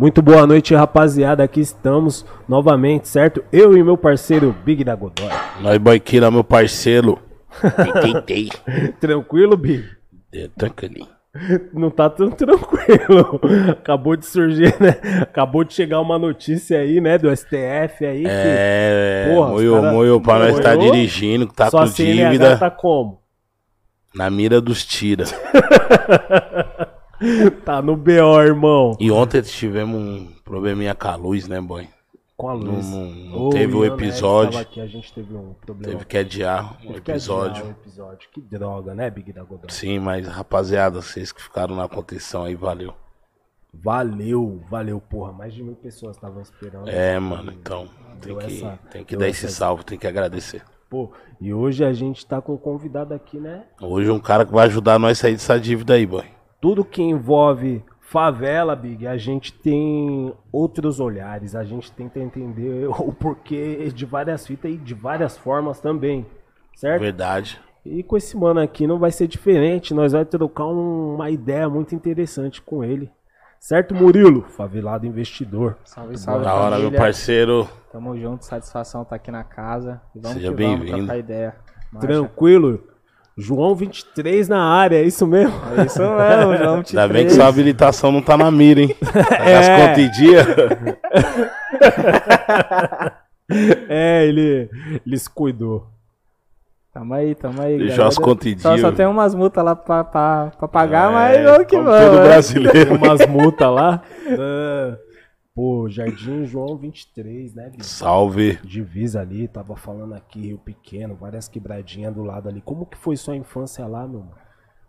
[0.00, 1.44] Muito boa noite, rapaziada.
[1.44, 3.44] Aqui estamos novamente, certo?
[3.52, 5.28] Eu e meu parceiro Big da Godoy.
[5.60, 7.18] Nós boiqueira, meu parceiro.
[8.00, 8.48] Tentei.
[8.98, 9.84] Tranquilo, Big?
[10.32, 11.06] É, tranquilinho.
[11.74, 13.38] Não tá tão tranquilo.
[13.72, 14.96] Acabou de surgir, né?
[15.20, 17.18] Acabou de chegar uma notícia aí, né?
[17.18, 18.24] Do STF aí.
[18.26, 21.92] É, que, porra, moio, cara- moio pra nós estar moiou, dirigindo, que tá Sua com
[21.92, 22.56] dívida.
[22.56, 23.20] tá como?
[24.14, 25.24] Na mira dos tira.
[27.64, 28.96] Tá no BO, irmão.
[28.98, 31.88] E ontem tivemos um probleminha com a luz, né, boy?
[32.36, 32.88] Com a luz.
[32.88, 34.58] não- não Ô, teve o Ian, né, episódio.
[34.58, 35.92] aqui, a gente teve um problema.
[35.92, 37.64] Teve que adiar o adiar episódio.
[37.66, 38.28] o episódio.
[38.32, 39.70] Que droga, né, Big da Godoy?
[39.70, 42.94] Sim, mas rapaziada, vocês que ficaram na contenção aí, valeu.
[43.72, 45.32] Valeu, valeu, porra.
[45.32, 46.88] Mais de mil pessoas estavam esperando.
[46.88, 47.88] É, mano, então
[48.20, 50.62] tem que, essa- tem que dar essa- esse salve, tem que agradecer.
[50.88, 53.64] Pô, e hoje a gente tá com um convidado aqui, né?
[53.80, 56.24] Hoje um cara que vai ajudar nós a sair dessa dívida aí, boy.
[56.60, 61.54] Tudo que envolve favela, Big, a gente tem outros olhares.
[61.54, 66.26] A gente tenta entender o porquê de várias fitas e de várias formas também.
[66.74, 67.00] Certo?
[67.00, 67.60] Verdade.
[67.84, 69.94] E com esse mano aqui não vai ser diferente.
[69.94, 73.10] Nós vamos trocar um- uma ideia muito interessante com ele.
[73.58, 74.42] Certo, Murilo?
[74.48, 75.76] Favelado investidor.
[75.84, 77.68] Salve, salve, Da hora, meu parceiro.
[77.92, 80.00] Tamo junto, satisfação tá aqui na casa.
[80.14, 80.96] E vamos Seja bem-vindo.
[80.98, 81.54] trocar ideia.
[81.92, 82.06] Marcha.
[82.08, 82.82] Tranquilo?
[83.40, 85.54] João 23 na área, é isso mesmo?
[85.76, 88.94] É isso mesmo, João Ainda bem que sua habilitação não tá na mira, hein?
[89.00, 90.46] Tá com as contas em dia.
[93.88, 94.70] É, ele,
[95.04, 95.88] ele se cuidou.
[96.94, 97.78] Tamo aí, tamo aí.
[97.78, 98.08] Deixou galera.
[98.08, 98.96] as contas em Só, dia, só viu?
[98.96, 102.00] tem umas multas lá pra, pra, pra pagar, É, mas vamos que como vamos.
[102.06, 102.22] todo né?
[102.28, 102.94] brasileiro.
[102.94, 104.02] Umas multas lá.
[105.60, 107.84] Pô, Jardim João 23, né, bicho?
[107.84, 108.58] Salve.
[108.64, 112.62] Divisa ali, tava falando aqui, Rio Pequeno, várias quebradinhas do lado ali.
[112.62, 114.32] Como que foi sua infância lá, meu mano?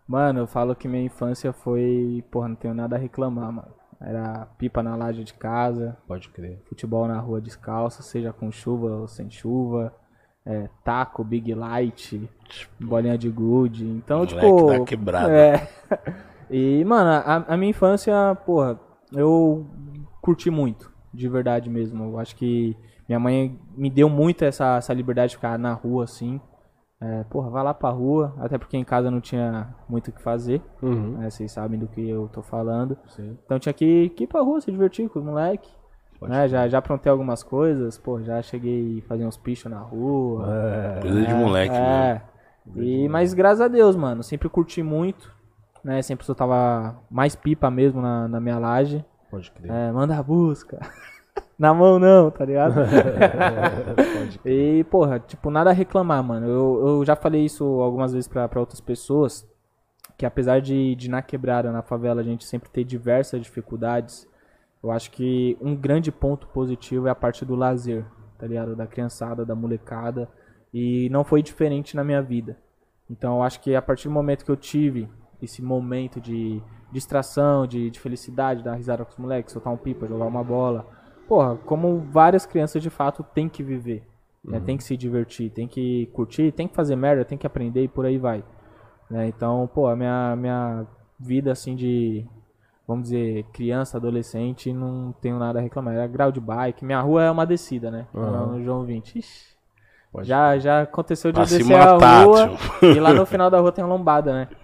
[0.07, 2.23] Mano, eu falo que minha infância foi.
[2.31, 3.67] Porra, não tenho nada a reclamar, mano.
[3.99, 6.63] Era pipa na laje de casa, Pode crer.
[6.69, 9.93] futebol na rua descalço, seja com chuva ou sem chuva.
[10.45, 12.29] é, taco, big light,
[12.79, 13.85] bolinha de gude.
[13.85, 14.67] Então, tipo.
[14.67, 15.33] da quebrada.
[15.33, 15.67] É.
[16.53, 18.13] E, mano, a, a minha infância,
[18.45, 18.77] porra,
[19.13, 19.65] eu
[20.21, 22.03] curti muito, de verdade mesmo.
[22.05, 22.75] Eu acho que
[23.07, 26.39] minha mãe me deu muito essa, essa liberdade de ficar na rua, assim.
[27.03, 30.21] É, porra, vai lá pra rua, até porque em casa não tinha muito o que
[30.21, 31.17] fazer, Uhum.
[31.17, 31.29] né?
[31.31, 32.95] Vocês sabem do que eu tô falando.
[33.07, 33.37] Sim.
[33.43, 35.69] Então tinha que, que ir pra rua, se divertir com os moleque.
[36.21, 36.47] Né?
[36.47, 40.45] Já, já aprontei algumas coisas, pô, já cheguei a fazer uns pichos na rua.
[41.01, 42.21] Coisa de moleque, né?
[42.77, 42.79] É.
[42.79, 45.33] E, mas graças a Deus, mano, sempre curti muito,
[45.83, 45.99] né?
[46.03, 49.03] Sempre soltava mais pipa mesmo na, na minha laje.
[49.31, 49.71] Pode crer.
[49.71, 50.79] É, manda a busca.
[51.57, 52.75] na mão não, tá ligado?
[53.95, 54.79] Pode crer.
[54.79, 56.47] e, porra, tipo, nada a reclamar, mano.
[56.47, 59.49] Eu, eu já falei isso algumas vezes pra, pra outras pessoas,
[60.17, 64.27] que apesar de, de na quebrada, na favela, a gente sempre ter diversas dificuldades,
[64.83, 68.05] eu acho que um grande ponto positivo é a parte do lazer,
[68.37, 68.75] tá ligado?
[68.75, 70.27] Da criançada, da molecada.
[70.73, 72.57] E não foi diferente na minha vida.
[73.09, 75.07] Então eu acho que a partir do momento que eu tive
[75.41, 80.07] esse momento de distração, de, de felicidade, dar risada com os moleques, soltar um pipa,
[80.07, 80.85] jogar uma bola.
[81.27, 84.03] Porra, como várias crianças de fato têm que viver.
[84.43, 84.59] né?
[84.59, 87.87] Tem que se divertir, tem que curtir, tem que fazer merda, tem que aprender e
[87.87, 88.43] por aí vai.
[89.09, 89.27] né?
[89.27, 90.85] Então, pô, a minha, minha
[91.19, 92.25] vida assim de,
[92.87, 95.93] vamos dizer, criança, adolescente, não tenho nada a reclamar.
[95.93, 98.07] Era grau de bike, minha rua é uma descida, né?
[98.13, 98.45] Aham.
[98.57, 99.19] No João 20.
[99.19, 99.51] Ixi,
[100.11, 102.49] Pode já, já aconteceu de eu descer a matar, rua
[102.79, 102.91] tio.
[102.95, 104.47] e lá no final da rua tem uma lombada, né?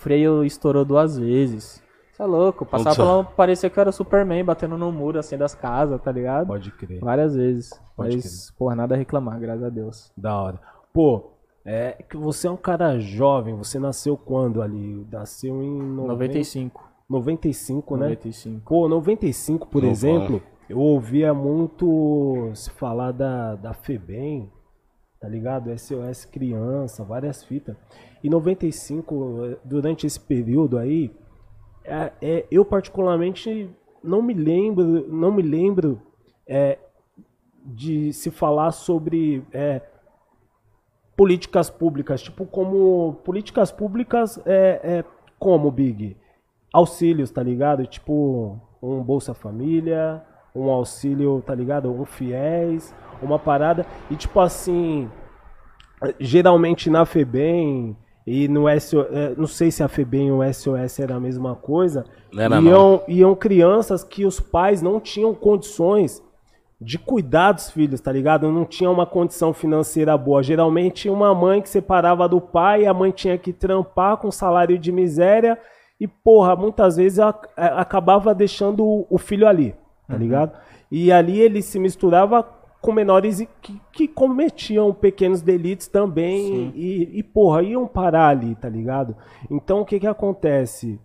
[0.00, 1.82] Freio estourou duas vezes.
[2.10, 5.54] Você é louco, passava lá, parecia que eu era Superman batendo no muro assim das
[5.54, 6.46] casas, tá ligado?
[6.46, 7.00] Pode crer.
[7.00, 7.70] Várias vezes.
[7.94, 10.10] Pode Mas, porra, nada a reclamar, graças a Deus.
[10.16, 10.60] Da hora.
[10.90, 11.32] Pô,
[11.66, 13.54] é que você é um cara jovem.
[13.56, 15.06] Você nasceu quando ali?
[15.12, 16.90] Nasceu em 90 95.
[17.06, 18.08] 95, né?
[18.08, 18.60] 95.
[18.66, 24.50] Pô, 95, por exemplo, eu ouvia muito se falar da, da FEBEM,
[25.20, 25.76] tá ligado?
[25.76, 27.76] SOS Criança, várias fitas.
[28.22, 31.14] E 95, eh, durante esse período aí,
[31.84, 33.68] é, é, eu particularmente
[34.02, 36.00] não me lembro, não me lembro
[36.46, 36.78] é,
[37.64, 39.82] de se falar sobre é,
[41.16, 45.04] políticas públicas, tipo como políticas públicas é, é
[45.38, 46.16] como Big
[46.72, 47.86] auxílios, tá ligado?
[47.86, 50.22] Tipo um Bolsa Família,
[50.54, 51.90] um auxílio, tá ligado?
[51.90, 55.08] Um fiéis, uma parada e tipo assim,
[56.18, 57.96] geralmente na FEBEM
[58.26, 61.54] e no SO, eh, não sei se a FEBEM e o SOS era a mesma
[61.54, 66.22] coisa, Não era, iam, iam crianças que os pais não tinham condições
[66.80, 68.50] de cuidar dos filhos, tá ligado?
[68.50, 70.42] Não tinha uma condição financeira boa.
[70.42, 74.90] Geralmente uma mãe que separava do pai, a mãe tinha que trampar com salário de
[74.90, 75.58] miséria
[76.00, 79.74] e, porra, muitas vezes a- a- acabava deixando o- o filho ali,
[80.08, 80.52] tá ligado?
[80.90, 82.46] E ali ele se misturava
[82.80, 88.68] com menores que, que cometiam pequenos delitos também e, e, porra, iam parar ali, tá
[88.68, 89.14] ligado?
[89.50, 90.98] Então o que que acontece?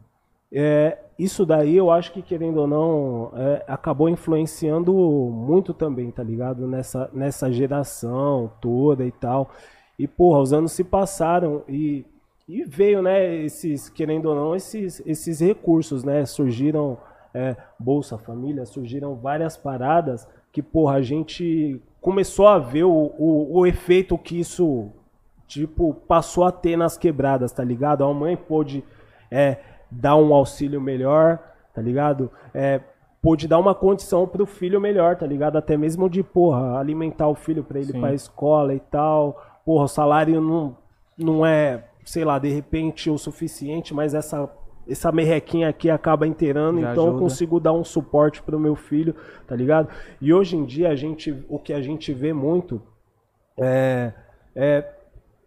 [0.51, 6.23] É, isso daí eu acho que, querendo ou não, é, acabou influenciando muito também, tá
[6.23, 6.65] ligado?
[6.65, 9.49] Nessa, nessa geração toda e tal.
[9.99, 12.05] E, porra, os anos se passaram e,
[12.47, 16.25] e veio, né, esses, querendo ou não, esses, esses recursos, né?
[16.25, 16.97] Surgiram
[17.33, 20.25] é, Bolsa Família, surgiram várias paradas
[20.55, 24.89] que, porra, a gente começou a ver o, o, o efeito que isso,
[25.45, 28.05] tipo, passou a ter nas quebradas, tá ligado?
[28.05, 28.81] A mãe pôde
[29.29, 29.57] é,
[29.91, 31.39] dar um auxílio melhor,
[31.73, 32.31] tá ligado?
[32.53, 32.79] É,
[33.21, 35.57] pôde dar uma condição pro filho melhor, tá ligado?
[35.57, 37.99] Até mesmo de, porra, alimentar o filho pra ele ir Sim.
[37.99, 39.59] pra escola e tal.
[39.65, 40.77] Porra, o salário não,
[41.17, 44.49] não é, sei lá, de repente o suficiente, mas essa,
[44.87, 47.19] essa merrequinha aqui acaba inteirando, então eu ajuda.
[47.19, 49.15] consigo dar um suporte pro meu filho,
[49.47, 49.89] tá ligado?
[50.21, 52.81] E hoje em dia a gente, o que a gente vê muito
[53.57, 54.13] é,
[54.55, 54.91] é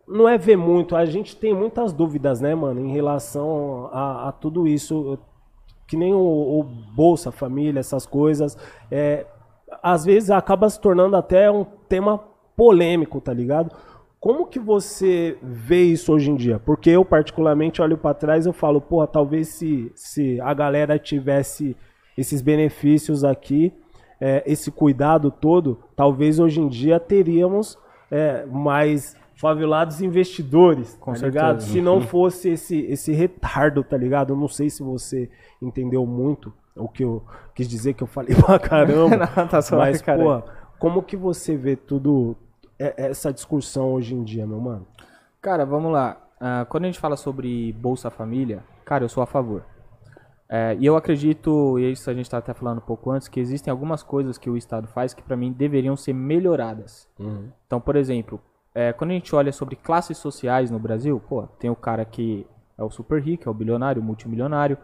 [0.07, 4.33] não é ver muito, a gente tem muitas dúvidas, né, mano, em relação a, a
[4.33, 5.19] tudo isso,
[5.87, 8.57] que nem o, o Bolsa Família, essas coisas,
[8.91, 9.27] é,
[9.83, 12.19] às vezes acaba se tornando até um tema
[12.57, 13.75] polêmico, tá ligado?
[14.21, 16.59] Como que você vê isso hoje em dia?
[16.59, 21.77] Porque eu, particularmente, olho pra trás e falo, porra, talvez se, se a galera tivesse
[22.17, 23.73] esses benefícios aqui,
[24.21, 27.79] é, esse cuidado todo, talvez hoje em dia teríamos
[28.11, 31.61] é, mais favelados investidores, Com tá ligado?
[31.61, 31.73] certeza.
[31.73, 34.33] Se não fosse esse, esse retardo, tá ligado?
[34.33, 35.31] Eu não sei se você
[35.63, 37.23] entendeu muito o que eu
[37.55, 39.17] quis dizer, que eu falei pra caramba.
[39.37, 40.43] Não, tá mas, pô,
[40.79, 42.37] como que você vê tudo,
[42.79, 44.87] é- essa discussão hoje em dia, meu mano?
[45.41, 46.17] Cara, vamos lá.
[46.41, 49.65] Ah, quando a gente fala sobre Bolsa Família, cara, eu sou a favor.
[50.49, 53.39] É, e eu acredito, e isso a gente estava até falando um pouco antes, que
[53.39, 57.07] existem algumas coisas que o Estado faz que para mim deveriam ser melhoradas.
[57.67, 58.41] Então, por exemplo,
[58.75, 62.47] é, quando a gente olha sobre classes sociais no Brasil, pô, tem o cara que
[62.79, 64.79] é o super rico, é o bilionário, o multimilionário,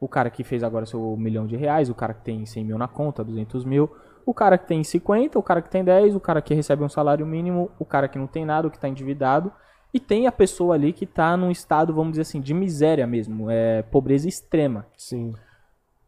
[0.00, 2.78] o cara que fez agora seu milhão de reais, o cara que tem 100 mil
[2.78, 3.90] na conta, 200 mil,
[4.24, 6.88] o cara que tem 50, o cara que tem 10, o cara que recebe um
[6.88, 9.52] salário mínimo, o cara que não tem nada, o que está endividado,
[9.92, 13.50] e tem a pessoa ali que está num estado, vamos dizer assim, de miséria mesmo,
[13.50, 14.86] é pobreza extrema.
[14.96, 15.34] Sim.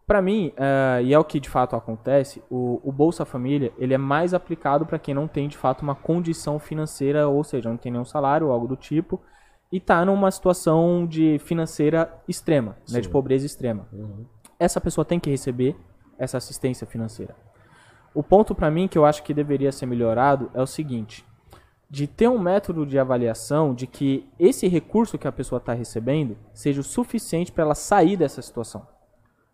[0.07, 3.95] Pra mim, eh, e é o que de fato acontece, o, o Bolsa Família ele
[3.95, 7.77] é mais aplicado para quem não tem de fato uma condição financeira, ou seja, não
[7.77, 9.21] tem nenhum salário ou algo do tipo,
[9.71, 13.89] e tá numa situação de financeira extrema, né, de pobreza extrema.
[14.59, 15.75] Essa pessoa tem que receber
[16.19, 17.35] essa assistência financeira.
[18.15, 21.25] O ponto pra mim que eu acho que deveria ser melhorado é o seguinte:
[21.89, 26.37] de ter um método de avaliação de que esse recurso que a pessoa está recebendo
[26.53, 28.87] seja o suficiente para ela sair dessa situação.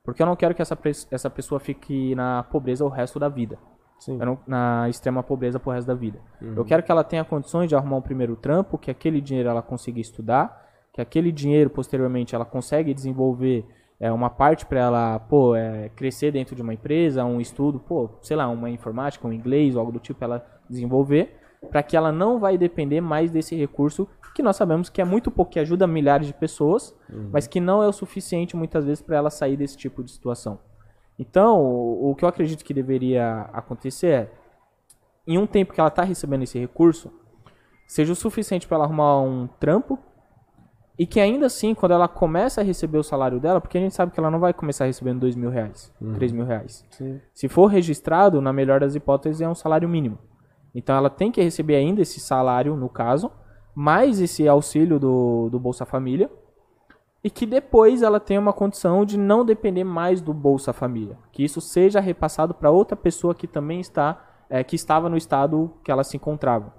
[0.04, 0.76] Porque eu não quero que essa,
[1.10, 3.58] essa pessoa fique na pobreza o resto da vida.
[4.24, 6.18] Não- na extrema pobreza pro resto da vida.
[6.56, 9.60] Eu quero que ela tenha condições de arrumar um primeiro trampo, que aquele dinheiro ela
[9.60, 13.66] consiga estudar, que aquele dinheiro posteriormente ela consegue desenvolver
[14.00, 18.10] é, uma parte para ela, pô, é, crescer dentro de uma empresa, um estudo, pô,
[18.22, 21.36] sei lá, uma informática, um inglês, algo do tipo, ela desenvolver,
[21.70, 24.08] para que ela não vai depender mais desse recurso
[24.38, 26.94] que nós sabemos que é muito pouco, que ajuda milhares de pessoas,
[27.32, 30.60] mas que não é o suficiente muitas vezes para ela sair desse tipo de situação.
[31.18, 34.30] Então, o, o que eu acredito que deveria acontecer é,
[35.26, 37.10] em um tempo que ela está recebendo esse recurso,
[37.84, 39.98] seja o suficiente para ela arrumar um trampo
[40.98, 43.94] e que ainda assim, quando ela começa a receber o salário dela, porque a gente
[43.94, 46.84] sabe que ela não vai começar recebendo dois mil reais, três mil reais.
[46.90, 47.20] Sim.
[47.32, 50.18] Se for registrado, na melhor das hipóteses, é um salário mínimo.
[50.74, 53.30] Então ela tem que receber ainda esse salário, no caso,
[53.74, 56.28] mais esse auxílio do, do Bolsa Família,
[57.22, 61.16] e que depois ela tenha uma condição de não depender mais do Bolsa Família.
[61.30, 65.72] Que isso seja repassado para outra pessoa que também está, é, que estava no estado
[65.84, 66.77] que ela se encontrava.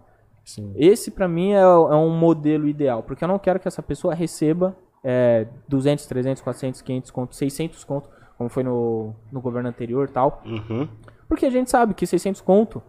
[0.49, 0.73] Sim.
[0.75, 4.15] Esse pra mim é, é um modelo ideal, porque eu não quero que essa pessoa
[4.15, 10.09] receba é, 200, 300, 400, 500 conto, 600 conto, como foi no, no governo anterior
[10.09, 10.41] e tal.
[10.43, 10.87] Uhum.
[11.27, 12.81] Porque a gente sabe que 600 conto,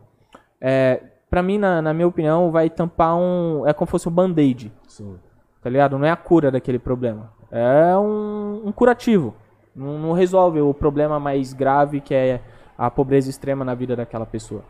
[0.59, 3.67] é, pra mim, na, na minha opinião, vai tampar um...
[3.67, 5.19] É como se fosse um band-aid, Sim.
[5.63, 5.99] tá ligado?
[5.99, 7.31] Não é a cura daquele problema.
[7.51, 9.35] É um, um curativo.
[9.77, 12.41] Não, não resolve o problema mais grave que é
[12.79, 14.65] a pobreza extrema na vida daquela pessoa.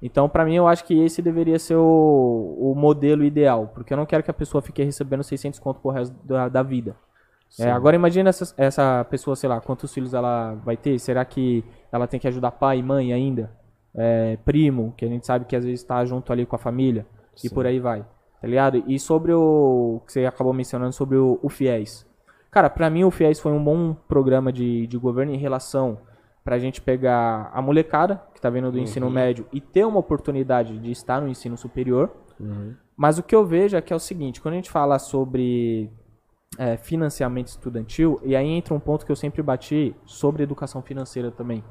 [0.00, 3.70] Então, pra mim, eu acho que esse deveria ser o, o modelo ideal.
[3.74, 6.62] Porque eu não quero que a pessoa fique recebendo 600 conto pro resto da, da
[6.62, 6.94] vida.
[7.58, 10.98] É, agora imagina essa, essa pessoa, sei lá, quantos filhos ela vai ter?
[10.98, 13.50] Será que ela tem que ajudar pai e mãe ainda?
[13.94, 17.06] É, primo, que a gente sabe que às vezes está junto ali com a família.
[17.42, 18.04] E por aí vai.
[18.40, 18.84] Tá ligado?
[18.86, 22.06] E sobre o que você acabou mencionando sobre o, o fiéis.
[22.56, 25.98] Cara, pra mim o FIES foi um bom programa de, de governo em relação
[26.42, 30.78] pra gente pegar a molecada que tá vindo do ensino médio e ter uma oportunidade
[30.78, 32.10] de estar no ensino superior.
[32.96, 35.90] Mas o que eu vejo é que é o seguinte, quando a gente fala sobre
[36.58, 41.30] é, financiamento estudantil, e aí entra um ponto que eu sempre bati sobre educação financeira
[41.30, 41.62] também.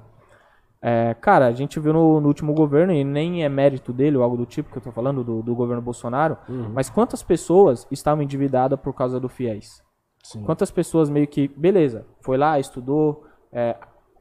[0.82, 4.24] É, cara, a gente viu no, no último governo, e nem é mérito dele ou
[4.24, 6.38] algo do tipo que eu tô falando, do, do governo Bolsonaro,
[6.74, 9.84] mas quantas pessoas estavam endividadas por causa do FIES?
[10.22, 10.44] Sim.
[10.44, 13.75] Quantas pessoas meio que, beleza, foi lá, estudou, é,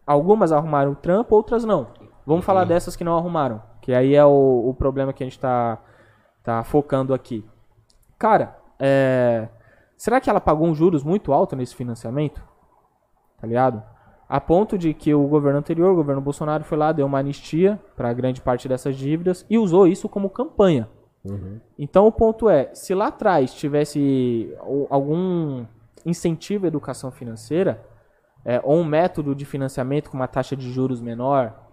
[0.07, 1.89] algumas arrumaram o trampo, outras não.
[2.27, 5.39] Vamos falar dessas que não arrumaram, que aí é o, o problema que a gente
[5.39, 5.79] tá,
[6.43, 7.45] tá focando aqui.
[8.19, 9.49] Cara, é,
[9.97, 12.43] será que ela pagou um juros muito alto nesse financiamento?
[13.41, 13.83] Tá ligado?
[14.29, 17.79] A ponto de que o governo anterior, o governo Bolsonaro, foi lá, deu uma anistia
[17.95, 20.89] para grande parte dessas dívidas e usou isso como campanha.
[21.79, 24.55] Então o ponto é, se lá atrás tivesse
[24.91, 25.65] algum
[26.05, 27.83] incentivo à educação financeira,
[28.45, 31.64] é, ou um método de financiamento com uma taxa de juros menor,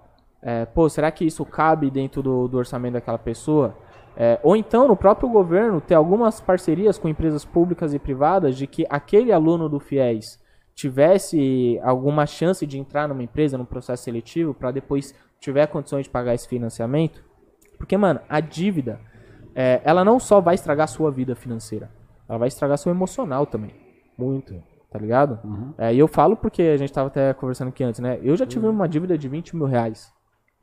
[0.41, 3.77] é, pô, será que isso cabe dentro do, do orçamento daquela pessoa?
[4.15, 8.67] É, ou então, no próprio governo, ter algumas parcerias com empresas públicas e privadas de
[8.67, 10.39] que aquele aluno do FIES
[10.75, 16.09] tivesse alguma chance de entrar numa empresa, num processo seletivo, para depois tiver condições de
[16.09, 17.23] pagar esse financiamento.
[17.77, 18.99] Porque, mano, a dívida,
[19.55, 21.89] é, ela não só vai estragar a sua vida financeira,
[22.27, 23.73] ela vai estragar seu emocional também
[24.17, 24.53] Muito.
[24.89, 25.39] tá ligado?
[25.77, 28.19] É, e eu falo porque a gente tava até conversando aqui antes, né?
[28.21, 30.13] Eu já tive uma dívida de 20 mil reais.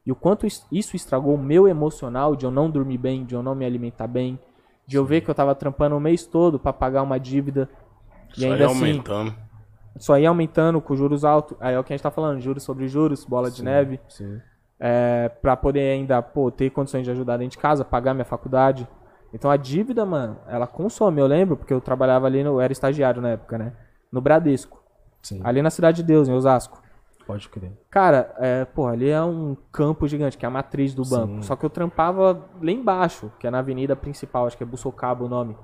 [0.08, 3.34] E o quanto is- isso estragou o meu emocional de eu não dormir bem, de
[3.34, 4.38] eu não me alimentar bem,
[4.86, 7.68] de eu ver que eu tava trampando o mês todo pra pagar uma dívida.
[8.34, 9.34] E Só ainda ia assim, aumentando.
[9.98, 11.58] só ia aumentando com juros altos.
[11.60, 14.00] Aí é o que a gente tá falando, juros sobre juros, bola de neve.
[14.08, 14.40] Sim.
[14.80, 18.88] É, pra poder ainda, pô, ter condições de ajudar dentro de casa, pagar minha faculdade.
[19.34, 21.20] Então a dívida, mano, ela consome.
[21.20, 23.74] Eu lembro, porque eu trabalhava ali, no, eu era estagiário na época, né?
[24.10, 24.82] No Bradesco.
[25.22, 25.42] Sim.
[25.44, 26.80] Ali na Cidade de Deus, em Osasco.
[27.28, 27.70] Pode crer.
[27.90, 31.42] Cara, é, pô, ali é um campo gigante, que é a matriz do banco.
[31.42, 35.26] Só que eu trampava lá embaixo, que é na avenida principal, acho que é Bussocaba
[35.26, 35.54] o nome.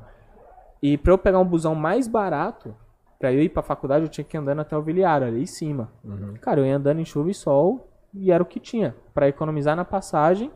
[0.83, 2.77] E pra eu pegar um busão mais barato,
[3.19, 5.47] pra eu ir pra faculdade, eu tinha que ir andando até o Viliário, ali em
[5.47, 5.91] cima.
[6.43, 8.95] Cara, eu ia andando em chuva e sol, e era o que tinha.
[9.15, 10.51] Pra economizar na passagem,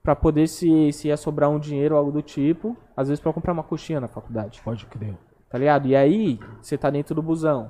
[0.00, 3.30] pra poder, se, se ia sobrar um dinheiro ou algo do tipo, às vezes pra
[3.30, 4.62] eu comprar uma coxinha na faculdade.
[4.62, 5.18] Pode crer.
[5.48, 5.88] Tá ligado?
[5.88, 7.68] E aí, você tá dentro do busão,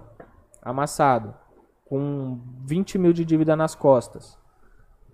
[0.60, 1.34] amassado,
[1.90, 4.38] com 20 mil de dívida nas costas.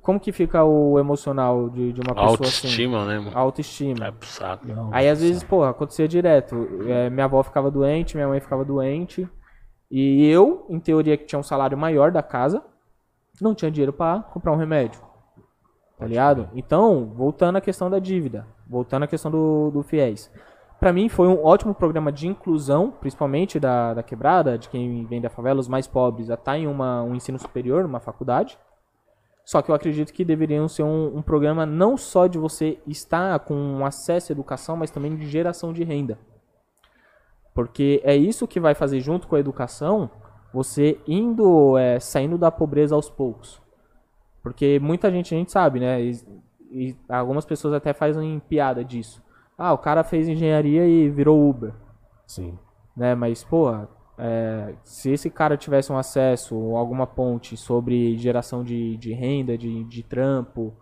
[0.03, 2.45] Como que fica o emocional de, de uma pessoa assim?
[2.45, 3.37] Autoestima, né, mano?
[3.37, 4.13] Autoestima.
[4.13, 4.69] Pro saco.
[4.69, 6.69] Não, Aí às vezes, pô, acontecia direto.
[6.87, 9.27] É, minha avó ficava doente, minha mãe ficava doente.
[9.91, 12.63] E eu, em teoria, que tinha um salário maior da casa,
[13.41, 15.01] não tinha dinheiro pra comprar um remédio.
[15.99, 16.51] Tá ligado?
[16.55, 20.31] Então, voltando à questão da dívida, voltando à questão do, do FIES.
[20.79, 25.21] Pra mim foi um ótimo programa de inclusão, principalmente da, da quebrada, de quem vem
[25.21, 28.59] da favela, os mais pobres, a estar em uma, um ensino superior, numa faculdade.
[29.45, 33.39] Só que eu acredito que deveriam ser um, um programa não só de você estar
[33.41, 36.19] com acesso à educação, mas também de geração de renda.
[37.55, 40.11] Porque é isso que vai fazer junto com a educação
[40.53, 43.63] você indo, é, saindo da pobreza aos poucos.
[44.43, 46.03] Porque muita gente, a gente sabe, né?
[46.03, 46.13] E,
[46.71, 49.23] e algumas pessoas até fazem piada disso.
[49.59, 51.73] Ah, o cara fez engenharia e virou Uber
[52.27, 52.59] Sim.
[52.97, 53.15] né?
[53.15, 58.97] Mas, porra, é, se esse cara tivesse um acesso ou alguma ponte sobre geração de,
[58.97, 60.75] de renda, de, de trampo,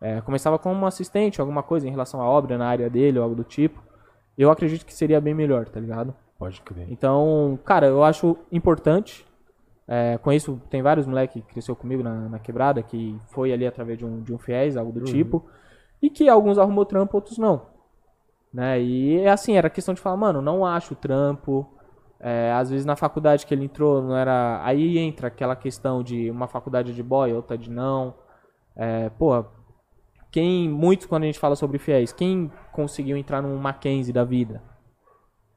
[0.00, 3.24] é, começava como um assistente, alguma coisa em relação à obra na área dele ou
[3.24, 3.82] algo do tipo,
[4.36, 6.14] eu acredito que seria bem melhor, tá ligado?
[6.38, 6.86] Pode crer.
[6.90, 9.24] Então, cara, eu acho importante.
[9.86, 13.98] É, conheço, tem vários moleques que cresceu comigo na, na quebrada, que foi ali através
[13.98, 15.44] de um, de um FIES, algo do tipo,
[16.00, 17.71] e que alguns arrumou trampo, outros não.
[18.52, 18.80] Né?
[18.80, 21.66] E é assim, era questão de falar, mano, não acho trampo.
[22.20, 24.60] É, às vezes na faculdade que ele entrou, não era.
[24.64, 28.14] Aí entra aquela questão de uma faculdade de boy, outra de não.
[28.76, 29.46] É, porra,
[30.30, 30.68] quem.
[30.68, 34.62] Muitos quando a gente fala sobre fiéis, quem conseguiu entrar num Mackenzie da vida?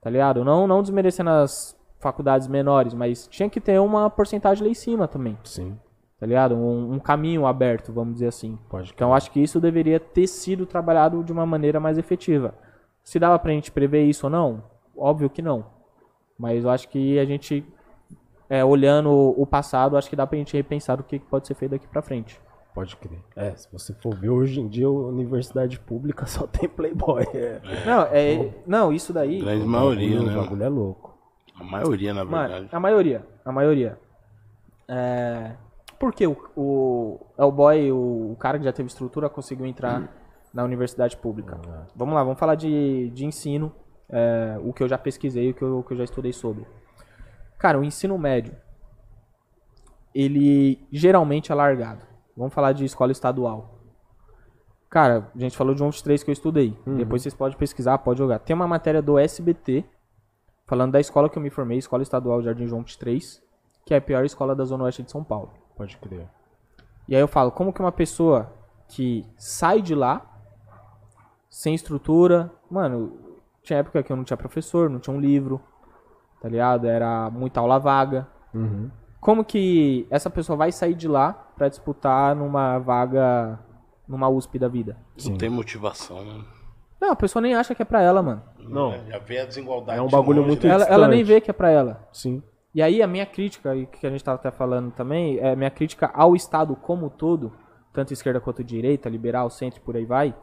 [0.02, 0.44] Tá ligado?
[0.44, 5.08] Não, não desmerecendo as faculdades menores, mas tinha que ter uma porcentagem lá em cima
[5.08, 5.78] também, Sim.
[6.20, 6.56] tá ligado?
[6.56, 8.58] Um, um caminho aberto, vamos dizer assim.
[8.70, 8.92] Pode.
[8.94, 12.54] Então acho que isso deveria ter sido trabalhado de uma maneira mais efetiva.
[13.06, 14.64] Se dava pra gente prever isso ou não?
[14.98, 15.68] Óbvio que não.
[16.38, 17.64] Mas eu acho que a gente,
[18.50, 21.46] é, olhando o o passado, acho que dá pra gente repensar o que que pode
[21.46, 22.42] ser feito daqui pra frente.
[22.74, 23.20] Pode crer.
[23.36, 27.24] É, se você for ver hoje em dia, a universidade pública só tem playboy.
[27.34, 27.62] É.
[27.86, 29.40] Não, é, não, isso daí.
[29.40, 30.32] Grande maioria, o né?
[30.32, 30.42] mano?
[30.42, 31.18] bagulho é louco.
[31.58, 32.70] A maioria, na verdade.
[32.72, 33.28] a maioria.
[33.46, 34.00] A maioria.
[34.88, 35.56] É.
[36.00, 40.12] Porque o, o, é o boy, o, o cara que já teve estrutura, conseguiu entrar
[40.56, 41.60] na universidade pública.
[41.94, 43.72] Vamos lá, vamos falar de, de ensino.
[44.10, 46.66] é, o que eu já pesquisei, o que eu, o que eu já estudei sobre.
[47.60, 48.56] Cara, o ensino médio,
[50.14, 52.06] ele geralmente é largado.
[52.38, 53.80] Vamos falar de escola estadual.
[54.90, 56.78] Cara, a gente falou de um dos três que eu estudei.
[56.98, 58.40] Depois vocês podem pesquisar, pode jogar.
[58.40, 59.84] Tem uma matéria do SBT,
[60.66, 63.44] falando da escola que eu me formei, Escola Estadual Jardim João 23,
[63.86, 65.52] que é a pior escola da Zona Oeste de São Paulo.
[65.76, 66.28] Pode crer.
[67.08, 68.54] E aí eu falo, como que uma pessoa
[68.88, 70.35] que sai de lá,
[71.56, 73.18] sem estrutura, mano,
[73.64, 75.62] tinha época que eu não tinha professor, não tinha um livro,
[76.42, 76.86] tá ligado?
[76.86, 78.28] Era muita aula vaga.
[78.54, 78.92] Uhum.
[79.22, 83.58] Como que essa pessoa vai sair de lá pra disputar numa vaga
[84.06, 84.98] numa USP da vida?
[85.26, 86.44] Não tem motivação, né?
[87.00, 88.44] Não, a pessoa nem acha que é pra ela, mano.
[88.60, 88.92] Não.
[89.08, 89.98] Já vê a desigualdade.
[89.98, 90.74] É um bagulho longe, muito né?
[90.74, 92.06] Ela, ela nem vê que é pra ela.
[92.12, 92.44] Sim.
[92.74, 96.12] E aí a minha crítica, que a gente tava até falando também, é minha crítica
[96.14, 97.54] ao Estado como um todo,
[97.94, 100.36] tanto esquerda quanto direita, liberal, centro e por aí vai,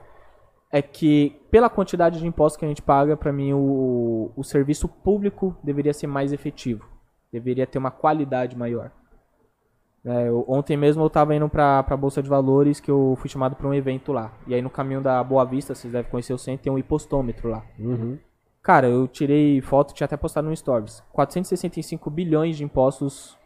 [0.72, 4.88] é que pela quantidade de impostos que a gente paga, pra mim o, o serviço
[4.88, 6.84] público deveria ser mais efetivo.
[7.30, 8.90] Deveria ter uma qualidade maior.
[10.04, 13.28] É, eu- ontem mesmo eu tava indo pra, pra Bolsa de Valores, que eu fui
[13.30, 14.32] chamado pra um evento lá.
[14.46, 17.48] E aí no caminho da Boa Vista, vocês devem conhecer o centro, tem um hipostômetro
[17.50, 17.64] lá.
[17.78, 18.18] Uhum.
[18.62, 21.00] Cara, eu tirei foto, tinha até postado no Stories.
[21.12, 23.36] 465 bilhões de impostos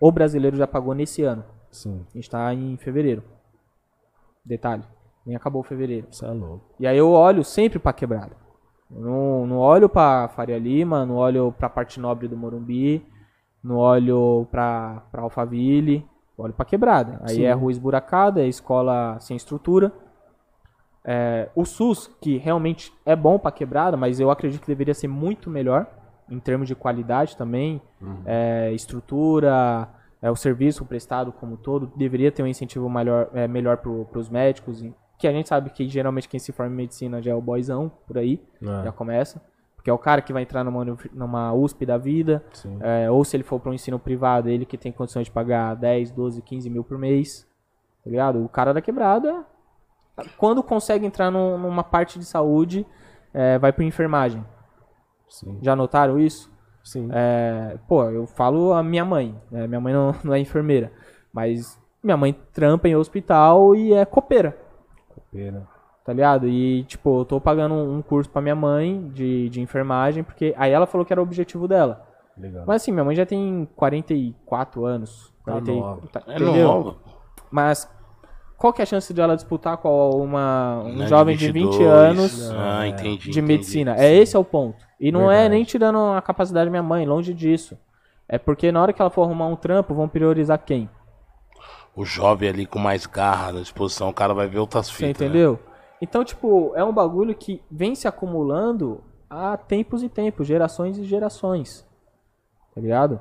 [0.00, 1.44] o brasileiro já pagou nesse ano.
[1.70, 2.04] Sim.
[2.12, 3.22] A gente tá em fevereiro.
[4.44, 4.82] Detalhe,
[5.26, 6.06] nem acabou fevereiro.
[6.10, 6.64] Isso é louco.
[6.78, 8.36] E aí eu olho sempre pra quebrada.
[8.90, 13.04] Eu não, não olho pra Faria Lima, não olho pra parte nobre do Morumbi,
[13.62, 16.06] não olho pra, pra Alphaville,
[16.38, 17.20] olho pra quebrada.
[17.22, 17.44] Aí Sim.
[17.44, 19.92] é rua esburacada, é escola sem estrutura.
[21.04, 25.08] É, o SUS, que realmente é bom pra quebrada, mas eu acredito que deveria ser
[25.08, 25.86] muito melhor
[26.28, 27.80] em termos de qualidade também,
[28.24, 29.88] é, estrutura,
[30.20, 34.18] é, o serviço prestado como um todo, deveria ter um incentivo melhor, é, melhor para
[34.18, 34.82] os médicos,
[35.18, 37.90] que a gente sabe que geralmente quem se forma em medicina já é o boyzão,
[38.06, 38.84] por aí, É.
[38.84, 39.42] já começa,
[39.74, 42.44] porque é o cara que vai entrar numa, numa USP da vida,
[42.80, 45.74] é, ou se ele for para um ensino privado, ele que tem condições de pagar
[45.76, 47.46] 10, 12, 15 mil por mês,
[48.04, 48.44] tá ligado?
[48.44, 49.44] O cara da quebrada,
[50.36, 52.86] quando consegue entrar num- numa parte de saúde,
[53.34, 54.44] é, vai para enfermagem.
[55.28, 55.58] Sim.
[55.62, 56.50] Já notaram isso?
[56.84, 57.08] Sim.
[57.12, 59.34] É, pô, eu falo a minha mãe.
[59.50, 59.66] né?
[59.66, 60.92] Minha mãe não, não é enfermeira.
[61.32, 64.56] Mas minha mãe trampa em hospital e é copeira,
[65.32, 65.66] Pena.
[66.04, 66.46] tá ligado?
[66.48, 70.70] E, tipo, eu tô pagando um curso pra minha mãe de, de enfermagem, porque aí
[70.72, 72.06] ela falou que era o objetivo dela.
[72.38, 72.64] Legal.
[72.66, 75.32] Mas assim, minha mãe já tem 44 anos.
[75.44, 76.02] Tá 40 e- nova.
[76.12, 76.66] tá- É entendeu?
[76.68, 76.96] nova.
[77.50, 77.90] Mas
[78.58, 81.70] qual que é a chance de ela disputar com uma, um Né, jovem de 20
[81.78, 81.90] 22.
[81.90, 83.16] anos Ah, entendi.
[83.18, 83.42] de entendi.
[83.42, 83.96] medicina.
[83.98, 84.76] É esse é o ponto.
[85.00, 85.54] E não é Verdade.
[85.54, 87.76] nem tirando a capacidade da minha mãe, longe disso.
[88.28, 90.88] É porque na hora que ela for arrumar um trampo, vão priorizar quem?
[91.96, 95.20] O jovem ali com mais garra na disposição, o cara vai ver outras Você fitas.
[95.20, 95.26] né?
[95.26, 95.58] entendeu?
[96.00, 101.04] Então, tipo, é um bagulho que vem se acumulando há tempos e tempos, gerações e
[101.04, 101.88] gerações.
[102.74, 103.18] Tá ligado?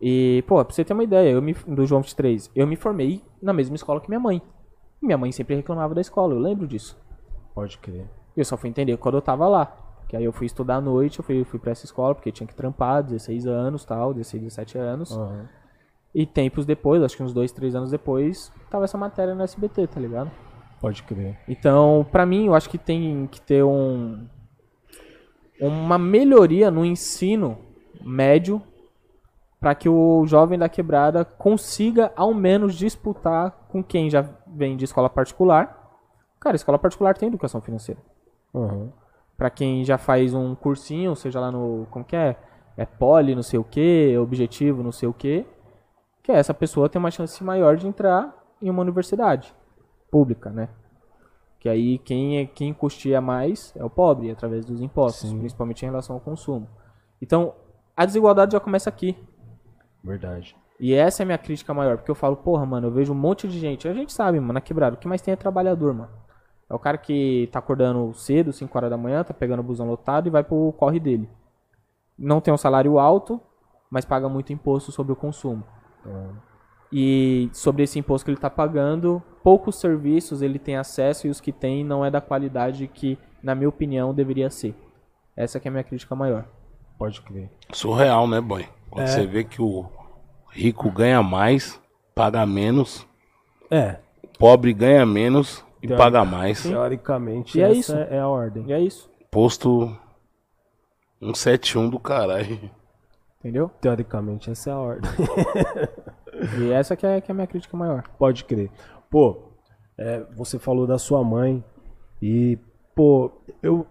[0.00, 3.20] E, pô, pra você ter uma ideia, eu me, do João 23, eu me formei
[3.42, 4.40] na mesma escola que minha mãe.
[5.02, 6.96] E minha mãe sempre reclamava da escola, eu lembro disso.
[7.52, 8.08] Pode crer.
[8.36, 9.76] E eu só fui entender quando eu tava lá.
[10.08, 12.46] Que aí eu fui estudar à noite, eu fui, fui pra essa escola, porque tinha
[12.46, 15.12] que trampar, 16 anos tal, 16, 17 anos.
[15.12, 15.48] Aham.
[16.14, 19.88] E tempos depois, acho que uns 2, 3 anos depois, tava essa matéria no SBT,
[19.88, 20.30] tá ligado?
[20.80, 21.38] Pode crer.
[21.48, 24.26] Então, pra mim, eu acho que tem que ter um
[25.60, 27.58] uma melhoria no ensino
[28.02, 28.60] médio
[29.60, 34.84] para que o jovem da quebrada consiga ao menos disputar com quem já vem de
[34.84, 35.98] escola particular.
[36.38, 38.00] Cara, escola particular tem educação financeira.
[38.54, 38.92] Aham.
[39.38, 41.86] Pra quem já faz um cursinho, seja lá no.
[41.90, 42.36] Como que é?
[42.76, 45.46] É poli, não sei o que, objetivo, não sei o que.
[46.24, 49.54] Que essa pessoa tem uma chance maior de entrar em uma universidade
[50.10, 50.68] pública, né?
[51.60, 55.38] Que aí quem, é, quem custeia mais é o pobre, através dos impostos, Sim.
[55.38, 56.66] principalmente em relação ao consumo.
[57.20, 57.54] Então,
[57.96, 59.16] a desigualdade já começa aqui.
[60.02, 60.56] Verdade.
[60.80, 63.16] E essa é a minha crítica maior, porque eu falo, porra, mano, eu vejo um
[63.16, 63.86] monte de gente.
[63.86, 66.10] A gente sabe, mano, na quebrada, o que mais tem é trabalhador, mano.
[66.68, 69.86] É o cara que tá acordando cedo, 5 horas da manhã, tá pegando o busão
[69.86, 71.28] lotado e vai pro corre dele.
[72.18, 73.40] Não tem um salário alto,
[73.90, 75.64] mas paga muito imposto sobre o consumo.
[76.92, 81.40] E sobre esse imposto que ele tá pagando, poucos serviços ele tem acesso e os
[81.40, 84.74] que tem não é da qualidade que, na minha opinião, deveria ser.
[85.36, 86.44] Essa que é a minha crítica maior.
[86.96, 87.50] Pode crer.
[87.72, 88.68] Surreal, né, boy?
[88.90, 89.86] Quando você vê que o
[90.52, 91.80] rico ganha mais,
[92.14, 93.04] paga menos,
[93.68, 96.62] É, o pobre ganha menos e Teori- paga mais.
[96.62, 97.92] teoricamente E é isso.
[97.96, 98.64] é a ordem.
[98.68, 99.96] E é isso, Posto
[101.20, 102.70] 171 do caralho.
[103.44, 103.68] Entendeu?
[103.80, 105.10] Teoricamente essa é a ordem.
[106.58, 108.02] E essa que é, que é a minha crítica maior.
[108.18, 108.68] Pode crer.
[109.08, 109.52] Pô,
[109.96, 111.64] é, você falou da sua mãe
[112.20, 112.58] e,
[112.92, 113.30] pô,
[113.62, 113.86] eu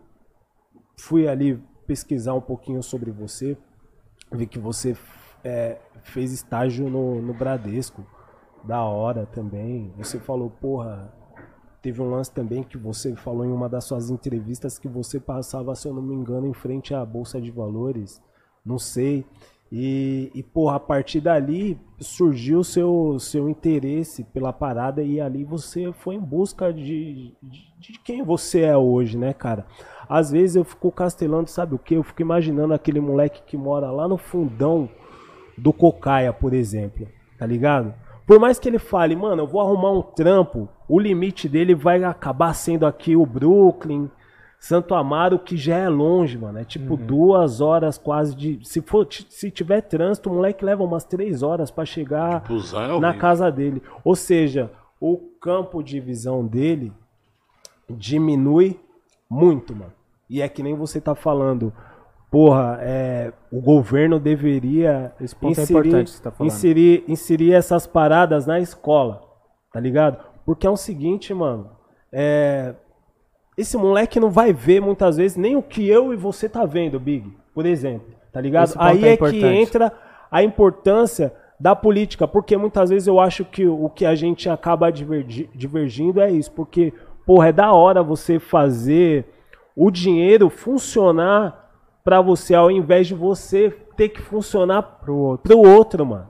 [0.98, 3.58] fui ali pesquisar um pouquinho sobre você,
[4.30, 4.96] vi que você
[5.42, 8.06] é, fez estágio no, no Bradesco.
[8.62, 9.94] Da hora também.
[9.98, 11.14] Você falou, porra,
[11.82, 15.76] teve um lance também que você falou em uma das suas entrevistas que você passava,
[15.76, 18.22] se eu não me engano, em frente à Bolsa de Valores.
[18.66, 19.26] Não sei.
[19.72, 25.44] E, e porra, a partir dali surgiu o seu, seu interesse pela parada e ali
[25.44, 29.66] você foi em busca de, de, de quem você é hoje, né, cara?
[30.08, 31.96] Às vezes eu fico castelando, sabe o que?
[31.96, 34.88] Eu fico imaginando aquele moleque que mora lá no fundão
[35.58, 37.08] do Cocaia, por exemplo,
[37.40, 37.96] tá ligado?
[38.28, 42.04] Por mais que ele fale, mano, eu vou arrumar um trampo, o limite dele vai
[42.04, 44.10] acabar sendo aqui o Brooklyn,
[44.64, 46.58] Santo Amaro, que já é longe, mano.
[46.58, 47.06] É tipo uhum.
[47.06, 48.62] duas horas quase de.
[48.64, 53.14] Se, for, se tiver trânsito, o moleque leva umas três horas para chegar é na
[53.14, 53.84] casa dele.
[54.06, 54.72] Ou seja,
[55.02, 56.94] o campo de visão dele
[57.90, 58.80] diminui
[59.30, 59.92] muito, mano.
[60.30, 61.74] E é que nem você tá falando.
[62.32, 66.54] Porra, é, o governo deveria Esse ponto inserir, é importante que você tá falando.
[66.54, 69.24] Inserir, inserir essas paradas na escola,
[69.74, 70.24] tá ligado?
[70.46, 71.70] Porque é o seguinte, mano.
[72.14, 72.76] É,
[73.58, 77.00] esse moleque não vai ver muitas vezes nem o que eu e você tá vendo,
[77.00, 78.74] Big, por exemplo, tá ligado?
[78.78, 79.92] Aí é, é que entra
[80.32, 84.92] a importância da política, porque muitas vezes eu acho que o que a gente acaba
[84.92, 86.92] divergi divergindo é isso, porque,
[87.26, 89.26] porra, é da hora você fazer
[89.76, 91.72] o dinheiro funcionar
[92.04, 96.30] para você, ao invés de você ter que funcionar pro outro, pro outro mano.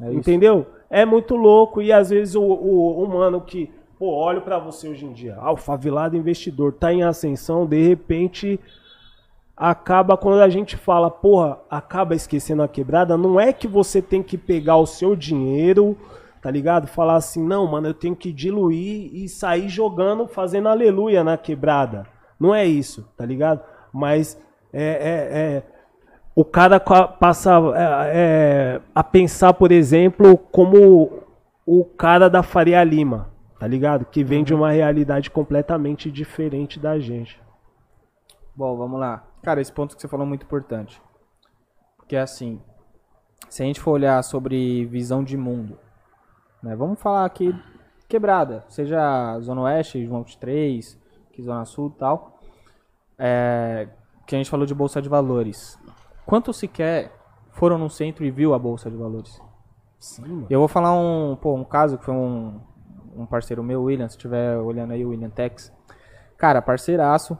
[0.00, 0.66] É Entendeu?
[0.90, 5.06] É muito louco e às vezes o, o humano que Pô, olho para você hoje
[5.06, 5.36] em dia.
[5.40, 8.60] Ah, o favelado investidor tá em ascensão, de repente
[9.56, 14.22] acaba quando a gente fala, porra, acaba esquecendo a quebrada, não é que você tem
[14.22, 15.96] que pegar o seu dinheiro,
[16.42, 16.86] tá ligado?
[16.86, 22.06] Falar assim, não, mano, eu tenho que diluir e sair jogando, fazendo aleluia na quebrada.
[22.38, 23.62] Não é isso, tá ligado?
[23.90, 24.38] Mas
[24.74, 25.62] é, é, é
[26.34, 31.22] o cara passa é, é, a pensar, por exemplo, como
[31.64, 34.04] o cara da Faria Lima tá ligado?
[34.04, 37.40] Que vem de uma realidade completamente diferente da gente.
[38.54, 39.24] Bom, vamos lá.
[39.42, 41.00] Cara, esse ponto que você falou é muito importante.
[41.96, 42.60] Porque assim,
[43.48, 45.78] se a gente for olhar sobre visão de mundo,
[46.62, 46.74] né?
[46.74, 47.54] Vamos falar aqui
[48.08, 50.98] quebrada, seja Zona Oeste, João 3,
[51.32, 52.40] que Zona Sul e tal.
[53.18, 53.88] É,
[54.26, 55.78] que a gente falou de Bolsa de Valores.
[56.24, 57.12] Quanto sequer
[57.52, 59.40] foram no centro e viu a Bolsa de Valores?
[59.98, 62.60] Sim, Eu vou falar um, pô, um caso que foi um,
[63.16, 65.72] um parceiro meu, William, se estiver olhando aí, o William Tex.
[66.36, 67.38] Cara, parceiraço.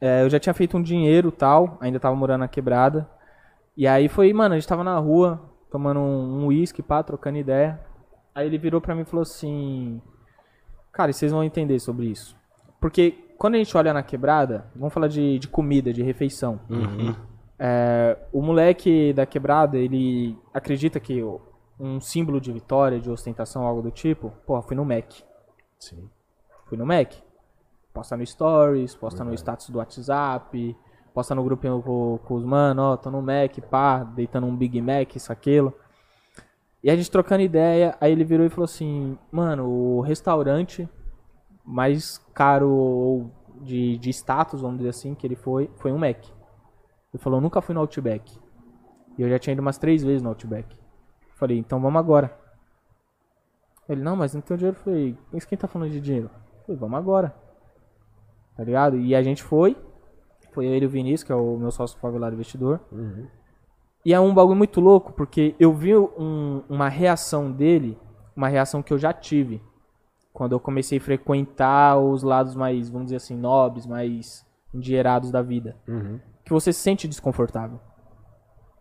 [0.00, 3.08] É, eu já tinha feito um dinheiro tal, ainda tava morando na quebrada.
[3.76, 7.38] E aí foi, mano, a gente tava na rua, tomando um uísque, um pá, trocando
[7.38, 7.80] ideia.
[8.34, 10.00] Aí ele virou pra mim e falou assim:
[10.92, 12.36] Cara, vocês vão entender sobre isso.
[12.80, 16.60] Porque quando a gente olha na quebrada, vamos falar de, de comida, de refeição.
[16.68, 17.14] Uhum.
[17.58, 21.22] É, o moleque da quebrada, ele acredita que
[21.78, 25.12] um símbolo de vitória, de ostentação, algo do tipo, pô, fui no Mac.
[25.78, 26.10] Sim.
[26.66, 27.14] Fui no Mac.
[27.92, 30.76] Posta no Stories, posta no status do WhatsApp,
[31.14, 34.80] posta no grupinho com, com os mano, ó, tô no Mac, pá, deitando um Big
[34.80, 35.74] Mac, isso, aquilo.
[36.82, 40.88] E a gente trocando ideia, aí ele virou e falou assim, mano, o restaurante
[41.64, 46.24] mais caro de, de status, vamos dizer assim, que ele foi, foi um Mac.
[47.12, 48.38] Ele falou, nunca fui no Outback.
[49.16, 50.76] E eu já tinha ido umas três vezes no Outback.
[51.38, 52.36] Falei, então vamos agora.
[53.88, 54.76] Ele, não, mas não tem dinheiro.
[54.76, 56.28] Falei, mas quem tá falando de dinheiro?
[56.66, 57.32] Falei, vamos agora.
[58.56, 58.98] Tá ligado?
[58.98, 59.76] E a gente foi.
[60.52, 62.80] Foi ele e o Vinícius, que é o meu sócio favelado investidor.
[62.90, 63.28] Uhum.
[64.04, 67.96] E é um bagulho muito louco, porque eu vi um, uma reação dele,
[68.34, 69.62] uma reação que eu já tive.
[70.32, 75.40] Quando eu comecei a frequentar os lados mais, vamos dizer assim, nobres, mais endinheirados da
[75.40, 75.76] vida.
[75.86, 76.18] Uhum.
[76.44, 77.78] Que você se sente desconfortável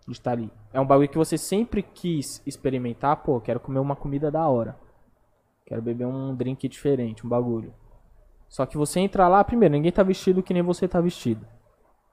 [0.07, 0.51] de estar ali.
[0.71, 4.77] É um bagulho que você sempre quis experimentar, pô, quero comer uma comida da hora.
[5.65, 7.73] Quero beber um drink diferente, um bagulho.
[8.47, 11.45] Só que você entra lá, primeiro, ninguém tá vestido que nem você tá vestido.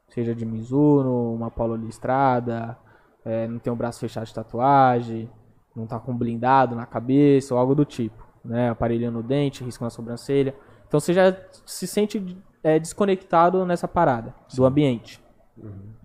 [0.08, 2.76] Seja de Mizuno, uma polo listrada,
[3.24, 5.30] é, não tem o braço fechado de tatuagem,
[5.74, 8.24] não tá com blindado na cabeça ou algo do tipo.
[8.44, 8.70] Né?
[8.70, 10.54] Aparelho no dente, risco na sobrancelha.
[10.86, 14.56] Então você já se sente é, desconectado nessa parada Sim.
[14.56, 15.22] do ambiente.
[15.56, 16.03] Uhum.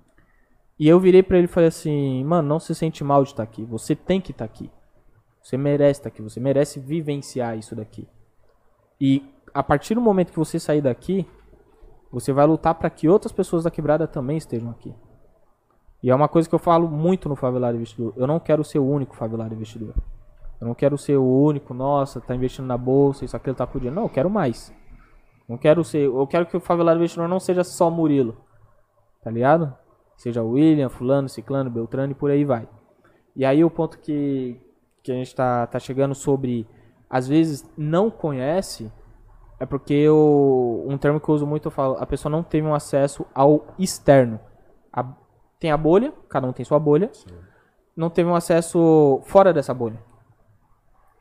[0.79, 3.45] E eu virei para ele e falei assim: mano, não se sente mal de estar
[3.45, 3.65] tá aqui.
[3.65, 4.71] Você tem que estar tá aqui.
[5.43, 6.21] Você merece estar tá aqui.
[6.21, 8.07] Você merece vivenciar isso daqui.
[8.99, 11.27] E a partir do momento que você sair daqui,
[12.11, 14.95] você vai lutar para que outras pessoas da quebrada também estejam aqui.
[16.01, 18.13] E é uma coisa que eu falo muito no Favelado Investidor.
[18.15, 19.93] Eu não quero ser o único Favelado Investidor.
[20.61, 23.91] Eu não quero ser o único, nossa, tá investindo na bolsa, isso aquilo tá dia.
[23.91, 24.73] Não, eu quero mais.
[25.47, 26.05] Não quero ser.
[26.05, 28.37] Eu quero que o Favelado Investidor não seja só Murilo.
[29.21, 29.73] Tá ligado?
[30.19, 32.67] Seja William, fulano, ciclano, beltrano e por aí vai.
[33.33, 34.59] E aí o ponto que,
[35.01, 36.67] que a gente tá, tá chegando sobre,
[37.09, 38.91] às vezes, não conhece,
[39.57, 42.67] é porque o, um termo que eu uso muito, eu falo, a pessoa não teve
[42.67, 44.41] um acesso ao externo.
[44.91, 45.05] A,
[45.57, 47.09] tem a bolha, cada um tem sua bolha.
[47.95, 50.03] Não teve um acesso fora dessa bolha.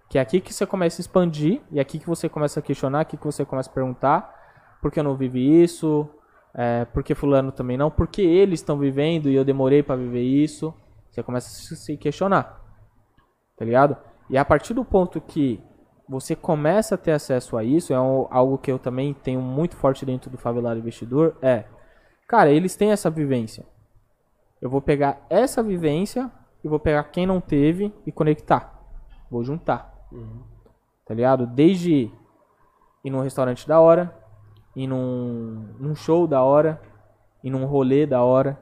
[0.08, 2.62] Que é aqui que você começa a expandir, e é aqui que você começa a
[2.64, 4.34] questionar, aqui que você começa a perguntar,
[4.82, 6.10] por que eu não vivi isso?
[6.54, 7.90] É, por que fulano também não?
[7.90, 10.74] Por que eles estão vivendo e eu demorei para viver isso?
[11.10, 12.60] Você começa a se questionar.
[13.56, 13.96] Tá ligado?
[14.30, 15.62] E a partir do ponto que
[16.08, 20.06] você começa a ter acesso a isso, é algo que eu também tenho muito forte
[20.06, 21.64] dentro do favelado investidor, é,
[22.26, 23.66] cara, eles têm essa vivência.
[24.60, 26.30] Eu vou pegar essa vivência
[26.64, 28.80] e vou pegar quem não teve e conectar.
[29.30, 29.94] Vou juntar.
[30.10, 30.42] Uhum.
[31.04, 31.46] Tá ligado?
[31.46, 32.10] Desde
[33.04, 34.14] ir num restaurante da hora,
[34.78, 36.80] ir num, num show da hora,
[37.42, 38.58] ir num rolê da hora.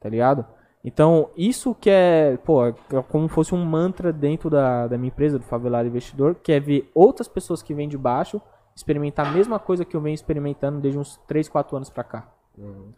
[0.00, 0.46] Tá ligado?
[0.82, 2.72] Então, isso que é, pô, é
[3.08, 6.90] como fosse um mantra dentro da, da minha empresa, do Favelado Investidor, que é ver
[6.94, 8.40] outras pessoas que vêm de baixo
[8.74, 12.32] experimentar a mesma coisa que eu venho experimentando desde uns 3, 4 anos pra cá.
[12.56, 12.92] Uhum.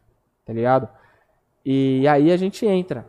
[0.45, 0.89] Tá ligado?
[1.65, 3.09] E aí a gente entra.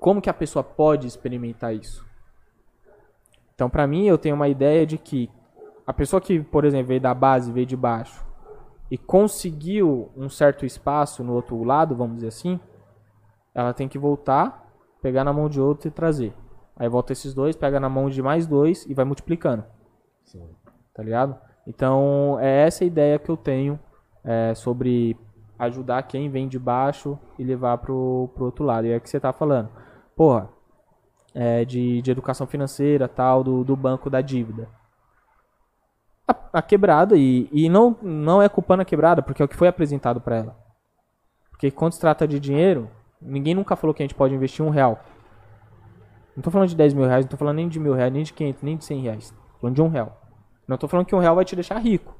[0.00, 2.04] Como que a pessoa pode experimentar isso?
[3.54, 5.30] Então, para mim, eu tenho uma ideia de que
[5.86, 8.31] a pessoa que, por exemplo, veio da base, veio de baixo
[8.92, 12.60] e conseguiu um certo espaço no outro lado, vamos dizer assim,
[13.54, 16.34] ela tem que voltar, pegar na mão de outro e trazer.
[16.76, 19.64] Aí volta esses dois, pega na mão de mais dois e vai multiplicando.
[20.26, 20.46] Sim.
[20.92, 21.38] Tá ligado?
[21.66, 23.80] Então, é essa a ideia que eu tenho
[24.22, 25.16] é, sobre
[25.58, 28.86] ajudar quem vem de baixo e levar pro, pro outro lado.
[28.86, 29.70] E é o que você tá falando.
[30.14, 30.50] Porra,
[31.34, 34.68] é, de, de educação financeira, tal, do, do banco da dívida.
[36.26, 39.56] A, a, quebrada, e, e não, não é culpando a quebrada, porque é o que
[39.56, 40.56] foi apresentado para ela.
[41.50, 42.88] Porque quando se trata de dinheiro,
[43.20, 45.00] ninguém nunca falou que a gente pode investir um real.
[46.36, 48.22] Não tô falando de 10 mil reais, não tô falando nem de mil reais, nem
[48.22, 49.30] de 500, nem de 100 reais.
[49.30, 50.20] Tô falando de um real.
[50.66, 52.16] Não tô falando que um real vai te deixar rico.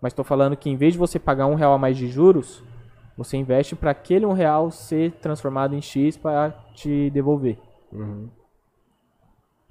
[0.00, 2.62] Mas estou falando que em vez de você pagar um real a mais de juros,
[3.16, 7.58] você investe para aquele um real ser transformado em X para te devolver.
[7.92, 8.28] Uhum.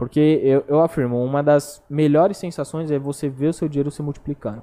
[0.03, 4.03] Porque eu, eu afirmo, uma das melhores sensações é você ver o seu dinheiro se
[4.03, 4.61] multiplicando.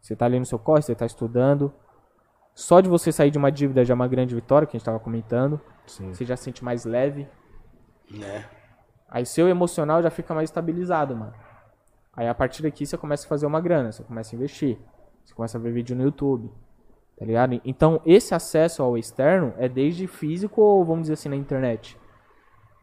[0.00, 1.74] Você está ali no seu corre, você está estudando.
[2.54, 4.82] Só de você sair de uma dívida já é uma grande vitória, que a gente
[4.82, 5.60] estava comentando.
[5.88, 6.14] Sim.
[6.14, 7.26] Você já se sente mais leve.
[8.08, 8.44] Né?
[9.10, 11.34] Aí seu emocional já fica mais estabilizado, mano.
[12.14, 14.78] Aí a partir daqui você começa a fazer uma grana, você começa a investir,
[15.24, 16.48] você começa a ver vídeo no YouTube,
[17.18, 17.60] tá ligado?
[17.64, 21.98] Então esse acesso ao externo é desde físico ou vamos dizer assim na internet.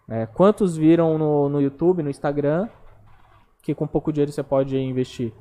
[0.10, 2.70] É, quantos viram no, no YouTube, no Instagram,
[3.62, 5.34] que com pouco dinheiro você pode investir?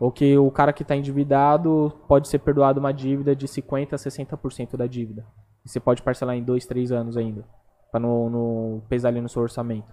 [0.00, 3.96] Ou que o cara que está endividado pode ser perdoado uma dívida de 50% a
[3.96, 5.26] 60% da dívida.
[5.64, 7.44] E você pode parcelar em 2, 3 anos ainda.
[7.90, 9.92] Para não, não pesar ali no seu orçamento.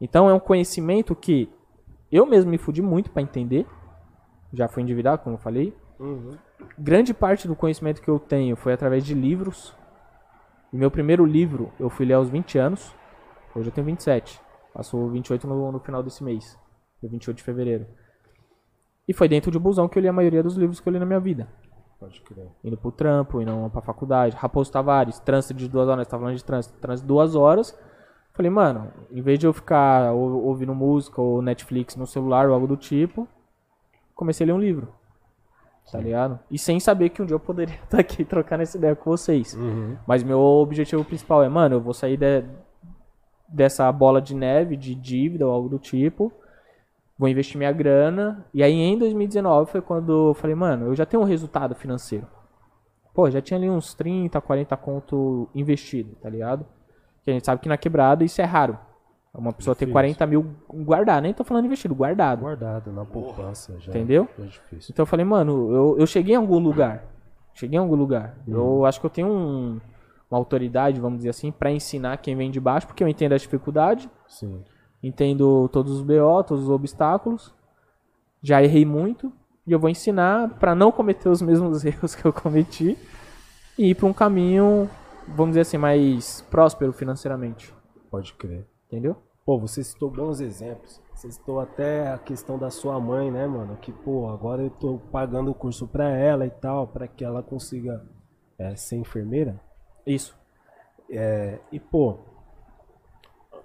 [0.00, 1.48] Então é um conhecimento que
[2.12, 3.66] eu mesmo me fudi muito para entender.
[4.52, 5.74] Já fui endividado, como eu falei.
[5.98, 6.36] Uhum.
[6.78, 9.74] Grande parte do conhecimento que eu tenho foi através de livros.
[10.70, 12.94] O meu primeiro livro eu fui ler aos 20 anos.
[13.56, 14.38] Hoje eu tenho 27.
[14.74, 16.58] Passou 28 no, no final desse mês.
[17.00, 17.86] Dia 28 de fevereiro.
[19.08, 20.98] E foi dentro de busão que eu li a maioria dos livros que eu li
[20.98, 21.48] na minha vida.
[21.98, 22.50] Pode crer.
[22.62, 24.36] Indo pro trampo, indo pra faculdade.
[24.36, 26.06] Raposo Tavares, trânsito de duas horas.
[26.06, 26.78] Tá falando de trânsito.
[26.78, 27.78] Trânsito de duas horas.
[28.34, 32.66] Falei, mano, em vez de eu ficar ouvindo música ou Netflix no celular ou algo
[32.66, 33.26] do tipo,
[34.14, 34.92] comecei a ler um livro.
[35.90, 36.38] Tá ligado?
[36.50, 39.54] E sem saber que um dia eu poderia estar aqui trocando essa ideia com vocês.
[39.54, 39.96] Uhum.
[40.06, 42.44] Mas meu objetivo principal é, mano, eu vou sair de,
[43.48, 46.32] dessa bola de neve, de dívida ou algo do tipo.
[47.18, 48.44] Vou investir minha grana.
[48.52, 52.26] E aí em 2019 foi quando eu falei, mano, eu já tenho um resultado financeiro.
[53.14, 56.66] Pô, já tinha ali uns 30, 40 conto investido, tá ligado?
[57.24, 58.78] Que a gente sabe que na quebrada isso é raro.
[59.34, 59.88] Uma pessoa difícil.
[59.88, 62.40] ter 40 mil guardar, nem tô falando investido, guardado.
[62.40, 63.90] Guardado, na poupança já.
[63.90, 64.28] Entendeu?
[64.38, 64.92] É difícil.
[64.92, 67.04] Então eu falei, mano, eu, eu cheguei em algum lugar.
[67.54, 68.36] Cheguei em algum lugar.
[68.46, 68.52] Hum.
[68.52, 69.80] Eu acho que eu tenho um,
[70.30, 73.38] uma autoridade, vamos dizer assim, para ensinar quem vem de baixo, porque eu entendo a
[73.38, 74.10] dificuldade.
[74.26, 74.62] Sim.
[75.02, 77.54] Entendo todos os BO, todos os obstáculos.
[78.42, 79.32] Já errei muito.
[79.66, 82.96] E eu vou ensinar para não cometer os mesmos erros que eu cometi
[83.78, 84.88] e ir para um caminho
[85.28, 87.74] vamos dizer assim, mais próspero financeiramente.
[88.10, 88.66] Pode crer.
[88.86, 89.16] Entendeu?
[89.44, 91.00] Pô, você citou bons exemplos.
[91.14, 93.76] Você citou até a questão da sua mãe, né, mano?
[93.76, 97.42] Que, pô, agora eu tô pagando o curso pra ela e tal, para que ela
[97.42, 98.04] consiga
[98.58, 99.60] é, ser enfermeira.
[100.06, 100.36] Isso.
[101.10, 102.18] É, e, pô,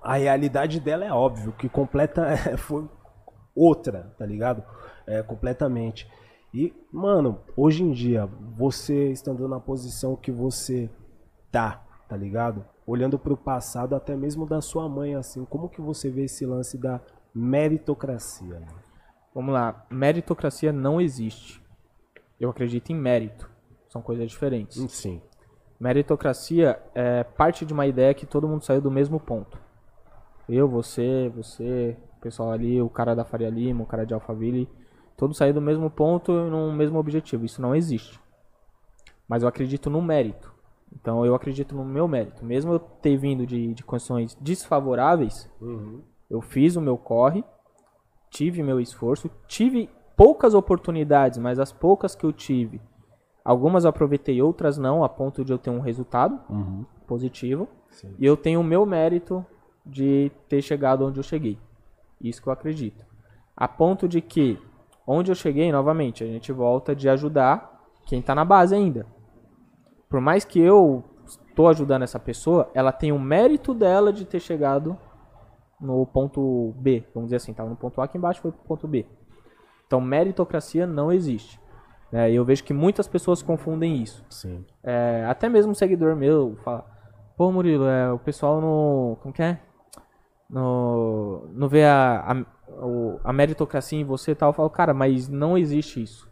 [0.02, 2.90] a realidade dela é óbvio que completa foi
[3.56, 4.64] outra, tá ligado?
[5.06, 6.10] É, completamente.
[6.54, 8.26] E, mano, hoje em dia,
[8.58, 10.90] você estando na posição que você
[11.52, 12.66] tá, tá ligado?
[12.86, 16.78] Olhando pro passado, até mesmo da sua mãe, assim, como que você vê esse lance
[16.78, 17.00] da
[17.34, 18.60] meritocracia?
[18.60, 18.68] Né?
[19.34, 21.62] Vamos lá, meritocracia não existe.
[22.40, 23.50] Eu acredito em mérito.
[23.88, 24.82] São coisas diferentes.
[24.92, 25.22] Sim.
[25.82, 29.58] Meritocracia é parte de uma ideia que todo mundo saiu do mesmo ponto.
[30.48, 34.70] Eu, você, você, o pessoal ali, o cara da Faria Lima, o cara de Alphaville,
[35.18, 37.46] todos saíram do mesmo ponto e no mesmo objetivo.
[37.46, 38.20] Isso não existe.
[39.28, 40.54] Mas eu acredito no mérito.
[40.94, 42.46] Então eu acredito no meu mérito.
[42.46, 46.04] Mesmo eu ter vindo de, de condições desfavoráveis, Uhum.
[46.30, 47.44] eu fiz o meu corre,
[48.30, 52.80] tive meu esforço, tive poucas oportunidades, mas as poucas que eu tive,
[53.44, 56.86] algumas eu aproveitei, outras não, a ponto de eu ter um resultado Uhum.
[57.08, 57.68] positivo.
[57.90, 58.16] Sim.
[58.20, 59.46] E eu tenho o meu mérito
[59.86, 61.58] de ter chegado onde eu cheguei.
[62.20, 63.06] Isso que eu acredito.
[63.56, 64.60] A ponto de que,
[65.06, 69.06] onde eu cheguei, novamente, a gente volta de ajudar quem tá na base ainda.
[70.10, 74.40] Por mais que eu estou ajudando essa pessoa, ela tem o mérito dela de ter
[74.40, 74.98] chegado
[75.80, 78.88] no ponto B, vamos dizer assim, tava no ponto A aqui embaixo foi pro ponto
[78.88, 79.06] B.
[79.88, 81.60] Então, meritocracia não existe.
[82.12, 82.32] Né?
[82.32, 84.24] E eu vejo que muitas pessoas confundem isso.
[84.30, 84.66] Sim.
[84.84, 86.86] É, até mesmo um seguidor meu fala,
[87.38, 89.18] pô Murilo, é, o pessoal no.
[89.22, 89.60] Como que é?
[90.50, 91.48] No.
[91.54, 92.44] Não vê a,
[93.24, 94.50] a, a meritocracia em você e tal.
[94.50, 96.30] Eu falo, cara, mas não existe isso.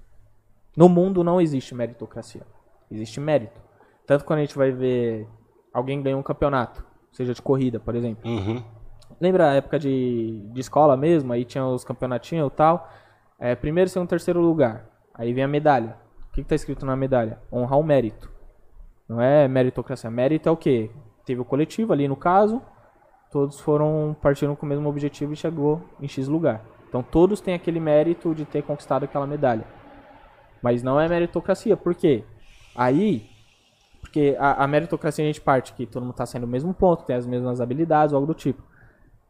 [0.76, 2.46] No mundo não existe meritocracia.
[2.92, 3.60] Existe mérito.
[4.06, 5.28] Tanto quando a gente vai ver
[5.74, 8.30] alguém ganhar um campeonato, seja de corrida, por exemplo.
[8.30, 8.64] Uhum.
[9.22, 11.32] Lembra a época de, de escola mesmo?
[11.32, 12.90] Aí tinha os campeonatinhos e tal.
[13.38, 14.89] É, primeiro, segundo, terceiro lugar.
[15.20, 15.98] Aí vem a medalha.
[16.30, 17.40] O que, que tá escrito na medalha?
[17.52, 18.32] Honrar o mérito.
[19.08, 20.10] Não é meritocracia.
[20.10, 20.90] Mérito é o quê?
[21.26, 22.62] Teve o coletivo ali no caso.
[23.30, 26.64] Todos foram partindo com o mesmo objetivo e chegou em X lugar.
[26.88, 29.66] Então todos têm aquele mérito de ter conquistado aquela medalha.
[30.64, 31.76] Mas não é meritocracia.
[31.76, 32.24] Por quê?
[32.74, 33.30] Aí
[34.00, 37.04] porque a, a meritocracia a gente parte que todo mundo tá saindo no mesmo ponto,
[37.04, 38.64] tem as mesmas habilidades, algo do tipo.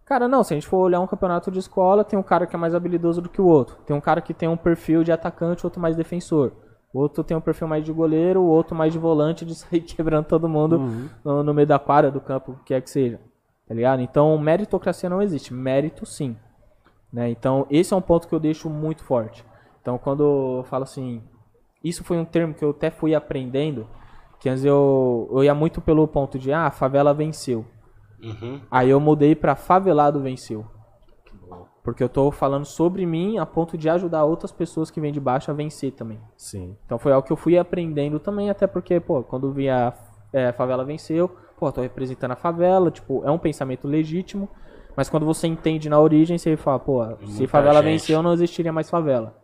[0.10, 2.56] Cara, não, se a gente for olhar um campeonato de escola, tem um cara que
[2.56, 3.78] é mais habilidoso do que o outro.
[3.86, 6.52] Tem um cara que tem um perfil de atacante, outro mais defensor.
[6.92, 9.82] O outro tem um perfil mais de goleiro, o outro mais de volante, de sair
[9.82, 10.82] quebrando todo mundo
[11.24, 13.20] no, no meio da quadra, do campo, o que quer que seja.
[13.68, 14.02] Tá ligado?
[14.02, 15.54] Então, meritocracia não existe.
[15.54, 16.36] Mérito, sim.
[17.14, 17.30] Né?
[17.30, 19.46] Então, esse é um ponto que eu deixo muito forte.
[19.80, 21.22] Então, quando eu falo assim,
[21.84, 23.86] isso foi um termo que eu até fui aprendendo,
[24.40, 27.64] que antes eu, eu ia muito pelo ponto de, ah, a favela venceu.
[28.22, 28.62] Uhum.
[28.70, 30.66] Aí eu mudei pra favelado venceu.
[31.84, 35.20] Porque eu tô falando sobre mim a ponto de ajudar outras pessoas que vêm de
[35.20, 36.20] baixo a vencer também.
[36.38, 36.76] Sim.
[36.86, 39.94] Então foi algo que eu fui aprendendo também, até porque, pô, quando via
[40.32, 44.50] é, a favela venceu, pô, tô representando a favela, tipo, é um pensamento legítimo,
[44.96, 47.92] mas quando você entende na origem, você fala, pô, se Muita favela gente.
[47.92, 49.36] venceu, não existiria mais favela.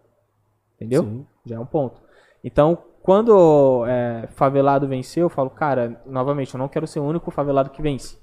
[0.76, 1.04] Entendeu?
[1.04, 1.26] Sim.
[1.46, 2.02] Já é um ponto.
[2.44, 7.32] Então, quando é, favelado venceu, eu falo, cara, novamente, eu não quero ser o único
[7.32, 8.20] favelado que vence.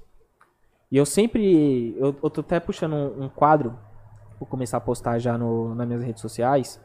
[0.93, 1.95] E eu sempre.
[1.97, 3.75] Eu, eu tô até puxando um, um quadro,
[4.39, 6.79] vou começar a postar já no, nas minhas redes sociais,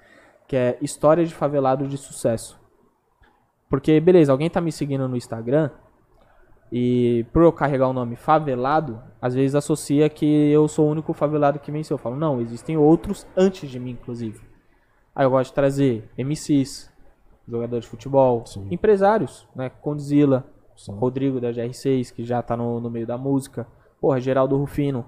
[0.47, 2.59] que é História de Favelado de Sucesso.
[3.69, 5.71] Porque, beleza, alguém tá me seguindo no Instagram
[6.73, 11.13] e por eu carregar o nome favelado, às vezes associa que eu sou o único
[11.13, 11.97] favelado que venceu.
[11.97, 14.41] Eu falo, não, existem outros antes de mim, inclusive.
[15.15, 16.91] Aí eu gosto de trazer MCs,
[17.47, 18.69] jogadores de futebol, Sim.
[18.71, 19.69] empresários, né?
[19.69, 20.47] Condzilla.
[20.91, 23.67] Rodrigo da GR6, que já tá no, no meio da música.
[24.01, 25.05] Porra, Geraldo Rufino,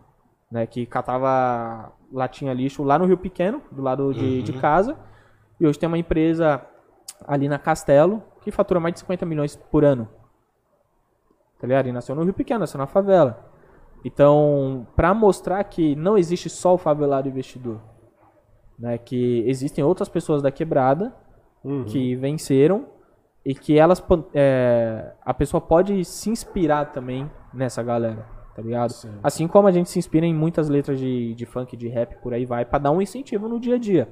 [0.51, 0.67] né?
[0.67, 4.97] Que catava latinha lixo lá no Rio Pequeno, do lado de, de casa.
[5.61, 6.61] E hoje tem uma empresa
[7.27, 10.09] ali na Castelo que fatura mais de 50 milhões por ano.
[11.61, 11.89] Tá ligado?
[11.89, 13.51] E nasceu no Rio Pequeno, nasceu na favela.
[14.05, 17.79] Então, pra mostrar que não existe só o favelado investidor,
[18.79, 18.97] né?
[18.97, 21.15] Que existem outras pessoas da quebrada
[21.63, 21.85] Uhum.
[21.85, 22.87] que venceram
[23.45, 28.93] e que elas é, a pessoa pode se inspirar também nessa galera, tá ligado?
[28.93, 29.13] Sim.
[29.23, 32.35] Assim como a gente se inspira em muitas letras de, de funk, de rap, por
[32.35, 34.09] aí vai, pra dar um incentivo no dia a dia.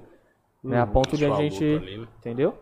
[0.63, 0.81] Né?
[0.81, 1.65] A ponto de a gente.
[1.65, 2.09] ali, né?
[2.19, 2.59] Entendeu?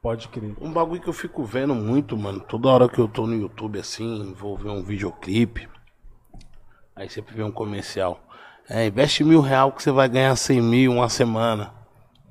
[0.00, 0.54] Pode crer.
[0.60, 2.40] Um bagulho que eu fico vendo muito, mano.
[2.40, 5.68] Toda hora que eu tô no YouTube assim, vou ver um videoclipe.
[6.94, 8.20] Aí sempre vê um comercial.
[8.68, 11.72] É, investe mil real que você vai ganhar 100 mil uma semana.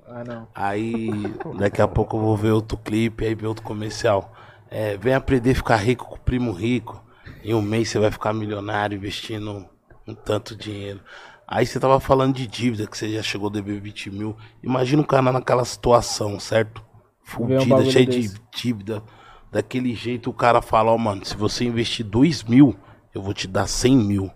[0.07, 0.47] Ah, não.
[0.55, 1.09] Aí
[1.57, 4.32] daqui a pouco eu vou ver outro clipe, aí ver outro comercial.
[4.69, 7.03] É, vem aprender a ficar rico com o primo rico.
[7.43, 9.65] Em um mês você vai ficar milionário investindo
[10.07, 11.01] um tanto dinheiro.
[11.47, 14.35] Aí você tava falando de dívida, que você já chegou a dever 20 mil.
[14.61, 16.81] Imagina um cara naquela situação, certo?
[16.81, 18.33] Um Fudida, bagulho cheio desse.
[18.33, 19.03] de dívida.
[19.51, 22.75] Daquele jeito o cara fala, ó, mano, se você investir 2 mil,
[23.13, 24.31] eu vou te dar 100 mil.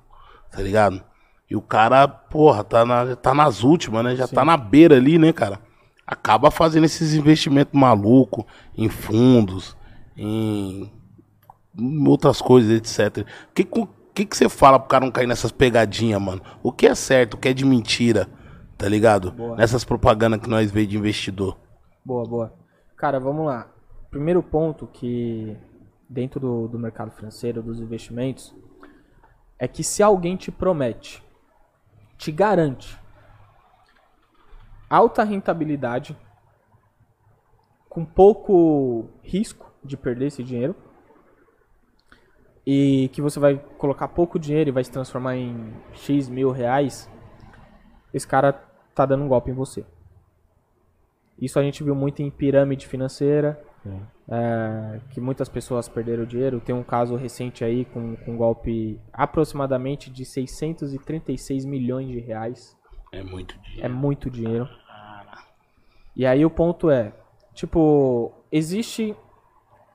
[0.51, 1.03] Tá ligado?
[1.49, 4.15] E o cara, porra, tá, na, tá nas últimas, né?
[4.15, 5.59] Já tá na beira ali, né, cara?
[6.11, 8.43] acaba fazendo esses investimentos malucos
[8.77, 9.77] em fundos,
[10.17, 10.91] em
[12.07, 13.26] outras coisas, etc.
[13.49, 13.63] O que,
[14.13, 16.41] que, que você fala pro cara não cair nessas pegadinhas, mano?
[16.61, 18.28] O que é certo, o que é de mentira,
[18.78, 19.32] tá ligado?
[19.32, 19.55] Boa.
[19.55, 21.57] Nessas propagandas que nós vemos de investidor.
[22.03, 22.53] Boa, boa.
[22.97, 23.67] Cara, vamos lá.
[24.09, 25.57] Primeiro ponto que
[26.09, 28.53] dentro do, do mercado financeiro, dos investimentos,
[29.57, 31.24] é que se alguém te promete,
[32.17, 32.99] te garante
[34.91, 36.17] alta rentabilidade,
[37.88, 40.76] com pouco risco de perder esse dinheiro,
[42.74, 47.09] e que você vai colocar pouco dinheiro e vai se transformar em X mil reais,
[48.13, 48.53] esse cara
[48.95, 49.84] tá dando um golpe em você.
[51.38, 53.61] Isso a gente viu muito em pirâmide financeira,
[54.30, 56.61] é, que muitas pessoas perderam dinheiro.
[56.61, 62.78] Tem um caso recente aí com, com um golpe aproximadamente de 636 milhões de reais.
[63.11, 63.93] É muito É dinheiro.
[63.93, 64.69] muito dinheiro.
[66.15, 67.11] E aí o ponto é,
[67.53, 69.13] tipo, existe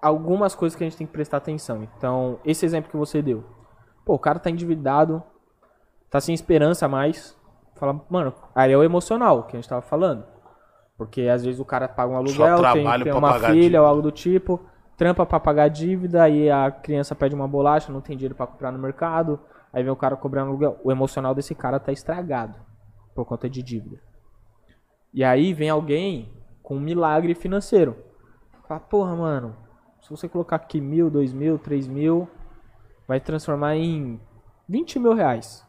[0.07, 1.83] algumas coisas que a gente tem que prestar atenção.
[1.83, 3.45] Então, esse exemplo que você deu.
[4.05, 5.23] Pô, o cara tá endividado,
[6.11, 7.37] tá sem esperança mais.
[7.75, 10.25] Fala, mano, aí é o emocional que a gente tava falando.
[10.97, 14.11] Porque às vezes o cara paga um aluguel, tem, tem uma filha ou algo do
[14.11, 14.61] tipo,
[14.97, 18.47] trampa pra pagar a dívida, aí a criança pede uma bolacha, não tem dinheiro pra
[18.47, 19.39] comprar no mercado,
[19.73, 20.81] aí vem o cara cobrando aluguel.
[20.83, 22.59] O emocional desse cara tá estragado
[23.15, 24.01] por conta de dívida.
[25.13, 26.33] E aí vem alguém
[26.63, 27.97] com um milagre financeiro.
[28.67, 29.66] Fala, porra, mano,
[30.07, 32.29] se você colocar aqui mil, dois mil, três mil,
[33.09, 34.21] vai transformar em
[34.69, 35.67] 20 mil reais.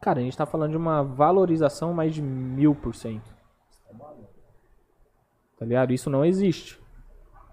[0.00, 3.32] Cara, a gente tá falando de uma valorização mais de mil por cento.
[5.56, 5.92] Tá ligado?
[5.92, 6.82] Isso não existe.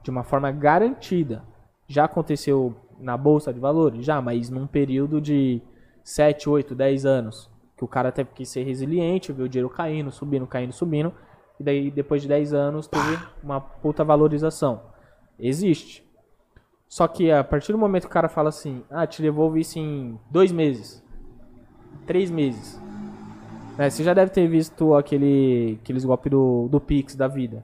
[0.02, 1.44] De uma forma garantida.
[1.88, 4.04] Já aconteceu na bolsa de valores?
[4.04, 5.62] Já, mas num período de
[6.04, 7.52] 7, 8, 10 anos.
[7.78, 11.14] Que o cara teve que ser resiliente, viu o dinheiro caindo, subindo, caindo, subindo.
[11.60, 14.90] E daí, depois de 10 anos, teve uma puta valorização.
[15.42, 16.06] Existe.
[16.88, 19.80] Só que a partir do momento que o cara fala assim, ah, te devolvo isso
[19.80, 21.04] em dois meses,
[22.06, 22.80] três meses.
[23.78, 27.64] Né, Você já deve ter visto aquele, aqueles golpes do, do Pix da vida.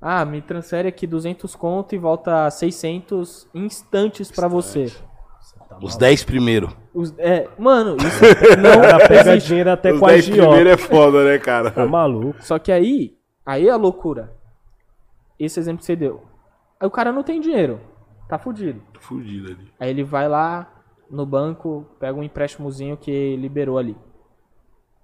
[0.00, 4.92] Ah, me transfere aqui 200 conto e volta 600 instantes pra você.
[5.82, 6.70] Os 10 primeiros.
[6.92, 8.22] Os- é, mano, isso
[8.60, 9.48] não pega existe.
[9.48, 10.48] dinheiro até Os com a 10 agiota.
[10.52, 11.70] primeiros é foda, né, cara?
[11.70, 12.42] Tá maluco.
[12.42, 14.32] Só que aí, aí é a loucura.
[15.38, 16.22] Esse exemplo que você deu.
[16.80, 17.80] Aí o cara não tem dinheiro.
[18.28, 18.80] Tá fudido.
[19.00, 19.72] Fudido ali.
[19.80, 20.70] Aí ele vai lá
[21.10, 23.96] no banco, pega um empréstimozinho que liberou ali.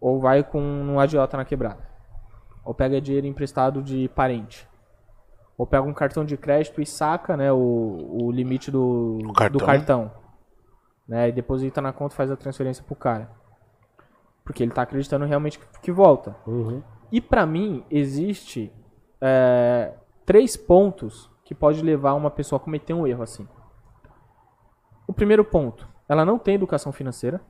[0.00, 1.88] Ou vai com um agiota na quebrada.
[2.64, 4.68] Ou pega dinheiro emprestado de parente.
[5.56, 7.56] Ou pega um cartão de crédito e saca né, o,
[8.22, 9.58] o limite do O cartão.
[9.58, 10.12] do cartão.
[11.08, 13.30] Né, e deposita na conta e faz a transferência pro cara.
[14.44, 16.36] Porque ele tá acreditando realmente que, volta.
[16.46, 16.82] Uhum.
[17.10, 18.72] E pra mim, existe
[19.20, 19.94] é,
[20.26, 23.46] três pontos que pode levar uma pessoa a cometer um erro assim.
[25.06, 27.40] O primeiro ponto, ela não tem educação financeira,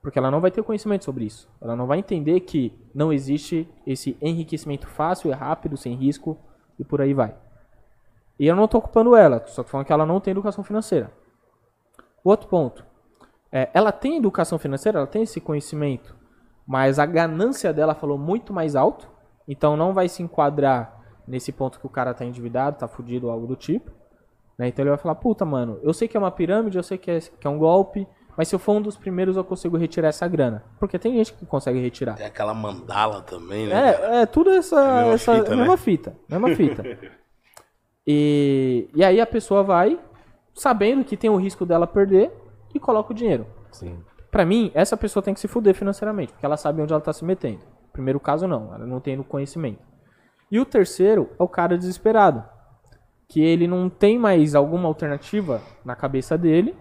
[0.00, 1.48] porque ela não vai ter conhecimento sobre isso.
[1.60, 6.36] Ela não vai entender que não existe esse enriquecimento fácil e rápido, sem risco,
[6.78, 7.36] e por aí vai.
[8.38, 11.12] E eu não tô culpando ela, só tô falando que ela não tem educação financeira.
[12.24, 12.84] O outro ponto,
[13.52, 16.16] é, ela tem educação financeira, ela tem esse conhecimento,
[16.66, 19.08] mas a ganância dela falou muito mais alto,
[19.46, 23.32] então não vai se enquadrar nesse ponto que o cara tá endividado, tá fudido ou
[23.32, 23.90] algo do tipo.
[24.58, 24.68] né?
[24.68, 27.10] Então ele vai falar, puta, mano, eu sei que é uma pirâmide, eu sei que
[27.10, 28.06] é, que é um golpe,
[28.36, 30.64] mas se eu for um dos primeiros eu consigo retirar essa grana.
[30.78, 32.14] Porque tem gente que consegue retirar.
[32.14, 33.74] Tem aquela mandala também, né?
[33.90, 35.56] É, é tudo essa, É mesma essa fita, né?
[35.56, 36.82] mesma fita, mesma fita.
[38.06, 39.98] E, e aí a pessoa vai,
[40.54, 42.32] sabendo que tem o risco dela perder,
[42.74, 43.46] e coloca o dinheiro.
[43.70, 43.98] Sim.
[44.30, 47.12] Pra mim, essa pessoa tem que se fuder financeiramente, porque ela sabe onde ela tá
[47.12, 47.60] se metendo.
[47.92, 49.80] Primeiro caso, não, ela não tem o conhecimento.
[50.52, 52.44] E o terceiro é o cara desesperado,
[53.26, 56.76] que ele não tem mais alguma alternativa na cabeça dele.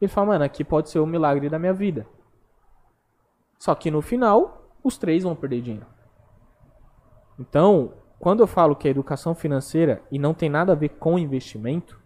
[0.00, 2.06] Ele fala, mano, aqui pode ser o milagre da minha vida.
[3.58, 5.86] Só que no final, os três vão perder dinheiro.
[7.36, 11.18] Então, quando eu falo que é educação financeira e não tem nada a ver com
[11.18, 12.00] investimento,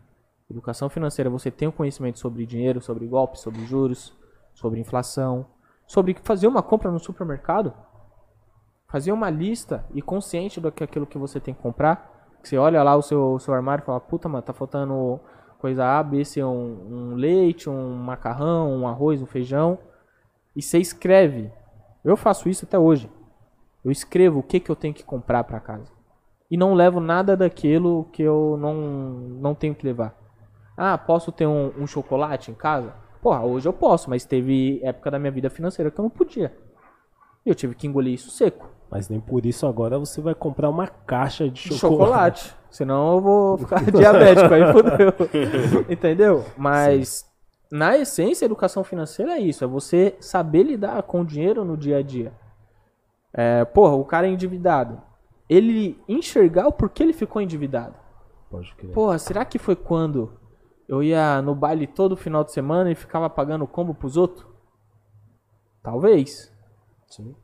[0.50, 4.16] educação financeira você tem o conhecimento sobre dinheiro, sobre golpes, sobre juros,
[4.54, 5.44] sobre inflação,
[5.86, 7.74] sobre fazer uma compra no supermercado,
[8.94, 12.30] fazer uma lista e consciente do que aquilo que você tem que comprar.
[12.40, 15.18] Que você olha lá o seu, seu armário e fala, puta, mano, tá faltando
[15.58, 19.80] coisa A, B, C, um, um leite, um macarrão, um arroz, um feijão.
[20.54, 21.50] E você escreve.
[22.04, 23.10] Eu faço isso até hoje.
[23.84, 25.90] Eu escrevo o que, que eu tenho que comprar para casa.
[26.48, 30.14] E não levo nada daquilo que eu não, não tenho que levar.
[30.76, 32.94] Ah, posso ter um, um chocolate em casa?
[33.20, 36.56] Porra, hoje eu posso, mas teve época da minha vida financeira que eu não podia.
[37.44, 38.72] E eu tive que engolir isso seco.
[38.94, 42.44] Mas nem por isso agora você vai comprar uma caixa de de chocolate.
[42.44, 42.56] chocolate.
[42.70, 45.86] Senão eu vou ficar diabético, aí fodeu.
[45.90, 46.44] Entendeu?
[46.56, 47.28] Mas,
[47.72, 49.64] na essência, a educação financeira é isso.
[49.64, 52.32] É você saber lidar com o dinheiro no dia a dia.
[53.32, 55.02] É, porra, o cara é endividado.
[55.48, 57.96] Ele enxergar o porquê ele ficou endividado.
[58.48, 58.92] Pode crer.
[58.92, 60.38] Porra, será que foi quando
[60.86, 64.46] eu ia no baile todo final de semana e ficava pagando combo pros outros?
[65.82, 66.52] Talvez.
[67.08, 67.34] Sim.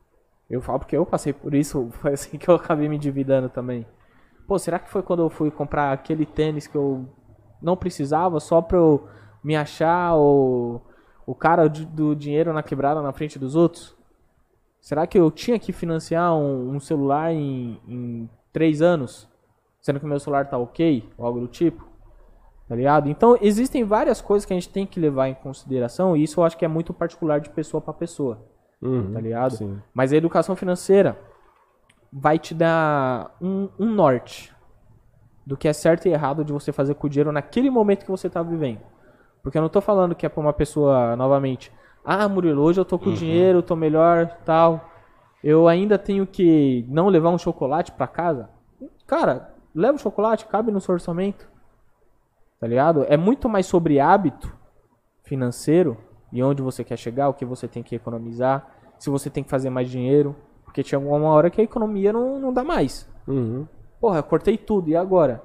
[0.51, 3.87] Eu falo porque eu passei por isso, foi assim que eu acabei me endividando também.
[4.45, 7.07] Pô, será que foi quando eu fui comprar aquele tênis que eu
[7.61, 9.07] não precisava só pra eu
[9.41, 10.81] me achar o,
[11.25, 13.95] o cara do dinheiro na quebrada na frente dos outros?
[14.81, 19.29] Será que eu tinha que financiar um, um celular em, em três anos,
[19.79, 21.87] sendo que meu celular tá ok, ou algo do tipo?
[22.67, 23.09] Tá ligado?
[23.09, 26.43] Então, existem várias coisas que a gente tem que levar em consideração, e isso eu
[26.43, 28.50] acho que é muito particular de pessoa pra pessoa
[28.81, 29.55] Uhum, tá ligado?
[29.57, 29.81] Sim.
[29.93, 31.17] Mas a educação financeira
[32.11, 34.53] vai te dar um, um norte
[35.45, 38.11] do que é certo e errado de você fazer com o dinheiro naquele momento que
[38.11, 38.81] você tá vivendo.
[39.41, 41.71] Porque eu não tô falando que é pra uma pessoa, novamente,
[42.03, 44.89] ah, Murilo, hoje eu tô com dinheiro, tô melhor, tal.
[45.43, 48.49] Eu ainda tenho que não levar um chocolate pra casa.
[49.07, 51.49] Cara, leva o chocolate, cabe no seu orçamento.
[52.59, 53.05] Tá ligado?
[53.07, 54.55] É muito mais sobre hábito
[55.23, 55.97] financeiro
[56.31, 58.67] e onde você quer chegar, o que você tem que economizar,
[58.97, 60.35] se você tem que fazer mais dinheiro.
[60.63, 63.09] Porque tinha uma hora que a economia não, não dá mais.
[63.27, 63.67] Uhum.
[63.99, 65.43] Porra, eu cortei tudo, e agora?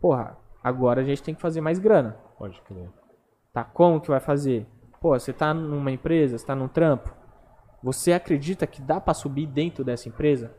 [0.00, 2.16] Porra, agora a gente tem que fazer mais grana.
[2.38, 2.88] Pode crer.
[3.52, 3.64] Tá?
[3.64, 4.66] Como que vai fazer?
[5.00, 7.12] Pô, você tá numa empresa, você tá num trampo.
[7.82, 10.54] Você acredita que dá pra subir dentro dessa empresa?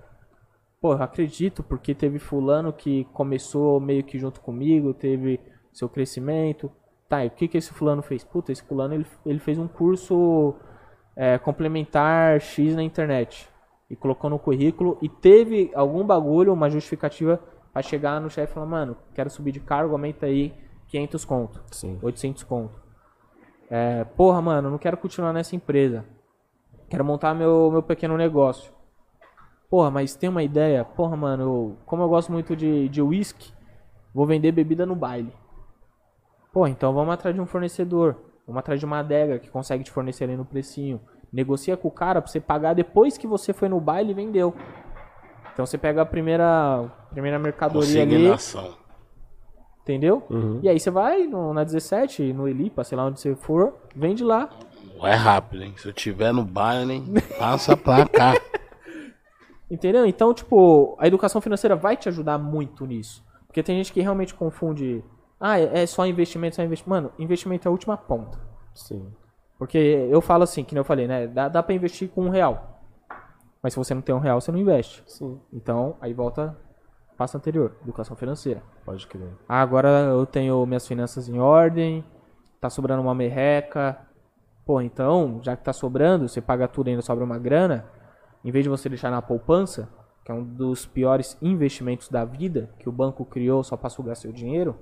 [0.82, 5.40] Pô, eu acredito porque teve fulano que começou meio que junto comigo, teve
[5.72, 6.72] seu crescimento.
[7.10, 8.24] Tá, e o que que esse fulano fez?
[8.24, 10.56] Puta, esse fulano ele, ele fez um curso
[11.16, 13.50] é, complementar X na internet.
[13.90, 17.40] E colocou no currículo e teve algum bagulho, uma justificativa
[17.72, 20.54] pra chegar no chefe e falar, mano, quero subir de cargo, aumenta aí
[20.88, 21.64] 500 conto.
[21.72, 21.98] Sim.
[22.02, 22.82] 800 conto.
[23.70, 26.06] É, porra, mano, não quero continuar nessa empresa.
[26.90, 28.74] Quero montar meu, meu pequeno negócio.
[29.70, 30.84] Porra, mas tem uma ideia?
[30.84, 33.54] Porra, mano, eu- como eu gosto muito de, de whisky,
[34.14, 35.34] vou vender bebida no baile.
[36.58, 38.16] Porra, então vamos atrás de um fornecedor.
[38.48, 41.00] Vamos atrás de uma adega que consegue te fornecer ali no precinho.
[41.32, 44.56] Negocia com o cara pra você pagar depois que você foi no baile e vendeu.
[45.54, 48.28] Então você pega a primeira, primeira mercadoria ali,
[49.84, 50.24] entendeu?
[50.32, 50.60] Uhum.
[50.64, 54.24] E aí você vai no, na 17, no Elipa, sei lá onde você for, vende
[54.24, 54.50] lá.
[55.04, 55.76] É rápido, hein?
[55.78, 57.14] Se eu tiver no baile, hein?
[57.38, 58.34] Passa pra cá.
[59.70, 60.08] Entendeu?
[60.08, 63.24] Então, tipo, a educação financeira vai te ajudar muito nisso.
[63.46, 65.04] Porque tem gente que realmente confunde.
[65.40, 66.90] Ah, é é só investimento, só investimento.
[66.90, 68.40] Mano, investimento é a última ponta.
[68.74, 69.12] Sim.
[69.58, 71.28] Porque eu falo assim, que nem eu falei, né?
[71.28, 72.82] Dá, dá pra investir com um real.
[73.62, 75.04] Mas se você não tem um real, você não investe.
[75.08, 75.40] Sim.
[75.52, 76.56] Então, aí volta
[77.18, 78.62] passo anterior, educação financeira.
[78.86, 79.34] Pode crer.
[79.50, 82.06] Ah, agora eu tenho minhas finanças em ordem,
[82.62, 83.98] tá sobrando uma merreca.
[84.66, 87.86] Pô, então, já que tá sobrando, você paga tudo e ainda sobra uma grana,
[88.44, 89.90] em vez de você deixar na poupança,
[90.24, 94.16] que é um dos piores investimentos da vida, que o banco criou só pra sugar
[94.16, 94.78] seu dinheiro,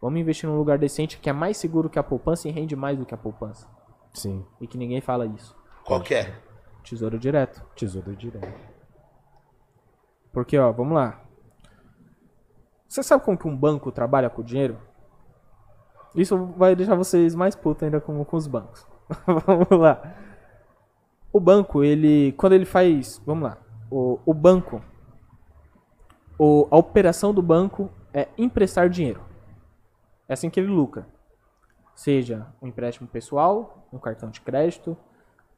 [0.00, 2.98] vamos investir num lugar decente que é mais seguro que a poupança e rende mais
[2.98, 3.66] do que a poupança.
[4.12, 4.44] Sim.
[4.60, 5.56] E que ninguém fala isso.
[5.84, 6.34] Qual que é?
[6.82, 7.62] Tesouro direto.
[7.76, 8.70] Tesouro direto.
[10.32, 11.20] Porque, ó, vamos lá.
[12.88, 14.78] Você sabe como que um banco trabalha com o dinheiro?
[16.14, 18.86] Isso vai deixar vocês mais putos ainda com, com os bancos.
[19.46, 20.02] vamos lá.
[21.32, 22.32] O banco, ele.
[22.32, 23.22] Quando ele faz.
[23.24, 23.58] Vamos lá.
[23.90, 24.82] O, o banco.
[26.38, 29.20] O, a operação do banco é emprestar dinheiro.
[30.30, 31.08] É assim que ele lucra.
[31.92, 34.96] Seja um empréstimo pessoal, um cartão de crédito,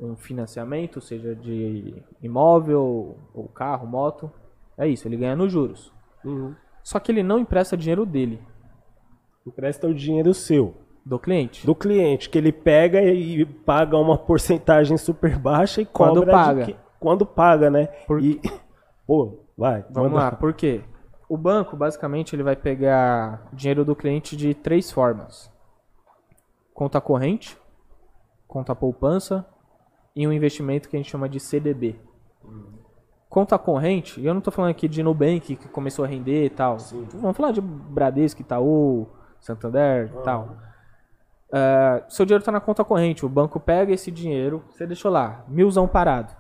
[0.01, 4.33] um financiamento, seja de imóvel, ou carro, moto.
[4.79, 5.93] É isso, ele ganha nos juros.
[6.25, 6.55] Uhum.
[6.83, 8.41] Só que ele não empresta dinheiro dele,
[9.47, 10.75] Empresta o dinheiro seu.
[11.05, 11.66] do cliente.
[11.66, 16.64] Do cliente, que ele pega e paga uma porcentagem super baixa e Quando cobra paga.
[16.64, 17.87] de que- quando paga, né?
[18.07, 18.41] Por- E,
[19.07, 19.85] pô, vai.
[19.91, 20.81] Vamos manda- lá, por quê?
[21.33, 25.51] O banco, basicamente, ele vai pegar dinheiro do cliente de três formas:
[26.74, 27.57] conta corrente,
[28.47, 29.43] conta poupança
[30.14, 31.99] e um investimento que a gente chama de CDB.
[33.30, 36.51] Conta corrente, e eu não tô falando aqui de Nubank que começou a render e
[36.51, 36.76] tal.
[37.14, 39.09] Vamos falar de Bradesco, Itaú,
[39.41, 40.59] Santander e tal.
[41.51, 45.47] Ah, seu dinheiro tá na conta corrente, o banco pega esse dinheiro, você deixou lá,
[45.49, 46.37] milzão parado.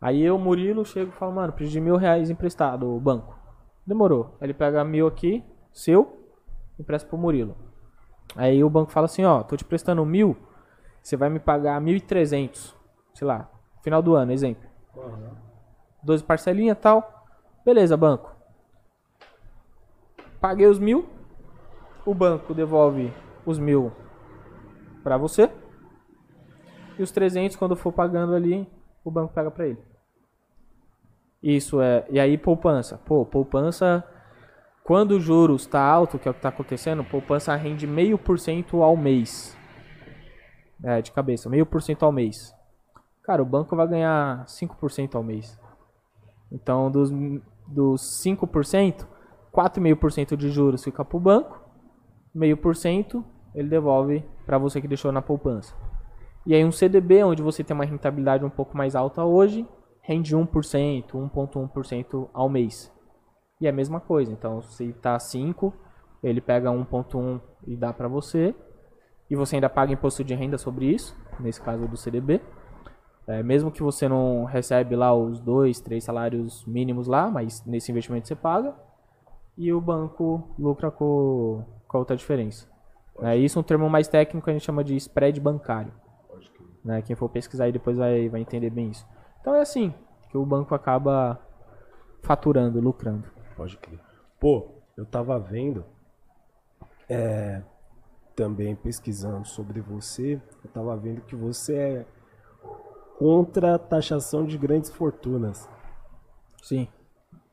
[0.00, 3.38] Aí eu, Murilo, chego e falo, mano, preciso de mil reais emprestado, o banco.
[3.86, 4.36] Demorou.
[4.40, 6.26] Ele pega mil aqui, seu,
[6.78, 7.56] empresta pro Murilo.
[8.36, 10.36] Aí o banco fala assim, ó, tô te prestando mil,
[11.02, 12.76] você vai me pagar mil e trezentos,
[13.14, 13.50] sei lá,
[13.82, 14.68] final do ano, exemplo.
[16.02, 17.26] 12 parcelinhas e tal.
[17.64, 18.34] Beleza, banco.
[20.40, 21.08] Paguei os mil.
[22.06, 23.12] O banco devolve
[23.44, 23.92] os mil
[25.02, 25.50] pra você.
[26.98, 28.66] E os 300, quando for pagando ali,
[29.04, 29.78] o banco pega pra ele.
[31.42, 32.06] Isso é.
[32.10, 32.98] E aí, poupança.
[32.98, 34.04] Pô, poupança.
[34.84, 38.38] Quando o juros está alto, que é o que está acontecendo, poupança rende meio por
[38.38, 39.56] cento ao mês.
[40.82, 42.54] É, de cabeça, meio por cento ao mês.
[43.22, 45.58] Cara, o banco vai ganhar 5% ao mês.
[46.50, 47.10] Então, dos,
[47.68, 49.06] dos 5%,
[49.52, 51.60] 4,5% de juros fica para o banco,
[52.34, 53.24] meio por cento
[53.54, 55.74] ele devolve para você que deixou na poupança.
[56.46, 59.66] E aí um CDB, onde você tem uma rentabilidade um pouco mais alta hoje,
[60.10, 62.92] rende 1%, 1,1% ao mês.
[63.60, 64.32] E é a mesma coisa.
[64.32, 65.72] Então, se está 5,
[66.20, 68.52] ele pega 1,1 e dá para você.
[69.30, 72.40] E você ainda paga imposto de renda sobre isso, nesse caso do CDB.
[73.28, 77.92] É, mesmo que você não recebe lá os dois, três salários mínimos lá, mas nesse
[77.92, 78.74] investimento você paga.
[79.56, 82.68] E o banco lucra com, com a outra diferença.
[83.20, 85.92] É, isso é um termo mais técnico que a gente chama de spread bancário.
[86.84, 87.00] Né?
[87.02, 89.06] Quem for pesquisar aí depois vai, vai entender bem isso.
[89.40, 89.94] Então é assim
[90.30, 91.40] que o banco acaba
[92.22, 93.28] faturando, lucrando.
[93.56, 93.98] Pode crer.
[94.38, 95.84] Pô, eu tava vendo,
[97.08, 97.62] é,
[98.36, 102.06] também pesquisando sobre você, eu tava vendo que você é
[103.18, 105.68] contra a taxação de grandes fortunas.
[106.62, 106.88] Sim.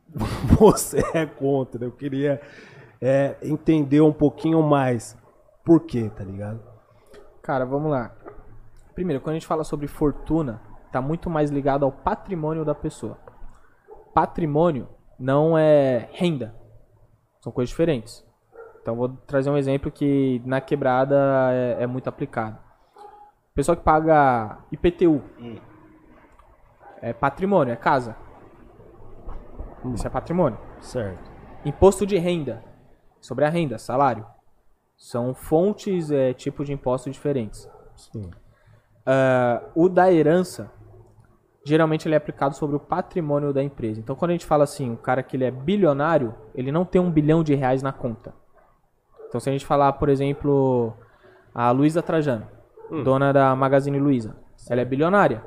[0.57, 1.83] Você é contra.
[1.83, 2.41] Eu queria
[3.01, 5.17] é, entender um pouquinho mais
[5.65, 6.61] por quê, tá ligado?
[7.41, 8.15] Cara, vamos lá.
[8.95, 10.61] Primeiro, quando a gente fala sobre fortuna,
[10.97, 13.17] tá muito mais ligado ao patrimônio da pessoa.
[14.13, 14.87] Patrimônio
[15.19, 16.55] não é renda.
[17.39, 18.25] São coisas diferentes.
[18.81, 21.15] Então vou trazer um exemplo que na quebrada
[21.51, 22.57] é, é muito aplicado.
[23.53, 25.21] Pessoa que paga IPTU.
[25.39, 25.57] Hum.
[27.01, 28.15] É patrimônio, é casa.
[29.85, 29.93] Hum.
[29.93, 30.57] Isso é patrimônio.
[30.79, 31.31] Certo.
[31.63, 32.63] Imposto de renda.
[33.19, 34.25] Sobre a renda, salário.
[34.95, 37.69] São fontes, é, tipo de impostos diferentes.
[37.95, 38.31] Sim.
[39.07, 40.71] Uh, o da herança,
[41.67, 43.99] geralmente ele é aplicado sobre o patrimônio da empresa.
[43.99, 47.01] Então, quando a gente fala assim, o cara que ele é bilionário, ele não tem
[47.01, 48.33] um bilhão de reais na conta.
[49.27, 50.93] Então, se a gente falar, por exemplo,
[51.53, 52.47] a Luísa Trajano,
[52.89, 53.03] hum.
[53.03, 54.37] dona da Magazine Luiza,
[54.69, 55.43] ela é bilionária,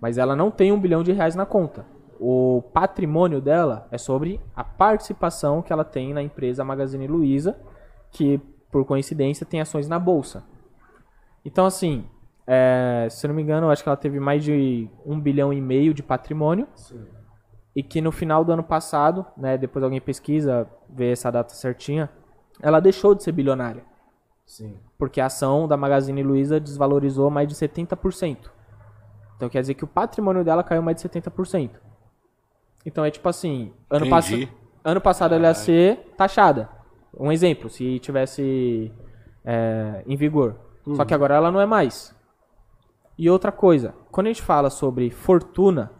[0.00, 1.84] mas ela não tem um bilhão de reais na conta.
[2.20, 7.58] O patrimônio dela é sobre a participação que ela tem na empresa Magazine Luiza,
[8.12, 10.44] que por coincidência tem ações na bolsa.
[11.44, 12.06] Então, assim,
[12.46, 15.60] é, se não me engano, eu acho que ela teve mais de um bilhão e
[15.60, 16.68] meio de patrimônio.
[16.74, 17.04] Sim.
[17.74, 22.08] E que no final do ano passado, né, depois alguém pesquisa, vê essa data certinha,
[22.62, 23.84] ela deixou de ser bilionária.
[24.46, 24.78] Sim.
[24.96, 28.50] Porque a ação da Magazine Luiza desvalorizou mais de 70%.
[29.36, 31.72] Então quer dizer que o patrimônio dela caiu mais de 70%.
[32.86, 34.30] Então é tipo assim, ano, pass
[34.84, 36.70] ano passado ela ia ser taxada.
[37.18, 38.92] Um exemplo, se tivesse
[39.44, 40.56] é, em vigor.
[40.86, 40.94] Uhum.
[40.94, 42.15] Só que agora ela não é mais.
[43.18, 45.90] E outra coisa, quando a gente fala sobre fortuna,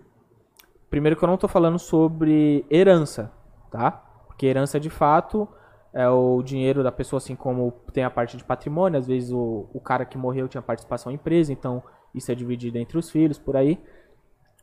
[0.90, 3.32] primeiro que eu não estou falando sobre herança,
[3.70, 3.90] tá?
[4.26, 5.48] Porque herança de fato
[5.92, 9.66] é o dinheiro da pessoa, assim como tem a parte de patrimônio, às vezes o,
[9.72, 11.82] o cara que morreu tinha participação em empresa, então
[12.14, 13.78] isso é dividido entre os filhos, por aí.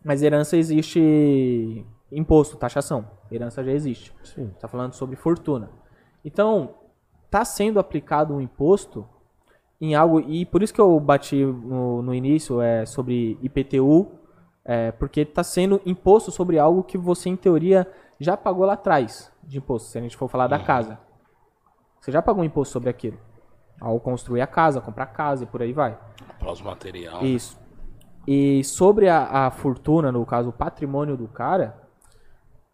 [0.03, 3.09] Mas herança existe imposto, taxação.
[3.31, 4.13] Herança já existe.
[4.23, 4.51] Sim.
[4.59, 5.71] Tá falando sobre fortuna.
[6.23, 6.75] Então,
[7.31, 9.07] tá sendo aplicado um imposto
[9.83, 14.09] em algo e por isso que eu bati no, no início é sobre IPTU,
[14.63, 17.85] é, porque está sendo imposto sobre algo que você em teoria
[18.17, 19.89] já pagou lá atrás de imposto.
[19.89, 20.97] Se a gente for falar da casa,
[21.99, 23.17] você já pagou um imposto sobre aquilo
[23.81, 25.99] ao construir a casa, comprar a casa e por aí vai.
[26.39, 27.21] Para os material.
[27.21, 27.59] Isso.
[28.25, 31.75] E sobre a, a, fortuna, no caso o patrimônio do cara,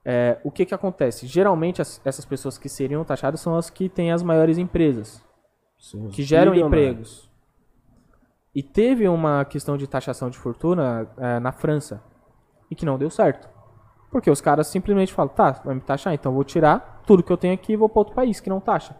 [0.05, 1.25] é, o que que acontece?
[1.25, 5.27] Geralmente as, essas pessoas que seriam taxadas são as que têm as maiores empresas
[6.11, 7.29] que geram empregos.
[8.53, 12.03] E teve uma questão de taxação de fortuna é, na França
[12.69, 13.47] e que não deu certo.
[14.11, 17.37] Porque os caras simplesmente falam, tá, vai me taxar, então vou tirar tudo que eu
[17.37, 18.95] tenho aqui e vou para outro país que não taxa.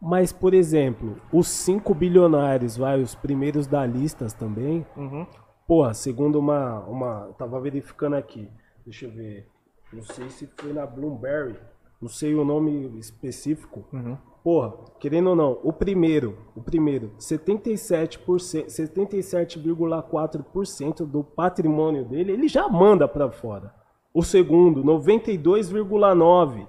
[0.00, 4.86] Mas, por exemplo, os cinco bilionários, vai, os primeiros da lista também.
[4.96, 5.26] Uhum.
[5.66, 7.34] Porra, segundo uma, uma.
[7.36, 8.50] Tava verificando aqui.
[8.84, 9.46] Deixa eu ver.
[9.92, 11.58] Não sei se foi na Bloomberg.
[12.00, 13.84] Não sei o nome específico.
[13.92, 14.16] Uhum.
[14.42, 22.66] Porra, querendo ou não, o primeiro, o primeiro, 77%, 77,4% do patrimônio dele, ele já
[22.68, 23.74] manda para fora.
[24.14, 26.66] O segundo, 92,9%.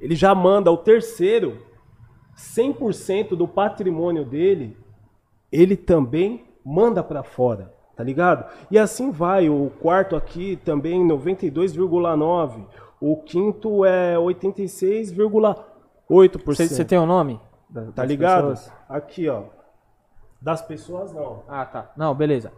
[0.00, 1.58] Ele já manda o terceiro,
[2.36, 4.76] 100% do patrimônio dele,
[5.52, 7.72] ele também manda para fora.
[7.96, 8.50] Tá ligado?
[8.70, 9.48] E assim vai.
[9.48, 12.64] O quarto aqui também 92,9.
[13.00, 14.18] O quinto é
[16.10, 16.68] 86,8%.
[16.68, 17.40] Você tem o um nome?
[17.68, 18.54] da- Tá ligado?
[18.88, 19.44] Aqui, ó.
[20.40, 21.42] Das pessoas não.
[21.48, 21.90] Ah, tá.
[21.96, 22.52] Não, beleza.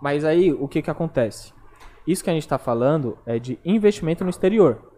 [0.00, 1.52] Mas aí, o que que acontece?
[2.06, 4.92] Isso que a gente tá falando é de investimento no exterior.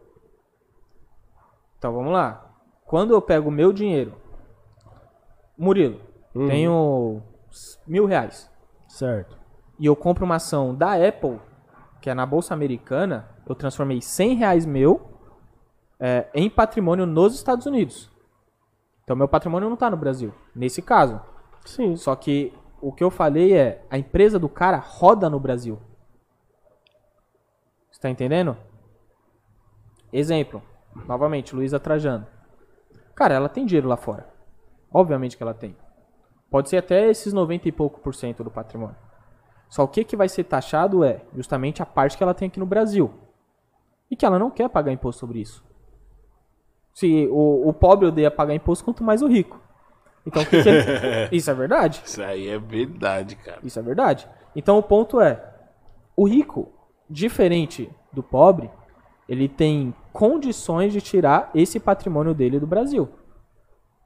[1.79, 2.53] Então, vamos lá.
[2.85, 4.15] Quando eu pego o meu dinheiro,
[5.57, 6.01] Murilo,
[6.33, 8.51] tenho s- mil reais,
[8.89, 9.37] Certo.
[9.79, 11.41] e eu compro uma ação da Apple,
[12.01, 15.18] que é na Bolsa Americana, eu transformei 100 reais meu
[16.01, 18.11] é, em patrimônio nos Estados Unidos.
[19.05, 21.21] Então, meu patrimônio não tá no Brasil, nesse caso.
[21.65, 21.97] Sim.
[21.97, 25.79] Só que o que eu falei é, a empresa do cara roda no Brasil.
[27.91, 28.57] Você tá entendendo?
[30.13, 30.63] Exemplo,
[31.07, 32.27] novamente, Luísa Trajano.
[33.15, 34.29] Cara, ela tem dinheiro lá fora.
[34.93, 35.77] Obviamente que ela tem.
[36.51, 38.97] Pode ser até esses 90 e pouco por cento do patrimônio.
[39.69, 42.59] Só o que, que vai ser taxado é justamente a parte que ela tem aqui
[42.59, 43.13] no Brasil.
[44.11, 45.68] E que ela não quer pagar imposto sobre isso.
[46.99, 49.61] Se o, o pobre odeia pagar imposto, quanto mais o rico.
[50.27, 50.83] Então, o que que ele...
[51.31, 52.03] isso é verdade.
[52.05, 53.61] Isso aí é verdade, cara.
[53.63, 54.29] Isso é verdade.
[54.57, 55.41] Então o ponto é,
[56.17, 56.73] o rico,
[57.09, 58.69] diferente do pobre,
[59.29, 63.09] ele tem condições de tirar esse patrimônio dele do Brasil.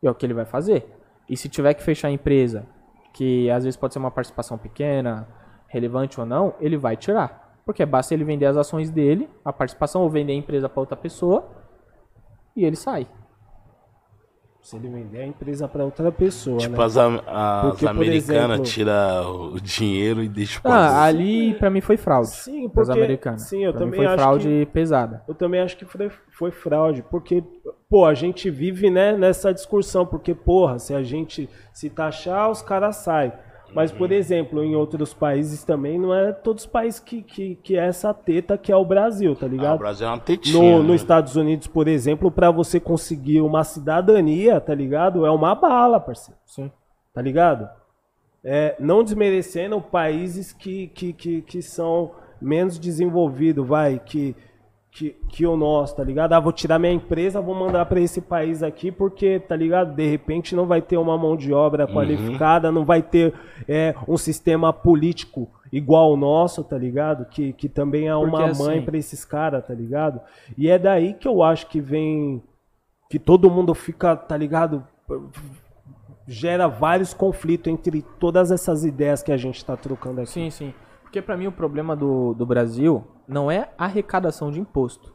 [0.03, 0.87] E é o que ele vai fazer.
[1.27, 2.67] E se tiver que fechar a empresa,
[3.15, 5.27] que às vezes pode ser uma participação pequena,
[5.67, 7.57] relevante ou não, ele vai tirar.
[7.65, 10.97] Porque basta ele vender as ações dele, a participação, ou vender a empresa para outra
[10.99, 11.62] pessoa,
[12.57, 13.07] e ele sai.
[14.61, 16.85] Se ele vender a empresa pra outra pessoa, Tipo, né?
[16.85, 21.69] as, am- as Porque, americanas exemplo- tiram o dinheiro e deixam pra Ah, ali pra
[21.69, 22.29] mim foi fraude.
[22.29, 23.43] Sim, porque- americanas.
[23.43, 25.25] sim, eu Pra mim também foi acho fraude que- pesada.
[25.27, 27.43] Eu também acho que foi, foi fraude, porque,
[27.91, 32.63] pô, a gente vive, né, nessa discussão, porque, porra, se a gente se taxar, os
[32.63, 33.33] caras saem.
[33.75, 33.99] Mas, Uhum.
[33.99, 37.87] por exemplo, em outros países também, não é todos os países que, que, que é
[37.87, 39.79] essa teta que é o Brasil, tá Ah, o ligado?
[39.79, 40.59] Brasil é uma tetinha.
[40.77, 40.89] No, né?
[40.89, 45.25] nos Estados Unidos, por exemplo, pra você conseguir uma cidadania, tá ligado?
[45.25, 46.39] É uma bala, parceiro.
[46.45, 46.71] Sim.
[47.15, 47.69] Tá ligado?
[48.45, 52.11] É, não desmerecendo países que, que, que, que são
[52.41, 54.35] menos desenvolvidos, vai, que,
[54.95, 56.35] que, que o nosso, tá ligado?
[56.35, 59.95] Ah, vou tirar minha empresa, vou mandar pra esse país aqui, porque, tá ligado?
[59.95, 63.33] De repente não vai ter uma mão de obra qualificada, não vai ter
[63.67, 67.25] é, um sistema político igual o nosso, tá ligado?
[67.25, 70.21] Que, que também é uma Porque, mãe assim- pra esses caras, tá ligado?
[70.59, 72.43] E é daí que eu acho que vem.
[73.09, 74.87] Que todo mundo fica, tá ligado?
[76.27, 80.31] Gera vários conflitos entre todas essas ideias que a gente tá trocando aqui.
[80.31, 80.75] Sim, sim.
[81.03, 85.15] Porque pra mim o problema do, do Brasil não é arrecadação de imposto.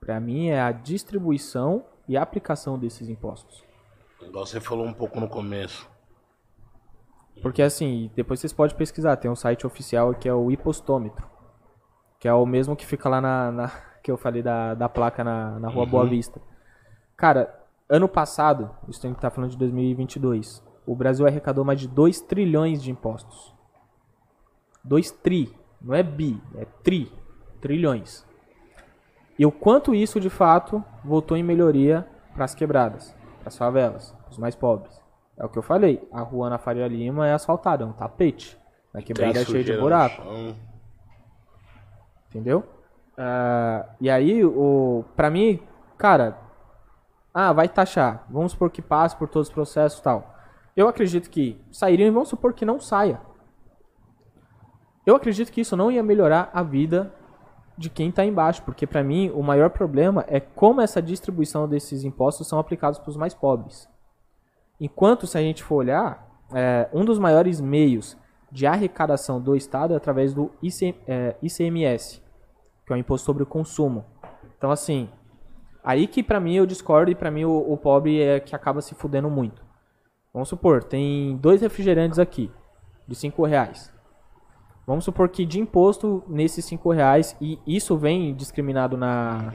[0.00, 3.64] Pra mim é a distribuição e a aplicação desses impostos.
[4.22, 5.88] Igual você falou um pouco no começo.
[7.42, 11.26] Porque assim, depois vocês podem pesquisar, tem um site oficial que é o Impostômetro.
[12.18, 13.52] Que é o mesmo que fica lá na.
[13.52, 13.68] na-
[14.02, 16.40] que eu falei da, da placa na, na rua Boa Vista.
[17.16, 21.88] Cara, ano passado, isso tem que estar falando de 2022, o Brasil arrecadou mais de
[21.88, 23.54] 2 trilhões de impostos.
[24.84, 27.12] 2 tri, não é bi, é tri,
[27.60, 28.26] trilhões.
[29.38, 34.14] E o quanto isso de fato voltou em melhoria para as quebradas, para as favelas,
[34.30, 35.00] os mais pobres.
[35.36, 38.58] É o que eu falei, a rua na Faria Lima é asfaltada, é um tapete.
[38.92, 40.22] Na quebrada Tem é cheio de buraco.
[42.28, 42.64] Entendeu?
[43.16, 45.60] Ah, e aí, o, pra mim,
[45.96, 46.38] cara,
[47.32, 48.24] ah, vai taxar.
[48.28, 50.34] Vamos supor que passe por todos os processos e tal.
[50.76, 53.20] Eu acredito que sairiam e vamos supor que não saia.
[55.08, 57.10] Eu acredito que isso não ia melhorar a vida
[57.78, 62.04] de quem tá embaixo, porque pra mim o maior problema é como essa distribuição desses
[62.04, 63.88] impostos são aplicados para os mais pobres.
[64.78, 68.18] Enquanto, se a gente for olhar, é, um dos maiores meios
[68.52, 72.22] de arrecadação do Estado é através do IC, é, ICMS,
[72.84, 74.04] que é o Imposto sobre o Consumo.
[74.58, 75.08] Então, assim,
[75.82, 78.82] aí que pra mim eu discordo e pra mim o, o pobre é que acaba
[78.82, 79.64] se fudendo muito.
[80.34, 82.52] Vamos supor, tem dois refrigerantes aqui,
[83.06, 83.96] de 5 reais.
[84.88, 89.52] Vamos supor que de imposto nesses 5 reais, e isso vem discriminado na,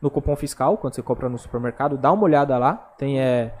[0.00, 3.52] no cupom fiscal, quando você compra no supermercado, dá uma olhada lá, tem é,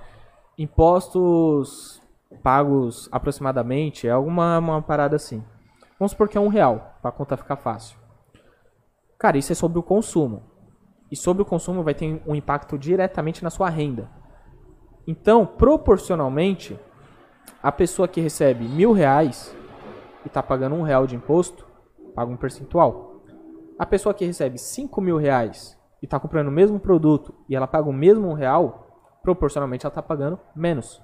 [0.56, 2.00] impostos
[2.44, 5.42] pagos aproximadamente, é alguma uma parada assim.
[5.98, 7.98] Vamos supor que é um real, pra conta ficar fácil.
[9.18, 10.44] Cara, isso é sobre o consumo.
[11.10, 14.08] E sobre o consumo vai ter um impacto diretamente na sua renda.
[15.08, 16.78] Então, proporcionalmente,
[17.60, 19.58] a pessoa que recebe mil reais
[20.24, 21.66] e está pagando um real de imposto,
[22.14, 23.22] paga um percentual.
[23.78, 27.66] A pessoa que recebe cinco mil reais e está comprando o mesmo produto e ela
[27.66, 28.86] paga o mesmo um real,
[29.22, 31.02] proporcionalmente ela está pagando menos.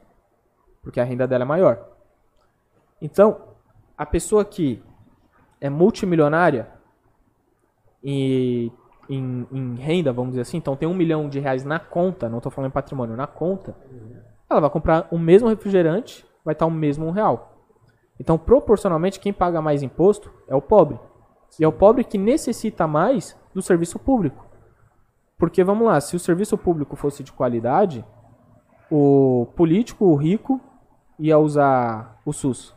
[0.83, 1.89] Porque a renda dela é maior.
[3.01, 3.41] Então,
[3.97, 4.83] a pessoa que
[5.61, 6.69] é multimilionária
[8.03, 8.71] e
[9.09, 12.39] em, em renda, vamos dizer assim, então tem um milhão de reais na conta, não
[12.39, 13.77] estou falando em patrimônio, na conta,
[14.49, 17.56] ela vai comprar o mesmo refrigerante, vai estar o mesmo um real.
[18.19, 20.99] Então, proporcionalmente, quem paga mais imposto é o pobre.
[21.59, 24.47] E é o pobre que necessita mais do serviço público.
[25.39, 28.05] Porque, vamos lá, se o serviço público fosse de qualidade,
[28.91, 30.61] o político, o rico,
[31.19, 32.75] ia usar o SUS.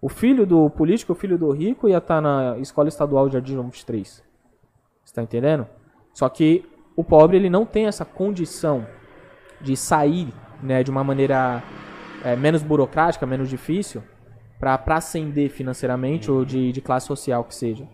[0.00, 3.66] O filho do político, o filho do rico, ia estar na escola estadual Jardim João
[3.66, 4.22] 23.
[5.04, 5.66] Você tá entendendo?
[6.12, 6.64] Só que
[6.96, 8.86] o pobre, ele não tem essa condição
[9.60, 11.62] de sair né, de uma maneira
[12.24, 14.02] é, menos burocrática, menos difícil,
[14.58, 17.86] para ascender financeiramente ou de, de classe social que seja.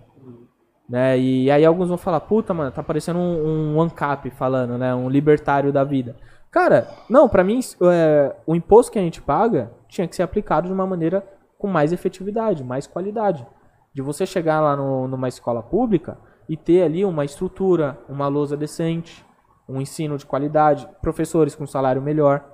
[0.88, 1.18] Né?
[1.18, 4.94] E aí alguns vão falar, puta, mano, tá parecendo um, um ANCAP falando, né?
[4.94, 6.16] Um libertário da vida.
[6.50, 7.60] Cara, não, para mim,
[7.90, 11.26] é, o imposto que a gente paga tinha que ser aplicado de uma maneira
[11.58, 13.46] com mais efetividade, mais qualidade.
[13.94, 18.56] De você chegar lá no, numa escola pública e ter ali uma estrutura, uma lousa
[18.56, 19.24] decente,
[19.66, 22.44] um ensino de qualidade, professores com salário melhor,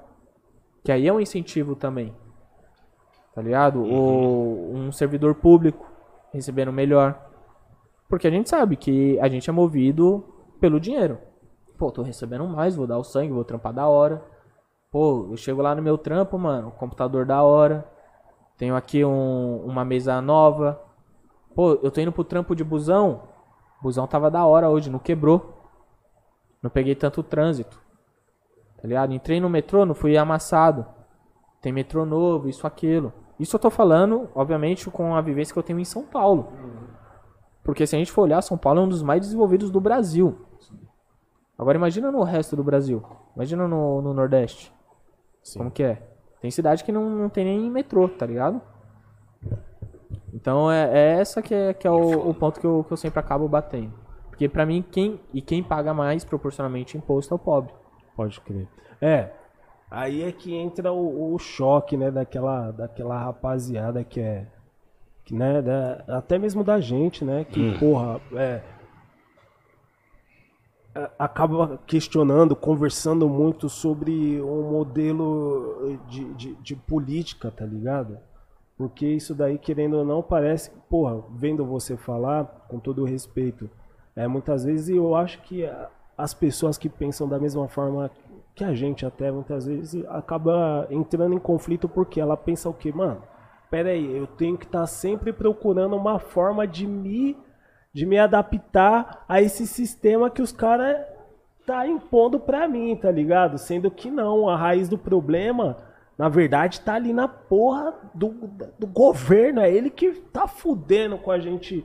[0.85, 2.15] que aí é um incentivo também
[3.39, 3.83] tá ligado?
[3.83, 3.95] Uhum.
[3.95, 5.87] Ou um servidor público
[6.33, 7.17] recebendo melhor.
[8.09, 10.25] Porque a gente sabe que a gente é movido
[10.59, 11.19] pelo dinheiro.
[11.79, 14.21] Pô, tô recebendo mais, vou dar o sangue, vou trampar da hora.
[14.91, 17.89] Pô, eu chego lá no meu trampo, mano, computador da hora.
[18.57, 20.83] Tenho aqui um, uma mesa nova.
[21.55, 23.23] Pô, eu tô indo pro trampo de busão.
[23.81, 25.55] Busão tava da hora hoje, não quebrou.
[26.61, 27.81] Não peguei tanto trânsito.
[28.83, 29.13] Tá ligado?
[29.13, 30.85] Entrei no metrô, não fui amassado.
[31.63, 33.13] Tem metrô novo, isso, aquilo.
[33.39, 36.53] Isso eu tô falando, obviamente, com a vivência que eu tenho em São Paulo.
[37.63, 40.39] Porque se a gente for olhar, São Paulo é um dos mais desenvolvidos do Brasil.
[41.57, 43.03] Agora imagina no resto do Brasil.
[43.37, 44.73] Imagina no, no Nordeste.
[45.43, 45.59] Sim.
[45.59, 46.03] Como que é?
[46.41, 48.61] Tem cidade que não, não tem nem metrô, tá ligado?
[50.33, 52.97] Então é, é essa que é, que é o, o ponto que eu, que eu
[52.97, 53.93] sempre acabo batendo.
[54.29, 57.75] Porque pra mim, quem, e quem paga mais proporcionalmente imposto é o pobre.
[58.15, 58.69] Pode crer.
[59.01, 59.33] É,
[59.91, 64.47] Aí é que entra o, o, choque, né, daquela, daquela rapaziada que é.
[65.25, 67.45] Que, né, da, até mesmo da gente, né?
[67.45, 67.79] Que, hum.
[67.79, 68.63] porra, é,
[71.19, 78.19] acaba questionando, conversando muito sobre um modelo de, de, de, política, tá ligado?
[78.77, 83.69] Porque isso daí, querendo ou não, parece, porra, vendo você falar, com todo o respeito,
[84.15, 85.69] é, muitas vezes eu acho que
[86.17, 88.11] as pessoas que pensam da mesma forma
[88.59, 92.91] que a gente até muitas vezes acaba entrando em conflito porque ela pensa o que,
[92.93, 93.23] mano?
[93.71, 97.37] Pera aí, eu tenho que estar tá sempre procurando uma forma de me
[97.93, 100.99] de me adaptar a esse sistema que os caras
[101.65, 103.59] tá impondo pra mim, tá ligado?
[103.59, 105.77] Sendo que não, a raiz do problema,
[106.17, 108.29] na verdade, tá ali na porra do,
[108.79, 111.85] do governo, é ele que tá fudendo com a gente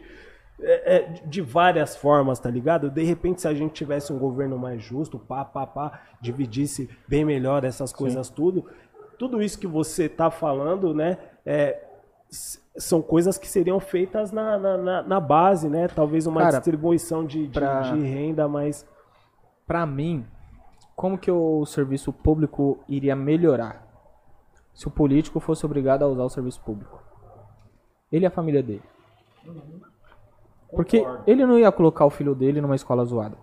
[0.59, 2.89] é, é, de várias formas, tá ligado?
[2.89, 7.25] De repente, se a gente tivesse um governo mais justo, pá, pá, pá, dividisse bem
[7.25, 8.33] melhor essas coisas Sim.
[8.33, 8.65] tudo,
[9.17, 11.83] tudo isso que você tá falando, né, é,
[12.77, 15.87] são coisas que seriam feitas na, na, na base, né?
[15.87, 18.87] Talvez uma Cara, distribuição de, de, pra, de renda mais...
[19.67, 20.25] Pra mim,
[20.95, 23.87] como que o serviço público iria melhorar
[24.73, 27.01] se o político fosse obrigado a usar o serviço público?
[28.11, 28.83] Ele e a família dele.
[29.45, 29.92] Uhum.
[30.75, 33.37] Porque ele não ia colocar o filho dele numa escola zoada.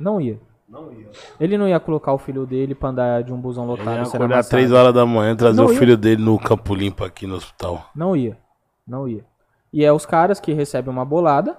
[0.00, 0.38] Não ia.
[0.68, 1.08] Não ia.
[1.38, 3.88] Ele não ia colocar o filho dele pra andar de um busão lotado.
[3.88, 5.96] Ele ia acordar às 3 horas da manhã trazer não o filho ia.
[5.96, 7.88] dele no campo limpo aqui no hospital.
[7.94, 8.36] Não ia.
[8.86, 9.24] Não ia.
[9.72, 11.56] E é os caras que recebem uma bolada.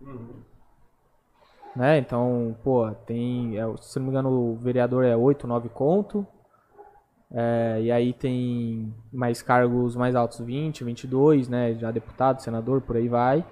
[0.00, 0.38] Uhum.
[1.76, 1.98] Né?
[1.98, 3.58] Então, pô, tem.
[3.58, 6.26] É, se não me engano, o vereador é 8, 9 conto.
[7.30, 11.74] É, e aí tem mais cargos mais altos, 20, 22, né?
[11.74, 13.44] Já deputado, senador, por aí vai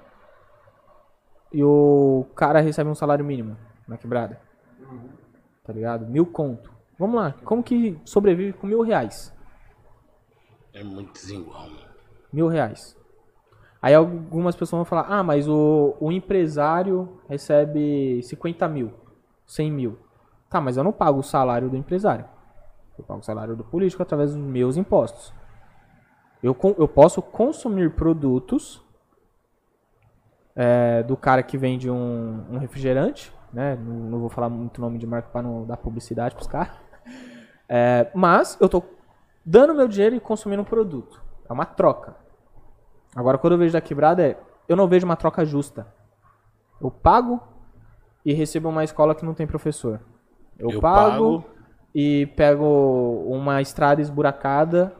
[1.52, 4.40] e o cara recebe um salário mínimo na quebrada.
[5.64, 6.06] Tá ligado?
[6.06, 6.72] Mil conto.
[6.98, 9.34] Vamos lá, como que sobrevive com mil reais?
[10.72, 11.68] É muito desigual,
[12.32, 12.96] Mil reais.
[13.80, 18.92] Aí algumas pessoas vão falar, ah, mas o, o empresário recebe 50 mil,
[19.46, 19.98] 100 mil.
[20.48, 22.24] Tá, mas eu não pago o salário do empresário.
[22.98, 25.32] Eu pago o salário do político através dos meus impostos.
[26.42, 28.82] Eu, eu posso consumir produtos
[30.56, 33.76] é, do cara que vende um, um refrigerante, né?
[33.76, 36.72] Não, não, vou falar muito nome de marca para não dar publicidade pros caras.
[37.68, 38.82] É, mas eu tô
[39.44, 41.22] dando meu dinheiro e consumindo um produto.
[41.48, 42.16] É uma troca.
[43.14, 44.38] Agora, quando eu vejo da quebrada, é,
[44.68, 45.86] eu não vejo uma troca justa.
[46.80, 47.40] Eu pago
[48.24, 50.00] e recebo uma escola que não tem professor.
[50.58, 51.44] Eu, eu pago, pago
[51.94, 54.94] e pego uma estrada esburacada.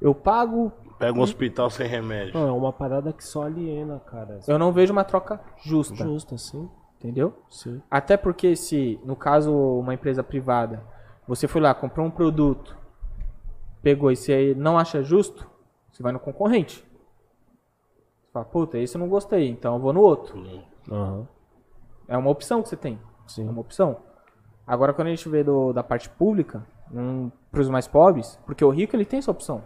[0.00, 2.34] Eu pago Pega um hospital sem remédio.
[2.34, 4.40] Não, é uma parada que só aliena, cara.
[4.46, 6.68] Eu não vejo uma troca justa, Justo, sim.
[6.98, 7.34] entendeu?
[7.50, 7.82] Sim.
[7.90, 10.82] Até porque se, no caso, uma empresa privada,
[11.28, 12.76] você foi lá, comprou um produto,
[13.82, 15.46] pegou e você não acha justo,
[15.92, 16.78] você vai no concorrente.
[18.24, 20.42] Você fala, puta, esse eu não gostei, então eu vou no outro.
[20.90, 21.28] Aham.
[22.08, 22.94] É uma opção que você tem.
[22.94, 23.48] É Sim.
[23.48, 23.96] uma opção.
[24.66, 28.64] Agora, quando a gente vê do, da parte pública, um, para os mais pobres, porque
[28.64, 29.62] o rico ele tem essa opção.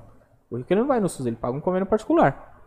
[0.50, 2.58] O rico ele não vai no SUS, ele paga um convênio particular.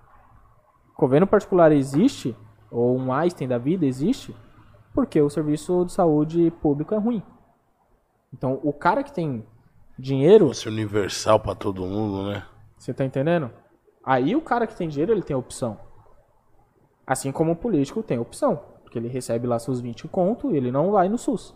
[0.95, 2.35] Convênio particular existe,
[2.71, 4.35] ou um Einstein da vida existe,
[4.93, 7.21] porque o serviço de saúde público é ruim.
[8.33, 9.45] Então, o cara que tem
[9.97, 12.43] dinheiro, Fosse universal pra todo mundo, né?
[12.77, 13.51] você tá entendendo?
[14.03, 15.79] Aí o cara que tem dinheiro, ele tem opção.
[17.05, 18.61] Assim como o político tem opção.
[18.83, 21.55] Porque ele recebe lá seus 20 conto e ele não vai no SUS.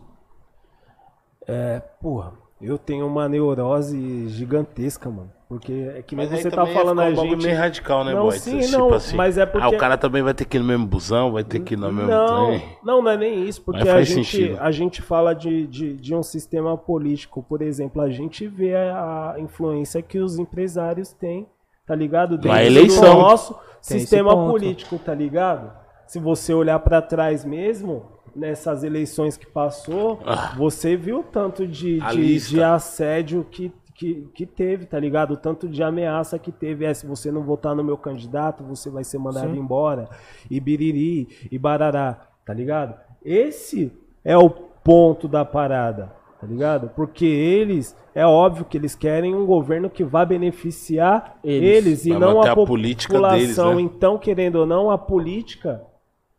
[1.45, 5.31] É, porra, eu tenho uma neurose gigantesca, mano.
[5.49, 7.45] Porque é que nem aí você tá falando ficar a um gente.
[7.45, 8.37] meio radical, né, Não, boy?
[8.37, 10.59] sim, Tipo não, assim, mas é porque- Ah, o cara também vai ter que ir
[10.59, 12.63] no mesmo busão, vai ter que ir no mesmo Não, trem.
[12.83, 14.57] não, não é nem isso, porque a gente, sentido.
[14.59, 17.41] a gente fala de, de, de um sistema político.
[17.47, 21.47] Por exemplo, a gente vê a, influência que os empresários têm,
[21.85, 22.37] tá ligado?
[22.37, 23.15] Dentro eleição.
[23.15, 23.53] do nosso
[23.87, 25.71] Tem sistema político, tá ligado?
[26.05, 28.03] Se você olhar pra trás mesmo,
[28.37, 30.53] nessas eleições que passou, Ah.
[30.57, 35.31] você viu o tanto de, de, de assédio que, que, que teve, tá ligado?
[35.33, 36.85] O tanto de ameaça que teve.
[36.85, 39.59] É, se você não votar no meu candidato, você vai ser mandado Sim.
[39.59, 40.07] embora.
[40.51, 42.95] E biriri, e barará, tá ligado?
[43.25, 43.91] Esse
[44.23, 46.89] é o ponto da parada, tá ligado?
[46.95, 51.85] Porque eles, é óbvio que eles querem um governo que vá beneficiar Eles.
[51.85, 53.39] eles, e não a, a política população.
[53.39, 53.81] deles, né?
[53.81, 55.81] Então, querendo ou não, a política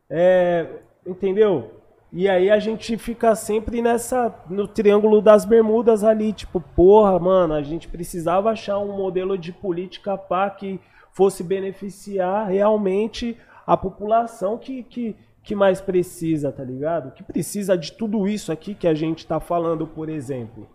[0.09, 0.67] é,
[1.07, 1.73] entendeu?
[2.13, 7.55] E aí a gente fica sempre nessa no triângulo das bermudas ali, tipo, porra, mano,
[7.55, 10.81] a gente precisava achar um modelo de política pá que
[11.13, 13.37] fosse beneficiar realmente
[13.67, 17.13] a população que, que, que mais precisa, tá ligado?
[17.13, 20.67] Que precisa de tudo isso aqui que a gente tá falando, por exemplo.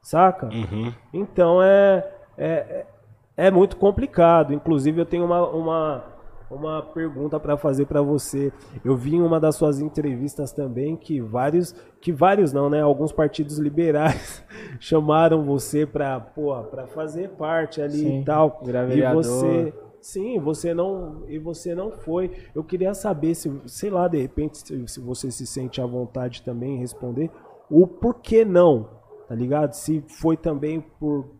[0.00, 0.46] Saca?
[0.46, 0.92] Uhum.
[1.12, 2.06] Então é,
[2.38, 2.86] é, é
[3.36, 4.52] é muito complicado.
[4.52, 6.04] Inclusive, eu tenho uma, uma,
[6.54, 8.52] uma pergunta para fazer para você.
[8.84, 12.80] Eu vi em uma das suas entrevistas também que vários, que vários não, né?
[12.80, 14.44] Alguns partidos liberais
[14.80, 18.62] chamaram você para para fazer parte ali Sim, e tal.
[18.64, 19.72] E você
[20.04, 22.30] Sim, você não e você não foi.
[22.54, 26.42] Eu queria saber se, sei lá, de repente, se, se você se sente à vontade
[26.42, 27.30] também em responder
[27.70, 28.86] o porquê não,
[29.26, 29.72] tá ligado?
[29.72, 31.30] Se foi também por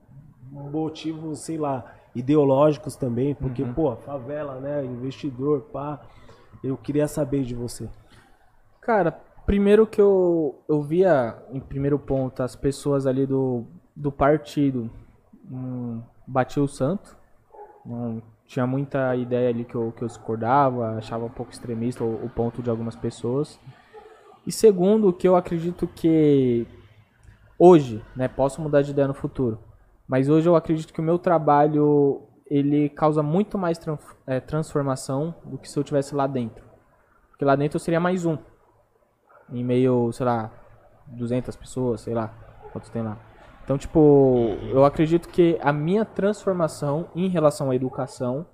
[0.51, 1.85] motivos, sei lá,
[2.15, 3.75] ideológicos também, porque, Uhum.
[3.75, 6.01] pô, favela, né, investidor, pá.
[6.63, 7.89] Eu queria saber de você.
[8.81, 9.13] Cara,
[9.45, 14.91] primeiro que eu, eu via, em primeiro ponto, as pessoas ali do, do partido
[16.27, 17.17] batiam o santo.
[17.85, 22.25] Não tinha muita ideia ali que eu, que eu discordava, achava um pouco extremista o,
[22.25, 23.59] o ponto de algumas pessoas.
[24.47, 26.67] E segundo, que eu acredito que
[27.59, 29.59] hoje, né, posso mudar de ideia no futuro,
[30.09, 33.81] mas hoje eu acredito que o meu trabalho ele causa muito mais
[34.27, 36.65] eh, transformação do que se eu tivesse lá dentro.
[37.31, 38.37] Porque lá dentro eu seria mais um.
[39.51, 40.51] Em meio, sei lá,
[41.07, 42.33] 200 pessoas, sei lá,
[42.73, 43.17] quantos tem lá.
[43.65, 48.47] Então, tipo, eu acredito que a minha transformação em relação à educação,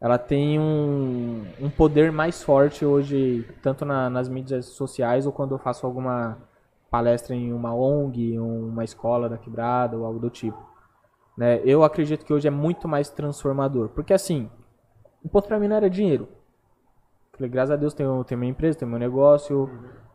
[0.00, 5.52] ela tem um, um poder mais forte hoje, tanto na- nas mídias sociais ou quando
[5.54, 6.38] eu faço alguma
[6.90, 10.58] palestra em uma ONG, uma escola da quebrada ou algo do tipo.
[11.38, 11.60] Né?
[11.64, 13.90] Eu acredito que hoje é muito mais transformador.
[13.90, 14.50] Porque assim,
[15.22, 16.28] o ponto pra mim não era dinheiro.
[17.32, 19.70] Falei, graças a Deus tenho, tenho minha empresa, tenho meu negócio,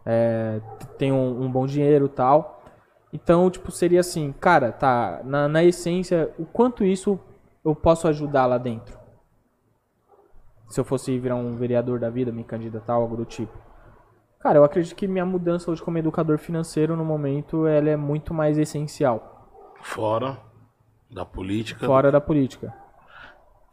[0.06, 0.60] é,
[0.98, 2.62] tenho um, um bom dinheiro tal.
[3.14, 7.18] Então, tipo, seria assim, cara, tá, na, na essência, o quanto isso
[7.64, 9.00] eu posso ajudar lá dentro?
[10.68, 13.58] Se eu fosse virar um vereador da vida, me candidatar, algo do tipo.
[14.40, 18.34] Cara, eu acredito que minha mudança hoje como educador financeiro, no momento, ela é muito
[18.34, 19.72] mais essencial.
[19.82, 20.53] Fora
[21.14, 21.86] da política.
[21.86, 22.74] Fora da política.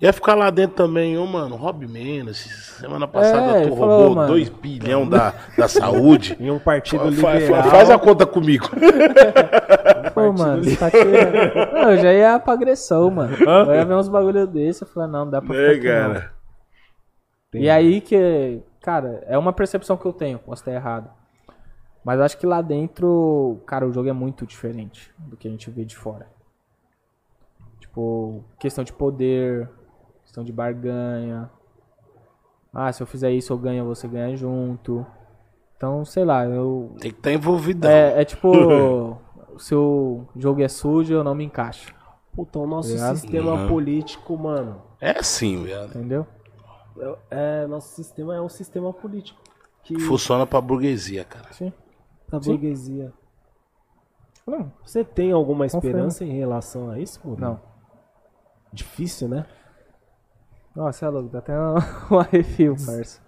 [0.00, 2.38] Ia ficar lá dentro também, ô, mano, Rob Menos.
[2.38, 4.28] Semana passada É, tu roubou mano.
[4.28, 6.36] 2 bilhão da, da saúde.
[6.40, 7.64] Em um partido fa- liberal.
[7.64, 8.66] faz a conta comigo.
[10.14, 11.72] Pô, mano, você tá tirando.
[11.74, 13.36] Não, eu já ia pra agressão, mano.
[13.38, 15.86] Eu ia ver uns bagulho desse, eu falei, não, não dá pra ficar né, aqui,
[15.86, 16.14] não.
[16.14, 16.32] cara?
[17.52, 21.10] E aí que, cara, é uma percepção que eu tenho, posso estar errado.
[22.02, 25.70] Mas acho que lá dentro, cara, o jogo é muito diferente do que a gente
[25.70, 26.26] vê de fora.
[27.90, 29.68] Tipo, questão de poder,
[30.22, 31.50] questão de barganha.
[32.72, 35.04] Ah, se eu fizer isso eu ganho, você ganha junto.
[35.76, 36.94] Então, sei lá, eu.
[37.00, 37.90] Tem que estar envolvidão.
[37.90, 39.18] É, é tipo,
[39.58, 41.92] se o jogo é sujo, eu não me encaixo.
[42.32, 43.16] Puta, o nosso Ligado?
[43.16, 43.68] sistema Uhum.
[43.68, 44.80] político, mano.
[45.00, 45.86] É assim, velho.
[45.88, 46.26] Entendeu?
[47.28, 49.40] É, nosso sistema é um sistema político.
[49.82, 51.52] Que Funciona pra burguesia, cara.
[51.52, 51.72] Sim.
[52.28, 52.52] da Sim.
[52.52, 53.12] burguesia.
[54.46, 57.48] Não, Você tem alguma esperança em relação a isso, Murilo?
[57.48, 57.69] não.
[58.72, 59.46] Difícil, né?
[60.74, 61.74] Nossa, é louco, dá até um,
[62.14, 63.20] um arrepio, parça.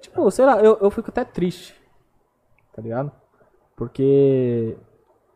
[0.00, 1.74] Tipo, sei lá, eu, eu fico até triste.
[2.72, 3.10] Tá ligado?
[3.76, 4.76] Porque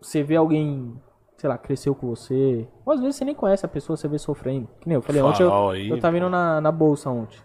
[0.00, 1.00] você vê alguém,
[1.36, 2.66] sei lá, cresceu com você.
[2.84, 4.68] Ou às vezes você nem conhece a pessoa, você vê sofrendo.
[4.80, 7.38] Que nem eu falei, ontem eu, aí, eu tava indo na, na bolsa ontem.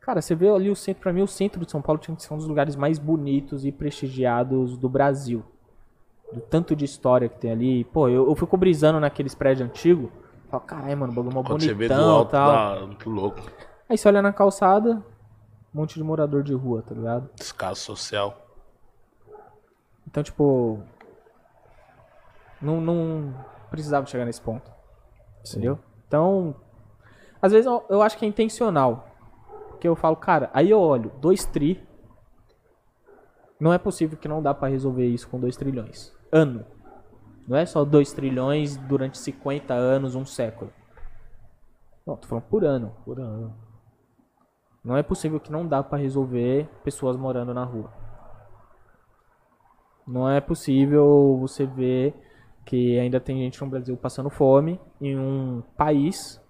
[0.00, 2.22] Cara, você vê ali o centro, pra mim, o centro de São Paulo tinha que
[2.22, 5.44] ser um dos lugares mais bonitos e prestigiados do Brasil.
[6.32, 7.84] Do tanto de história que tem ali.
[7.84, 10.10] Pô, eu, eu fico brisando naqueles prédios antigos.
[10.52, 12.74] Falo, caralho, mano, o bagulho mó Quando você vê do bonitão e alto, tal.
[12.80, 13.40] dá muito louco.
[13.88, 15.02] Aí você olha na calçada,
[15.74, 17.30] um monte de morador de rua, tá ligado?
[17.36, 18.36] Descaso social.
[20.06, 20.82] Então, tipo.
[22.60, 23.34] Não, não
[23.70, 24.70] precisava chegar nesse ponto.
[25.48, 25.78] Entendeu?
[26.06, 26.54] Então.
[27.40, 29.08] Às vezes eu, eu acho que é intencional.
[29.70, 31.82] Porque eu falo, cara, aí eu olho, 2 tri.
[33.58, 36.12] Não é possível que não dá pra resolver isso com 2 trilhões.
[36.30, 36.66] Ano.
[37.46, 40.72] Não é só 2 trilhões durante 50 anos, um século.
[42.06, 42.92] Não, tô falando por ano.
[43.04, 43.54] Por ano.
[44.84, 47.90] Não é possível que não dá pra resolver pessoas morando na rua.
[50.06, 52.14] Não é possível você ver
[52.66, 56.40] que ainda tem gente no Brasil passando fome em um país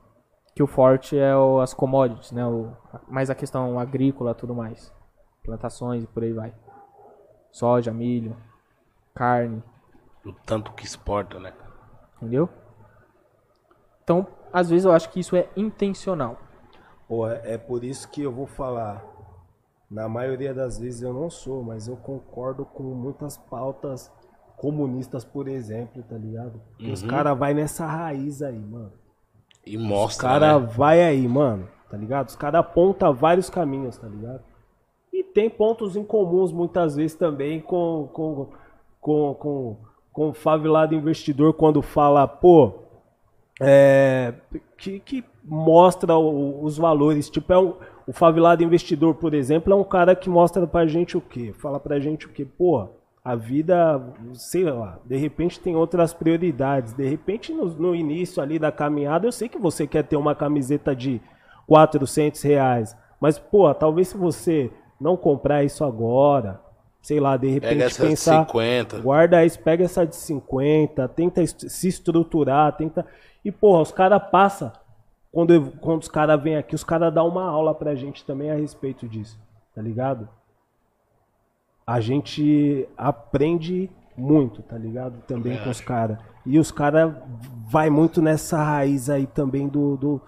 [0.55, 2.45] que o forte é o- as commodities, né?
[2.47, 2.72] O,
[3.09, 4.93] mais a questão agrícola tudo mais.
[5.45, 6.55] Plantações e por aí vai.
[7.51, 8.36] Soja, milho,
[9.14, 9.62] carne,
[10.25, 11.53] O tanto que exporta, né?
[12.23, 12.49] entendeu?
[14.05, 16.39] Então, às vezes eu acho que isso é intencional.
[17.09, 19.05] Pô, é, é por isso que eu vou falar.
[19.91, 24.11] Na maioria das vezes eu não sou, mas eu concordo com muitas pautas
[24.57, 26.62] comunistas, por exemplo, tá ligado?
[26.77, 28.93] Porque os caras vai nessa raiz aí, mano.
[29.66, 30.68] E Os mostra, caras né?
[30.75, 32.29] vai aí, mano, tá ligado?
[32.29, 34.43] Os caras apontam vários caminhos, tá ligado?
[35.12, 38.51] E tem pontos em comuns muitas vezes também com com
[39.01, 39.77] com, com,
[40.13, 42.73] com o favelado investidor quando fala, pô,
[43.61, 44.35] é,
[44.77, 47.29] que, que mostra o- os valores.
[47.31, 47.75] Tipo, é um,
[48.07, 51.53] o favelado investidor, por exemplo, é um cara que mostra pra gente o quê?
[51.59, 52.45] Fala pra gente o quê?
[52.45, 52.89] Pô,
[53.25, 54.03] a vida,
[54.35, 56.93] sei lá, de repente tem outras prioridades.
[56.93, 60.35] De repente, no, no início ali da caminhada, eu sei que você quer ter uma
[60.35, 61.21] camiseta de
[61.67, 62.97] 400 reais.
[63.21, 66.61] Mas, pô, talvez se você não comprar isso agora,
[67.03, 68.46] sei lá, de repente Pega essas pensar...
[68.46, 69.00] 50.
[69.00, 73.05] Guarda isso, pega essa de 50, tenta se estruturar, tenta.
[73.44, 74.72] E, porra, os caras passam.
[75.32, 78.50] Quando, eu- quando os caras vêm aqui, os caras dão uma aula pra gente também
[78.50, 79.38] a respeito disso,
[79.74, 80.28] tá ligado?
[81.86, 85.20] A gente aprende muito, tá ligado?
[85.26, 86.18] Também com os caras.
[86.46, 87.12] E os caras
[87.66, 90.20] vai muito nessa raiz aí também do, do,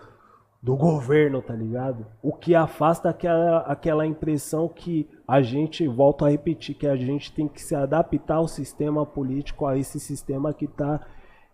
[0.64, 2.06] do governo, tá ligado?
[2.22, 7.30] O que afasta aquela, aquela impressão que a gente, volto a repetir, que a gente
[7.34, 11.02] tem que se adaptar ao sistema político, a esse sistema que tá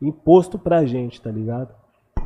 [0.00, 1.74] imposto pra gente, tá ligado?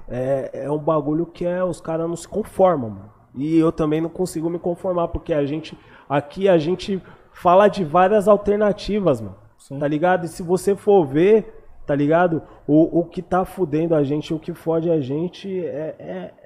[0.07, 3.12] É, é um bagulho que é, os caras não se conformam, mano.
[3.35, 7.82] E eu também não consigo me conformar, porque a gente, aqui a gente fala de
[7.82, 9.37] várias alternativas, mano.
[9.57, 9.78] Sim.
[9.78, 10.26] Tá ligado?
[10.26, 12.43] E se você for ver, tá ligado?
[12.66, 16.43] O, o que tá fudendo a gente, o que fode a gente é, é,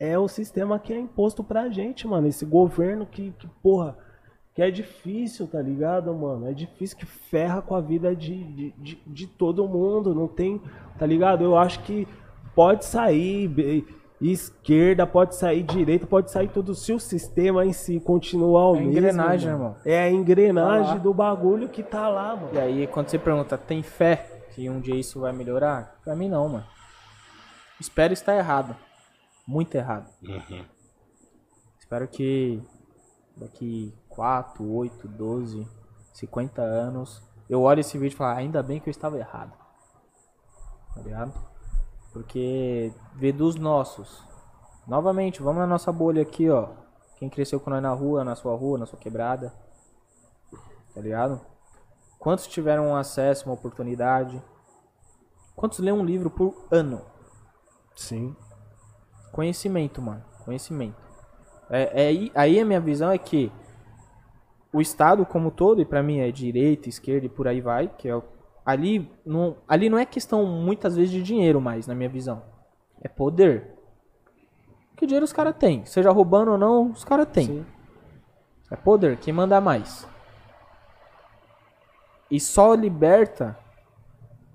[0.00, 2.26] é o sistema que é imposto pra gente, mano.
[2.26, 3.96] Esse governo que, que, porra,
[4.54, 6.48] que é difícil, tá ligado, mano?
[6.48, 10.14] É difícil que ferra com a vida de, de, de, de todo mundo.
[10.14, 10.60] Não tem,
[10.98, 11.44] tá ligado?
[11.44, 12.08] Eu acho que
[12.54, 13.84] pode sair
[14.20, 16.74] esquerda, pode sair direita, pode sair tudo.
[16.74, 18.92] Se o sistema em si continuar o É a mesmo.
[18.92, 19.76] engrenagem, mano, irmão.
[19.84, 22.50] É a engrenagem Tá do bagulho que tá lá, mano.
[22.54, 25.98] E aí, quando você pergunta, tem fé que um dia isso vai melhorar?
[26.02, 26.64] Pra mim, não, mano.
[27.78, 28.74] Espero estar errado.
[29.46, 30.08] Muito errado.
[30.22, 30.64] Uhum.
[31.78, 32.62] Espero que
[33.36, 35.66] daqui 4, 8, 12,
[36.12, 39.52] 50 anos eu olho esse vídeo e falo, "Ah, ainda bem que eu estava errado.
[40.94, 41.32] Tá ligado?
[42.12, 44.24] Porque ver dos nossos.
[44.86, 46.68] Novamente, vamos na nossa bolha aqui, ó.
[47.16, 49.52] Quem cresceu com nós na rua, na sua rua, na sua quebrada.
[50.94, 51.40] Tá ligado?
[52.18, 54.42] Quantos tiveram acesso, uma oportunidade?
[55.54, 57.02] Quantos lêem um livro por ano?
[57.94, 58.34] Sim.
[59.32, 60.22] Conhecimento, mano.
[60.44, 60.96] Conhecimento.
[61.68, 63.52] É, é aí, aí a minha visão é que
[64.72, 68.08] o Estado como todo, e pra mim é direita, esquerda e por aí vai, que
[68.08, 68.22] é
[68.64, 72.42] ali não, ali não é questão muitas vezes de dinheiro mais, na minha visão.
[73.00, 73.74] É poder.
[74.96, 75.84] Que dinheiro os caras têm.
[75.86, 77.64] Seja roubando ou não, os caras têm.
[78.70, 80.06] É poder, quem manda mais.
[82.30, 83.58] E só liberta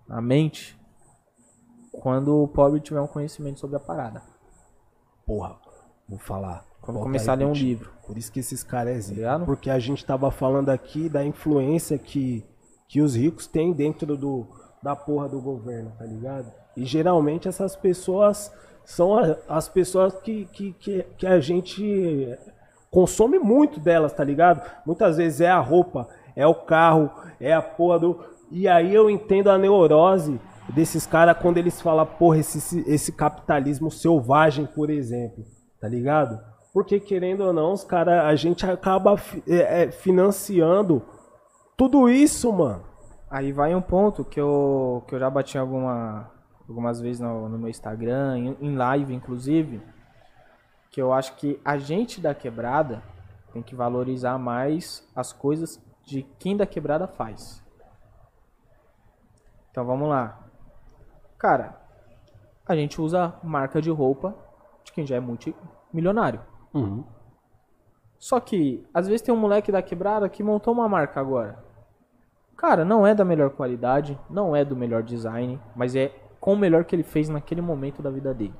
[0.07, 0.79] a mente
[1.91, 4.34] quando o pobre tiver um conhecimento sobre a parada.
[5.25, 5.55] Porra,
[6.07, 6.65] vou falar.
[6.81, 7.91] Quando começar a ler um livro.
[8.05, 9.39] Por isso que esses caras é?
[9.39, 12.45] Porque a gente tava falando aqui da influência que,
[12.87, 14.45] que os ricos têm dentro do,
[14.83, 16.51] da porra do governo, tá ligado?
[16.77, 18.53] E geralmente essas pessoas
[18.83, 19.17] são
[19.49, 22.37] as pessoas que, que, que, que a gente
[22.91, 24.61] consome muito delas, tá ligado?
[24.85, 28.19] Muitas vezes é a roupa, é o carro, é a porra do.
[28.51, 30.39] E aí eu entendo a neurose
[30.73, 35.45] desses caras quando eles falam, porra, esse, esse capitalismo selvagem, por exemplo,
[35.79, 36.39] tá ligado?
[36.73, 39.15] Porque querendo ou não, os caras, a gente acaba
[39.47, 41.01] é, é, financiando
[41.77, 42.83] tudo isso, mano.
[43.29, 46.31] Aí vai um ponto que eu, que eu já bati alguma,
[46.67, 49.81] algumas vezes no, no meu Instagram, em, em live inclusive,
[50.91, 53.01] que eu acho que a gente da quebrada
[53.53, 57.63] tem que valorizar mais as coisas de quem da quebrada faz.
[59.71, 60.44] Então vamos lá.
[61.45, 61.79] Cara,
[62.65, 64.35] a gente usa marca de roupa
[64.83, 66.41] de quem já é multimilionário.
[68.17, 71.63] Só que, às vezes tem um moleque da quebrada que montou uma marca agora.
[72.57, 76.57] Cara, não é da melhor qualidade, não é do melhor design, mas é com o
[76.57, 78.55] melhor que ele fez naquele momento da vida dele.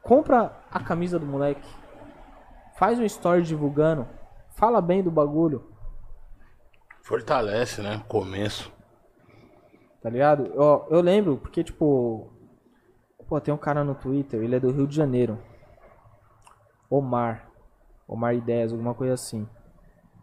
[0.00, 1.68] Compra a camisa do moleque,
[2.76, 4.06] faz um story divulgando,
[4.50, 5.68] fala bem do bagulho,
[7.02, 8.00] Fortalece, né?
[8.06, 8.72] Começo.
[10.02, 10.52] Tá ligado?
[10.56, 12.30] Ó, eu lembro, porque tipo,
[13.28, 15.38] pô, tem um cara no Twitter, ele é do Rio de Janeiro.
[16.90, 17.48] Omar.
[18.06, 19.48] Omar Ideias, alguma coisa assim.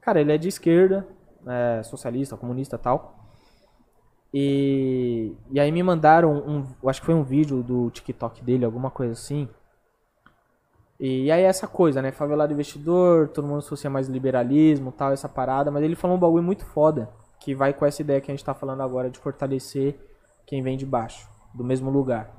[0.02, 1.08] Cara, ele é de esquerda,
[1.48, 3.16] é, socialista, comunista tal.
[4.34, 8.66] E, e aí me mandaram um, eu acho que foi um vídeo do TikTok dele,
[8.66, 9.50] alguma coisa assim.
[11.00, 12.12] E aí essa coisa, né?
[12.12, 15.72] Favelado investidor, todo mundo associa mais liberalismo tal, essa parada.
[15.72, 18.44] Mas ele falou um bagulho muito foda, que vai com essa ideia que a gente
[18.44, 19.98] tá falando agora de fortalecer
[20.46, 22.30] quem vem de baixo, do mesmo lugar.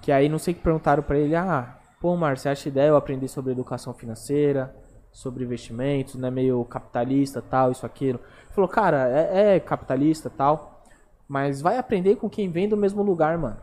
[0.00, 2.96] Que aí não sei que perguntaram pra ele, ah, pô, Mar, você acha ideia eu
[2.96, 4.74] aprender sobre educação financeira,
[5.12, 6.30] sobre investimentos, né?
[6.30, 8.18] Meio capitalista tal, isso, aquilo.
[8.18, 10.82] Ele falou, cara, é, é capitalista tal,
[11.28, 13.58] mas vai aprender com quem vem do mesmo lugar, mano.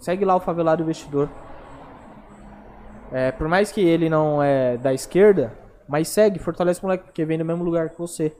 [0.00, 1.28] Segue lá o favelado investidor.
[3.12, 5.52] É, por mais que ele não é da esquerda,
[5.86, 8.34] mas segue, fortalece o moleque, porque vem do mesmo lugar que você.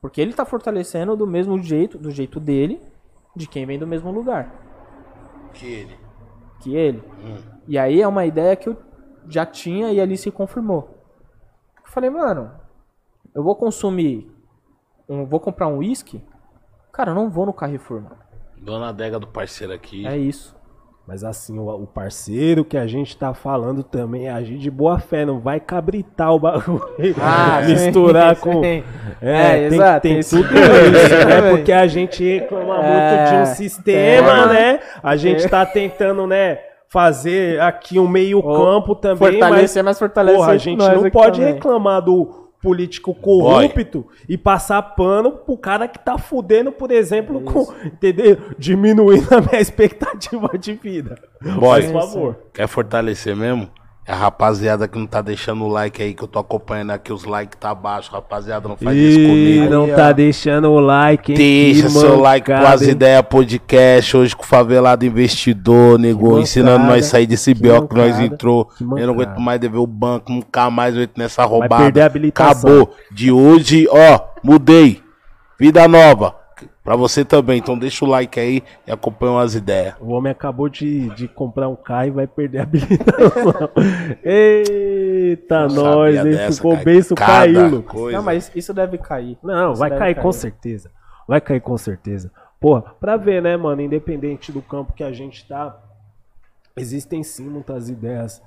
[0.00, 2.80] Porque ele tá fortalecendo do mesmo jeito, do jeito dele,
[3.34, 4.52] de quem vem do mesmo lugar
[5.54, 5.96] Que ele.
[6.60, 7.02] que ele.
[7.66, 8.76] E aí é uma ideia que eu
[9.28, 10.96] já tinha e ali se confirmou.
[11.84, 12.50] Eu falei, mano,
[13.34, 14.30] eu vou consumir,
[15.08, 16.22] um, vou comprar um whisky,
[16.92, 18.16] cara, eu não vou no Carrefour, mano.
[18.56, 20.06] Dona adega do parceiro aqui.
[20.06, 20.56] É isso.
[21.08, 24.98] Mas assim, o, o parceiro que a gente tá falando também é agir de boa
[24.98, 26.84] fé, não vai cabritar o bagulho.
[27.18, 28.62] Ah, misturar sim, com.
[28.62, 28.84] sim.
[29.22, 31.48] É, É, tem, exato, tem isso tudo isso, né?
[31.50, 34.54] Porque a gente reclama É, muito de um sistema, tem.
[34.54, 34.80] né?
[35.02, 36.58] A gente tá tentando, né?
[36.90, 41.38] Fazer aqui um meio campo também, Fortalecer, mas mas fortalece porra, a gente não pode
[41.40, 41.54] também.
[41.54, 47.66] reclamar do político corrupto e passar pano pro cara que tá fudendo, por exemplo, com,
[47.84, 48.36] entendeu?
[48.58, 51.16] Diminuindo a minha expectativa de vida.
[51.40, 52.38] Boy, Por favor.
[52.52, 53.70] quer fortalecer mesmo?
[54.08, 57.12] É a rapaziada que não tá deixando o like aí, que eu tô acompanhando aqui,
[57.12, 58.10] os likes tá baixo.
[58.10, 59.68] Rapaziada, não faz isso comigo.
[59.68, 61.36] não tá deixando o like, hein?
[61.36, 66.86] Deixa seu like com as ideias podcast, hoje com o Favelado Investidor, nego, mancada, ensinando
[66.86, 68.70] nós a sair desse BO que nós entrou.
[68.80, 71.82] Eu não aguento mais dever o banco, nunca mais eu entro nessa roubada.
[71.84, 72.70] perder a habilitação.
[72.70, 72.94] Acabou.
[73.12, 75.02] De hoje, ó, mudei.
[75.60, 76.34] Vida nova.
[76.82, 79.94] Pra você também, então deixa o like aí e acompanha as ideias.
[80.00, 83.70] O homem acabou de, de comprar um carro e vai perder a habilitação.
[84.24, 86.24] Eita, Não nós, hein?
[86.24, 86.84] dessa, Ficou cara.
[86.84, 88.12] bem.
[88.12, 89.38] Não, mas isso deve cair.
[89.42, 90.90] Não, Isso vai deve cair com certeza.
[91.26, 92.30] Vai cair com certeza.
[92.60, 95.78] Porra, pra ver, né, mano, independente do campo que a gente tá,
[96.76, 98.42] existem sim muitas ideias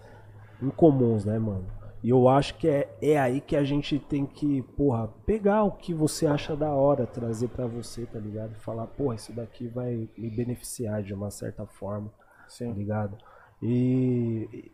[0.61, 1.65] incomuns, né, mano?
[2.03, 5.71] E eu acho que é, é aí que a gente tem que, porra, pegar o
[5.71, 8.55] que você acha da hora, trazer pra você, tá ligado?
[8.55, 12.73] Falar, porra, isso daqui vai me beneficiar de uma certa forma, tá Sim.
[12.73, 13.17] ligado?
[13.61, 14.71] E.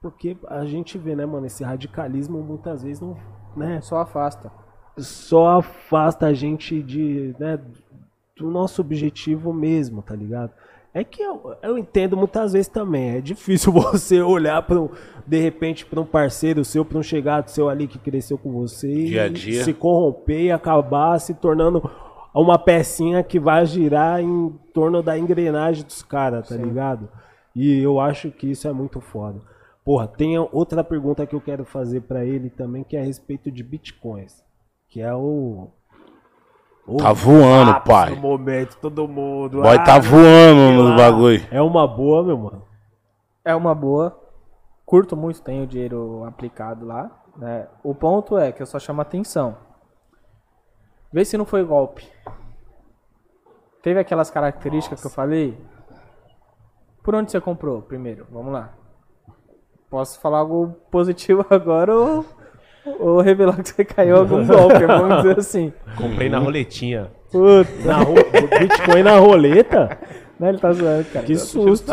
[0.00, 3.16] Porque a gente vê, né, mano, esse radicalismo muitas vezes não.
[3.56, 4.52] Né, Só afasta.
[4.98, 7.58] só afasta a gente de, né,
[8.36, 10.52] do nosso objetivo mesmo, tá ligado?
[10.94, 14.88] É que eu, eu entendo muitas vezes também, é difícil você olhar para
[15.26, 18.88] de repente para um parceiro seu, para um chegado seu ali que cresceu com você
[18.88, 19.64] e Dia a dia.
[19.64, 21.90] se corromper e acabar se tornando
[22.32, 27.08] uma pecinha que vai girar em torno da engrenagem dos caras, tá ligado?
[27.54, 29.40] E eu acho que isso é muito foda.
[29.84, 33.50] Porra, tem outra pergunta que eu quero fazer pra ele também, que é a respeito
[33.50, 34.42] de bitcoins.
[34.88, 35.68] Que é o.
[36.98, 38.10] Tá voando, pai.
[38.10, 39.62] No momento, todo mundo.
[39.62, 40.96] Boy ah, tá voando sei nos lá.
[40.96, 41.46] bagulho.
[41.50, 42.62] É uma boa, meu mano.
[43.44, 44.20] É uma boa.
[44.84, 47.10] Curto muito, tenho dinheiro aplicado lá.
[47.36, 47.68] né?
[47.82, 49.56] O ponto é que eu só chamo atenção.
[51.10, 52.06] Vê se não foi golpe.
[53.82, 55.58] Teve aquelas características que eu falei.
[57.02, 58.26] Por onde você comprou primeiro?
[58.30, 58.74] Vamos lá.
[59.88, 62.24] Posso falar algo positivo agora ou,
[62.98, 65.72] ou revelar que você caiu algum golpe, vamos dizer assim.
[65.96, 67.10] Comprei na roletinha.
[67.30, 68.14] Puta, Na ro...
[68.58, 69.98] Bitcoin na roleta?
[70.38, 70.50] né?
[70.50, 71.26] Ele tá zoando, cara.
[71.26, 71.86] Que susto.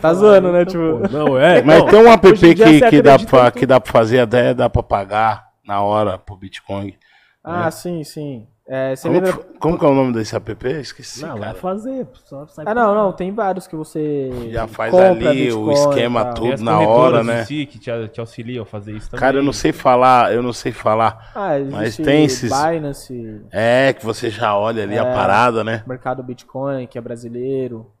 [0.00, 1.08] Tá zoando, né, tipo?
[1.10, 1.62] Não, é.
[1.62, 1.86] Mas não.
[1.86, 5.46] tem um app que, que, dá pra, que dá pra fazer até, dá pra pagar
[5.66, 6.94] na hora pro Bitcoin.
[7.42, 8.46] Ah, sim, sim.
[8.66, 9.32] É, você Como, lembra...
[9.36, 10.66] que- como que é o nome desse app?
[10.66, 11.52] Esqueci, Não, cara.
[11.52, 12.08] vai fazer.
[12.24, 15.70] Só sai Ah, não, não, tem vários que você Já faz compra ali o Bitcoin
[15.70, 16.64] e esquema tudo.
[16.64, 17.44] Na hora, né?
[17.44, 19.20] si que te, te auxiliam a fazer isso também.
[19.20, 21.30] Cara, eu não sei falar, eu não sei falar.
[21.34, 25.14] Ah, Mas tem esses- Binance, É, que você já olha ali a É.
[25.14, 25.84] parada, né?
[25.86, 27.92] Mercado Bitcoin, que é brasileiro.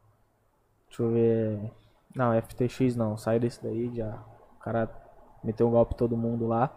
[0.88, 1.58] Deixa eu ver.
[2.16, 4.14] Não, FTX não, sai desse daí já.
[4.56, 4.88] O cara
[5.42, 6.70] meteu um golpe em todo mundo lá.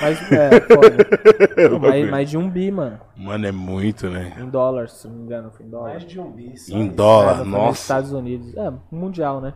[0.00, 1.78] Mas é, foda.
[1.78, 2.98] mais, mais de um bi, mano.
[3.16, 4.32] Mano, é muito, né?
[4.38, 5.90] Em dólar, se não me engano, foi em dólar.
[5.90, 6.68] Mais de um bis.
[6.68, 7.80] Em É, dólar, foi nos nossa.
[7.82, 8.56] Estados Unidos.
[8.56, 9.52] É, mundial, né?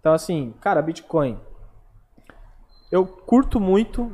[0.00, 1.38] Então, assim, cara, Bitcoin.
[2.90, 4.10] Eu curto muito,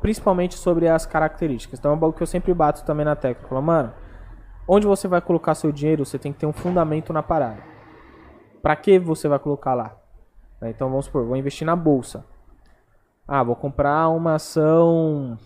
[0.00, 1.78] principalmente sobre as características.
[1.78, 3.48] Então, é um bagulho que eu sempre bato também na tecla.
[3.48, 3.92] Falo, mano,
[4.66, 7.62] onde você vai colocar seu dinheiro, você tem que ter um fundamento na parada.
[8.62, 9.94] Pra que você vai colocar lá?
[10.60, 12.24] Né, Então, vamos supor, vou investir na bolsa.
[13.26, 15.38] Ah, vou comprar uma ação.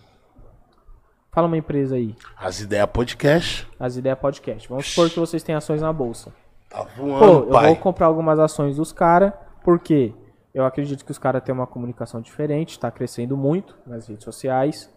[1.31, 2.15] Fala uma empresa aí.
[2.37, 3.67] As ideias podcast.
[3.79, 4.67] As ideias podcast.
[4.67, 6.33] Vamos supor que vocês têm ações na bolsa.
[6.69, 7.67] Tá Pô, voando, eu pai.
[7.67, 9.31] vou comprar algumas ações dos caras,
[9.63, 10.13] porque
[10.53, 14.93] eu acredito que os caras têm uma comunicação diferente, está crescendo muito nas redes sociais,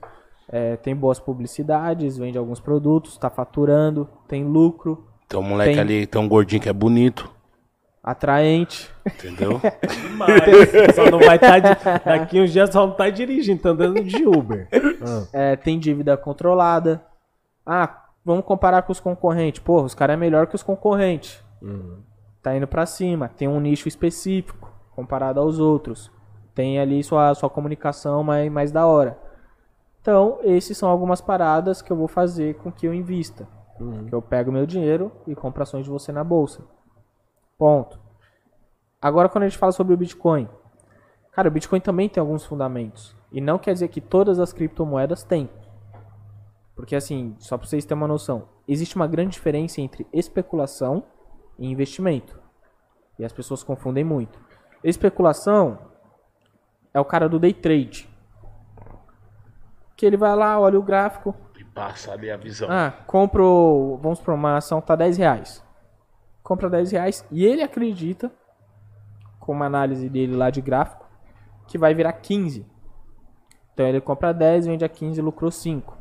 [0.49, 5.81] é, tem boas publicidades, vende alguns produtos, está faturando, tem lucro, Tem um moleque Tem-
[5.81, 7.31] ali, tem um gordinho que é bonito,
[8.03, 8.93] atraente.
[9.07, 9.61] entendeu?
[10.17, 11.61] Mas só não vai estar.
[12.05, 14.69] Daqui uns dias só não tá dirigindo, tá andando de Uber.
[14.73, 15.27] Ah.
[15.33, 17.05] é, tem dívida controlada.
[17.65, 19.63] Ah, vamos comparar com os concorrentes.
[19.63, 21.43] Porra, os caras é melhor que os concorrentes.
[22.43, 23.29] Tá indo pra cima.
[23.29, 26.11] Tem um nicho específico comparado aos outros.
[26.55, 29.17] Tem ali sua, sua comunicação mais, mais da hora.
[30.01, 33.47] Então, esses são algumas paradas que eu vou fazer com que eu invista.
[34.09, 36.63] Que eu pego meu dinheiro e compro ações de você na bolsa.
[37.59, 38.01] Ponto.
[39.01, 40.49] Agora, quando a gente fala sobre o Bitcoin.
[41.33, 43.17] Cara, o Bitcoin também tem alguns fundamentos.
[43.33, 45.49] E não quer dizer que todas as criptomoedas têm.
[46.77, 51.05] Porque assim, só para vocês terem uma noção, existe uma grande diferença entre especulação
[51.59, 52.41] e investimento.
[53.19, 54.39] E as pessoas confundem muito.
[54.83, 55.79] Especulação
[56.93, 58.09] é o cara do day trade.
[59.97, 61.35] Que ele vai lá, olha o gráfico.
[61.59, 62.69] E passa ali a visão.
[62.71, 65.65] Ah, compro, vamos supor, uma ação tá 10 reais.
[66.43, 68.31] Compra 10 reais e ele acredita,
[69.39, 71.07] com uma análise dele lá de gráfico,
[71.67, 72.67] que vai virar 15.
[73.73, 75.97] Então ele compra 10, vende a 15 e lucrou 5.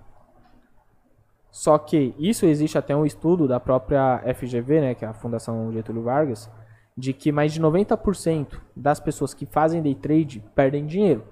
[1.49, 5.71] Só que isso existe até um estudo da própria FGV, né, que é a Fundação
[5.71, 6.49] Getúlio Vargas,
[6.95, 11.23] de que mais de 90% das pessoas que fazem day trade perdem dinheiro.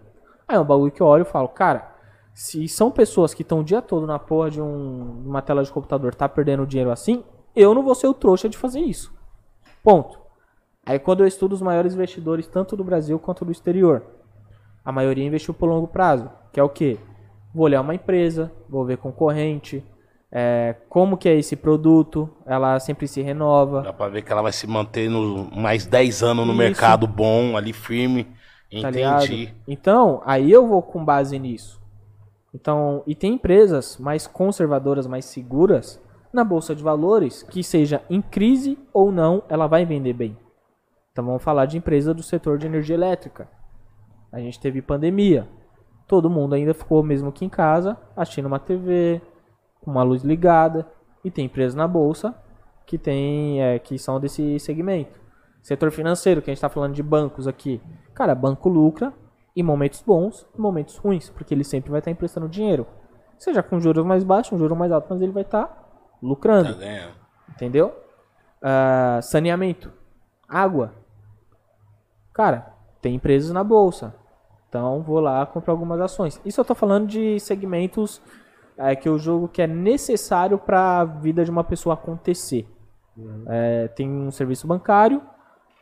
[0.47, 1.95] Aí é um bagulho que eu olho e falo, cara,
[2.33, 5.71] se são pessoas que estão o dia todo na porra de um- uma tela de
[5.71, 7.23] computador, tá perdendo dinheiro assim,
[7.61, 9.13] eu não vou ser o trouxa de fazer isso.
[9.83, 10.19] Ponto.
[10.85, 14.03] Aí quando eu estudo os maiores investidores, tanto do Brasil quanto do exterior,
[14.83, 16.97] a maioria investiu por longo prazo, que é o quê?
[17.53, 19.83] Vou olhar uma empresa, vou ver concorrente,
[20.31, 24.41] é, como que é esse produto, ela sempre se renova, Dá pra ver que ela
[24.41, 26.57] vai se manter no, mais 10 anos no Isso.
[26.57, 28.25] mercado bom, ali firme.
[28.81, 28.89] tá?
[28.89, 29.53] Entendi.
[29.67, 31.79] Então, aí eu vou com base nisso.
[32.53, 38.21] Então, e tem empresas mais conservadoras, mais seguras na bolsa de valores, que seja em
[38.21, 40.37] crise ou não, ela vai vender bem.
[41.11, 43.49] Então vamos falar de empresa do setor de energia elétrica.
[44.31, 45.47] A gente teve pandemia.
[46.07, 49.21] Todo mundo ainda ficou mesmo que em casa, assistindo uma TV,
[49.81, 50.87] com uma luz ligada,
[51.23, 52.33] e tem empresas na bolsa
[52.85, 55.19] que tem é, que são desse segmento.
[55.61, 57.81] Setor financeiro, que a gente está falando de bancos aqui.
[58.13, 59.13] Cara, banco lucra
[59.55, 62.87] em momentos bons e momentos ruins, porque ele sempre vai estar emprestando dinheiro.
[63.37, 65.88] Seja com juros mais baixos, um juro mais alto, mas ele vai estar
[66.21, 66.75] lucrando.
[66.75, 67.11] Tá.
[67.49, 67.93] Entendeu?
[68.61, 69.91] Ah, saneamento.
[70.47, 70.93] Água.
[72.33, 74.15] Cara, tem empresas na bolsa.
[74.67, 76.39] Então vou lá comprar algumas ações.
[76.45, 78.21] Isso eu tô falando de segmentos
[78.77, 82.67] é, que eu jogo que é necessário para a vida de uma pessoa acontecer.
[83.47, 85.21] É, tem um serviço bancário,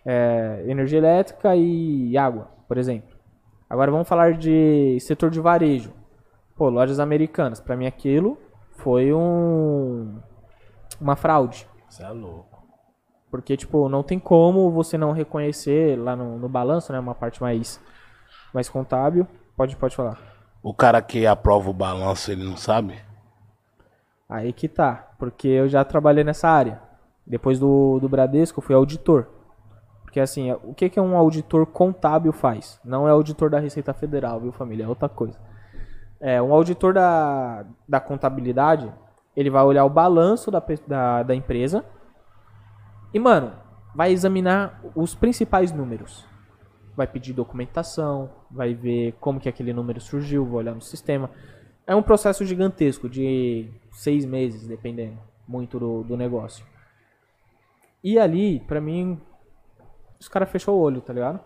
[0.03, 3.15] é, energia elétrica e água, por exemplo.
[3.69, 5.93] Agora vamos falar de setor de varejo.
[6.55, 7.59] Pô, lojas americanas.
[7.59, 8.37] Para mim aquilo
[8.77, 10.19] foi um
[10.99, 11.67] uma fraude.
[11.87, 12.57] Você é louco.
[13.29, 16.99] Porque, tipo, não tem como você não reconhecer lá no, no balanço, né?
[16.99, 17.79] Uma parte mais,
[18.53, 19.27] mais contábil.
[19.55, 20.17] Pode, pode falar.
[20.63, 22.95] O cara que aprova o balanço, ele não sabe?
[24.29, 25.11] Aí que tá.
[25.19, 26.81] Porque eu já trabalhei nessa área.
[27.25, 29.27] Depois do, do Bradesco, eu fui auditor.
[30.03, 32.79] Porque, assim, o que, que um auditor contábil faz?
[32.83, 34.85] Não é auditor da Receita Federal, viu, família?
[34.85, 35.37] É outra coisa.
[36.19, 38.91] É, um auditor da, da contabilidade,
[39.35, 41.85] ele vai olhar o balanço da, da, da empresa
[43.13, 43.53] e, mano,
[43.95, 46.25] vai examinar os principais números.
[46.95, 51.29] Vai pedir documentação, vai ver como que aquele número surgiu, vai olhar no sistema.
[51.85, 55.17] É um processo gigantesco de seis meses, dependendo
[55.47, 56.65] muito do, do negócio.
[58.03, 59.21] E ali, pra mim,
[60.19, 61.39] os caras fechou o olho, tá ligado?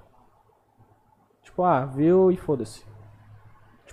[1.43, 2.85] Tipo, ah, viu e foda-se.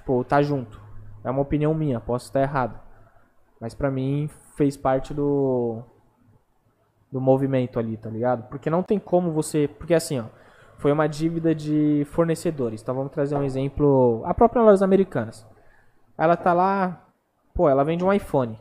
[0.08, 0.80] Tipo, tá junto.
[1.22, 2.80] É uma opinião minha, posso estar errado.
[3.60, 5.82] Mas pra mim fez parte do
[7.12, 8.48] do movimento ali, tá ligado?
[8.48, 10.24] Porque não tem como você, porque assim, ó,
[10.78, 12.80] foi uma dívida de fornecedores.
[12.80, 15.46] Então vamos trazer um exemplo, a própria lojas americanas.
[16.16, 17.06] Ela tá lá,
[17.54, 18.58] pô, ela vende um iPhone.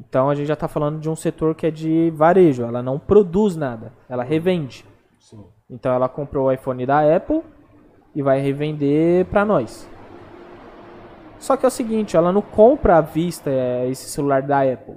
[0.00, 2.98] Então a gente já tá falando de um setor que é de varejo, ela não
[2.98, 4.84] produz nada, ela revende.
[5.20, 5.44] Sim.
[5.68, 7.42] Então ela comprou o iPhone da Apple
[8.14, 9.86] e vai revender pra nós.
[11.38, 14.96] Só que é o seguinte, ela não compra à vista é, esse celular da Apple.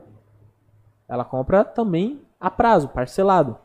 [1.08, 3.58] Ela compra também a prazo, parcelado.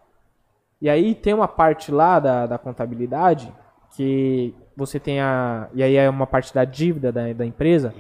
[0.80, 3.52] E aí tem uma parte lá da, da contabilidade
[3.96, 5.68] que você tem a.
[5.72, 7.94] E aí é uma parte da dívida da, da empresa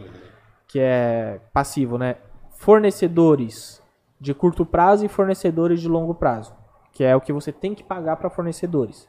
[0.66, 2.16] que é passivo, né?
[2.56, 3.80] Fornecedores
[4.20, 6.54] de curto prazo e fornecedores de longo prazo,
[6.92, 9.08] que é o que você tem que pagar para fornecedores.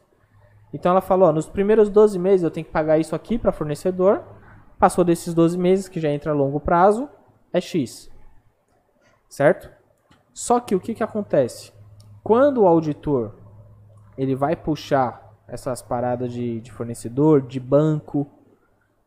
[0.73, 3.51] Então ela falou, ó, nos primeiros 12 meses eu tenho que pagar isso aqui para
[3.51, 4.23] fornecedor.
[4.85, 7.09] Passou desses 12 meses, que já entra a longo prazo,
[7.51, 8.07] é X.
[9.27, 9.67] Certo?
[10.31, 11.73] Só que o que, que acontece?
[12.23, 13.33] Quando o auditor
[14.15, 18.29] ele vai puxar essas paradas de, de fornecedor, de banco,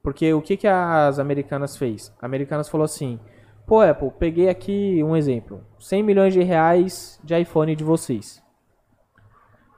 [0.02, 2.12] porque o que, que as americanas fez?
[2.20, 3.20] A americanas falou assim,
[3.64, 8.42] pô Apple, peguei aqui um exemplo, 100 milhões de reais de iPhone de vocês.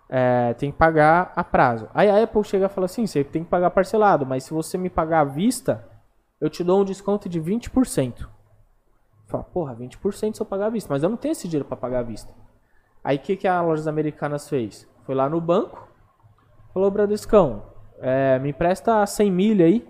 [0.09, 1.91] É, tem que pagar a prazo.
[1.93, 4.79] Aí a Apple chega e fala assim, você tem que pagar parcelado, mas se você
[4.79, 5.90] me pagar à vista,
[6.41, 8.27] eu te dou um desconto de 20%.
[9.27, 11.77] Fala, porra, 20% se eu pagar à vista, mas eu não tenho esse dinheiro para
[11.77, 12.33] pagar à vista.
[13.05, 14.89] Aí o que, que a Lojas Americanas fez?
[15.05, 15.89] Foi lá no banco,
[16.73, 17.63] falou, Bradescão,
[18.01, 19.87] é, me empresta 100 milha aí,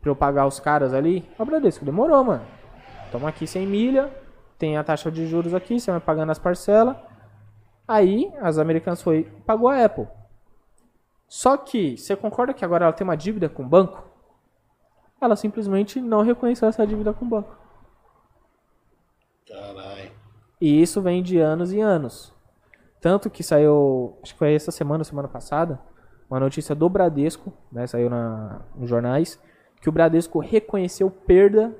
[0.00, 1.28] pra eu pagar os caras ali.
[1.38, 2.44] Ó, Bradesco, demorou, mano.
[3.12, 4.10] Toma aqui 100 milha,
[4.58, 6.96] tem a taxa de juros aqui, você vai pagando as parcelas.
[7.86, 10.06] Aí, as americanas foi pagou a Apple.
[11.28, 14.09] Só que, você concorda que agora ela tem uma dívida com o banco?
[15.20, 17.56] Ela simplesmente não reconheceu essa dívida com o banco.
[19.46, 20.10] Caralho.
[20.60, 22.32] E isso vem de anos e anos.
[23.00, 25.80] Tanto que saiu, acho que foi essa semana, semana passada,
[26.28, 29.40] uma notícia do Bradesco, né, saiu na, nos jornais,
[29.80, 31.74] que o Bradesco reconheceu perda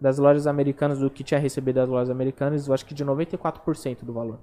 [0.00, 4.04] das lojas americanas, do que tinha recebido das lojas americanas, eu acho que de 94%
[4.04, 4.38] do valor.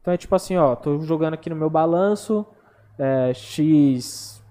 [0.00, 2.44] Então é tipo assim, ó, tô jogando aqui no meu balanço
[2.98, 4.42] é, X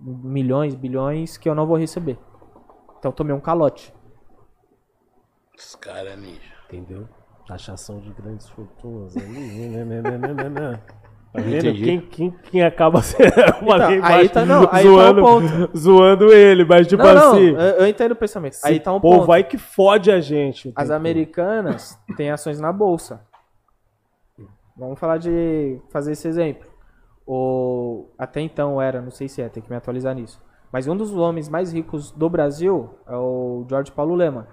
[0.00, 2.18] milhões, bilhões que eu não vou receber.
[2.98, 3.94] Então eu tomei um calote.
[5.56, 6.40] Esse cara é ninja.
[6.66, 7.08] Entendeu?
[7.46, 9.14] Taxação de grandes fortunas.
[11.30, 11.74] Tá vendo?
[11.74, 13.28] Quem, quem, quem acaba sendo.
[13.28, 15.76] Então, aí tá- não, aí tá o zoando, ponto.
[15.78, 17.48] zoando ele, mas tipo não, não, assim.
[17.50, 18.56] eu, eu entendo o pensamento.
[18.64, 19.32] Aí tá um povo ponto.
[19.32, 20.72] aí que fode a gente.
[20.74, 23.20] As americanas têm ações na bolsa.
[24.76, 26.66] Vamos falar de fazer esse exemplo.
[27.26, 30.40] O, até então era, não sei se é, tem que me atualizar nisso.
[30.72, 34.48] Mas um dos homens mais ricos do Brasil é o George Paulo Lema.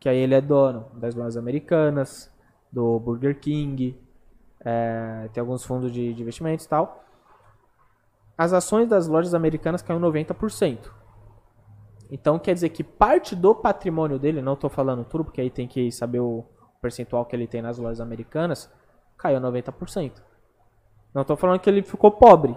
[0.00, 2.32] Que aí ele é dono das lojas americanas,
[2.70, 4.00] do Burger King,
[4.64, 7.04] é, tem alguns fundos de, de investimentos e tal.
[8.36, 10.90] As ações das lojas americanas caíram 90%.
[12.10, 15.66] Então quer dizer que parte do patrimônio dele, não estou falando tudo, porque aí tem
[15.66, 16.44] que saber o
[16.80, 18.70] percentual que ele tem nas lojas americanas,
[19.16, 20.22] caiu 90%.
[21.14, 22.56] Não estou falando que ele ficou pobre.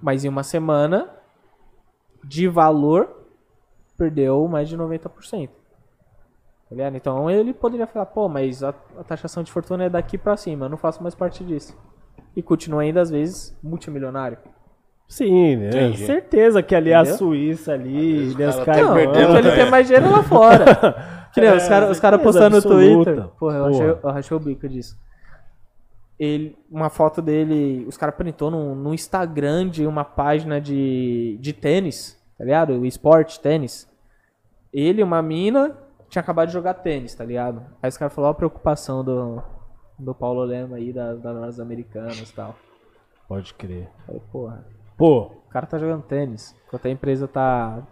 [0.00, 1.08] Mas em uma semana,
[2.24, 3.08] de valor,
[3.96, 5.48] perdeu mais de 90%.
[5.48, 6.96] Tá ligado?
[6.96, 10.66] Então ele poderia falar, pô, mas a, a taxação de fortuna é daqui pra cima,
[10.66, 11.76] eu não faço mais parte disso.
[12.36, 14.38] E continua ainda, às vezes, multimilionário.
[15.08, 15.68] Sim, né?
[15.68, 16.06] Entendi.
[16.06, 17.18] Certeza que ali é a Entendeu?
[17.18, 19.56] Suíça ali, Os né, os caras Não, perdendo, porque ele né?
[19.56, 21.20] tem mais dinheiro lá fora.
[21.32, 22.62] Que nem É, os caras os cara postando no.
[22.62, 23.28] Twitter.
[23.38, 23.70] Porra, eu, Porra.
[23.70, 24.98] Achei, eu achei o bico disso.
[26.20, 31.54] Ele, uma foto dele, os caras printou no, no Instagram de uma página de, de
[31.54, 32.74] tênis, tá ligado?
[32.74, 33.88] O esporte, tênis.
[34.70, 35.74] Ele, uma mina,
[36.10, 37.64] tinha acabado de jogar tênis, tá ligado?
[37.82, 39.42] Aí os caras falaram a preocupação do,
[39.98, 42.54] do Paulo Lema aí, das, das americanas e tal.
[43.26, 43.88] Pode crer.
[44.06, 44.62] Falei, porra,
[45.00, 47.82] Pô, o cara tá jogando tênis, enquanto a empresa tá.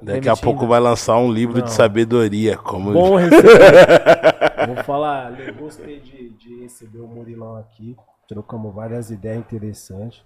[0.00, 2.56] Daqui a pouco vai lançar um livro de sabedoria.
[2.56, 4.29] Como bom receber.
[4.74, 7.96] Vou falar, eu gostei de, de receber o Murilão aqui.
[8.28, 10.22] Trocamos várias ideias interessantes.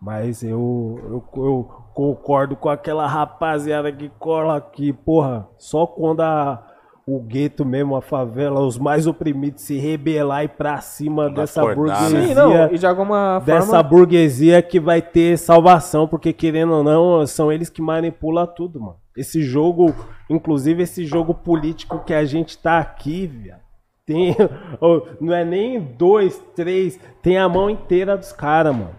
[0.00, 5.48] Mas eu, eu, eu concordo com aquela rapaziada que cola aqui, porra.
[5.56, 6.60] Só quando a,
[7.06, 12.10] o gueto mesmo, a favela, os mais oprimidos se rebelar e pra cima dessa acordar,
[12.10, 12.20] né?
[12.20, 12.28] burguesia.
[12.28, 13.82] Sim, não, e de alguma dessa forma.
[13.82, 18.96] burguesia que vai ter salvação, porque querendo ou não, são eles que manipulam tudo, mano.
[19.16, 19.94] Esse jogo,
[20.28, 23.61] inclusive esse jogo político que a gente tá aqui, viado,
[24.04, 24.36] tem,
[25.20, 28.94] não é nem dois, três, tem a mão inteira dos caras, mano.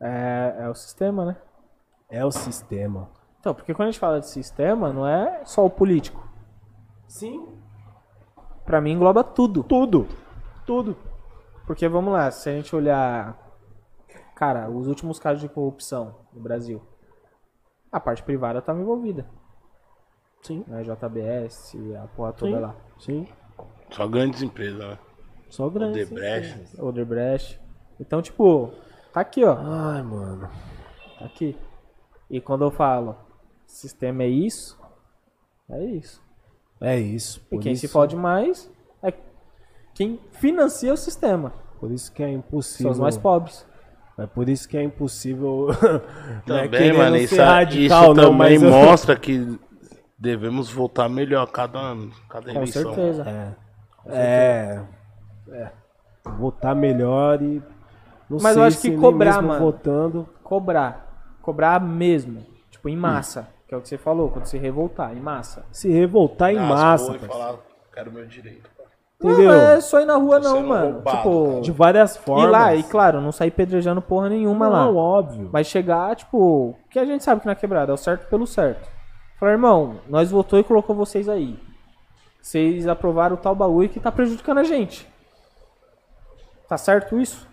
[0.00, 1.36] É, é o sistema, né?
[2.08, 3.10] É o sistema.
[3.38, 6.28] Então, porque quando a gente fala de sistema, não é só o político.
[7.06, 7.48] Sim.
[8.64, 9.62] Pra mim engloba tudo.
[9.62, 10.06] Tudo.
[10.66, 10.96] Tudo.
[11.66, 13.38] Porque vamos lá, se a gente olhar,
[14.34, 16.82] cara, os últimos casos de corrupção no Brasil,
[17.90, 19.26] a parte privada estava envolvida.
[20.42, 20.64] Sim.
[20.66, 20.82] Né?
[20.82, 22.60] JBS, a porra toda Sim.
[22.60, 22.76] lá.
[22.98, 23.28] Sim.
[23.90, 24.98] Só grandes empresas, né?
[25.48, 26.02] Só grande.
[26.02, 26.80] Odebrecht.
[26.80, 27.60] Odebrecht.
[27.98, 28.70] Então, tipo,
[29.12, 29.56] tá aqui, ó.
[29.58, 30.48] Ai, mano.
[31.18, 31.56] Tá aqui.
[32.30, 33.16] E quando eu falo,
[33.66, 34.78] sistema é isso,
[35.68, 36.22] é isso.
[36.80, 37.42] É isso.
[37.50, 38.70] E quem isso, se fode mais
[39.02, 39.12] é
[39.94, 41.52] quem financia o sistema.
[41.78, 42.92] Por isso que é São impossível.
[42.92, 43.66] os mais pobres.
[44.16, 45.68] É por isso que é impossível.
[46.46, 49.58] não é Também, querendo mano, isso, isso radical, não, também mas eu- mostra que
[50.20, 52.94] devemos voltar melhor cada ano, cada Com eleição.
[52.94, 53.54] certeza.
[54.06, 54.80] É.
[55.52, 55.70] É.
[56.38, 57.62] Votar melhor e.
[58.28, 59.64] Não Mas sei eu acho se que cobrar, mesmo mano.
[59.64, 60.28] votando.
[60.44, 61.36] Cobrar.
[61.42, 62.44] Cobrar mesmo.
[62.70, 63.48] Tipo, em massa.
[63.66, 65.64] Que é o que você falou, quando se revoltar, em massa.
[65.72, 67.04] Se revoltar em Nas massa.
[67.04, 67.32] e parceiro.
[67.32, 67.54] falar,
[67.92, 68.68] quero meu direito.
[69.22, 69.48] Entendeu?
[69.52, 70.92] Não, é só ir na rua Tô não, sendo mano.
[70.94, 72.44] roubado, tipo, De várias formas.
[72.46, 74.88] ir lá, e claro, não sair pedrejando porra nenhuma Não, lá.
[74.90, 75.50] óbvio.
[75.52, 78.88] Mas chegar, tipo, que a gente sabe que na quebrada é o certo pelo certo.
[79.40, 81.58] Falar, irmão, nós votou e colocou vocês aí.
[82.42, 85.08] Vocês aprovaram o tal bagulho que tá prejudicando a gente.
[86.68, 87.48] Tá certo isso?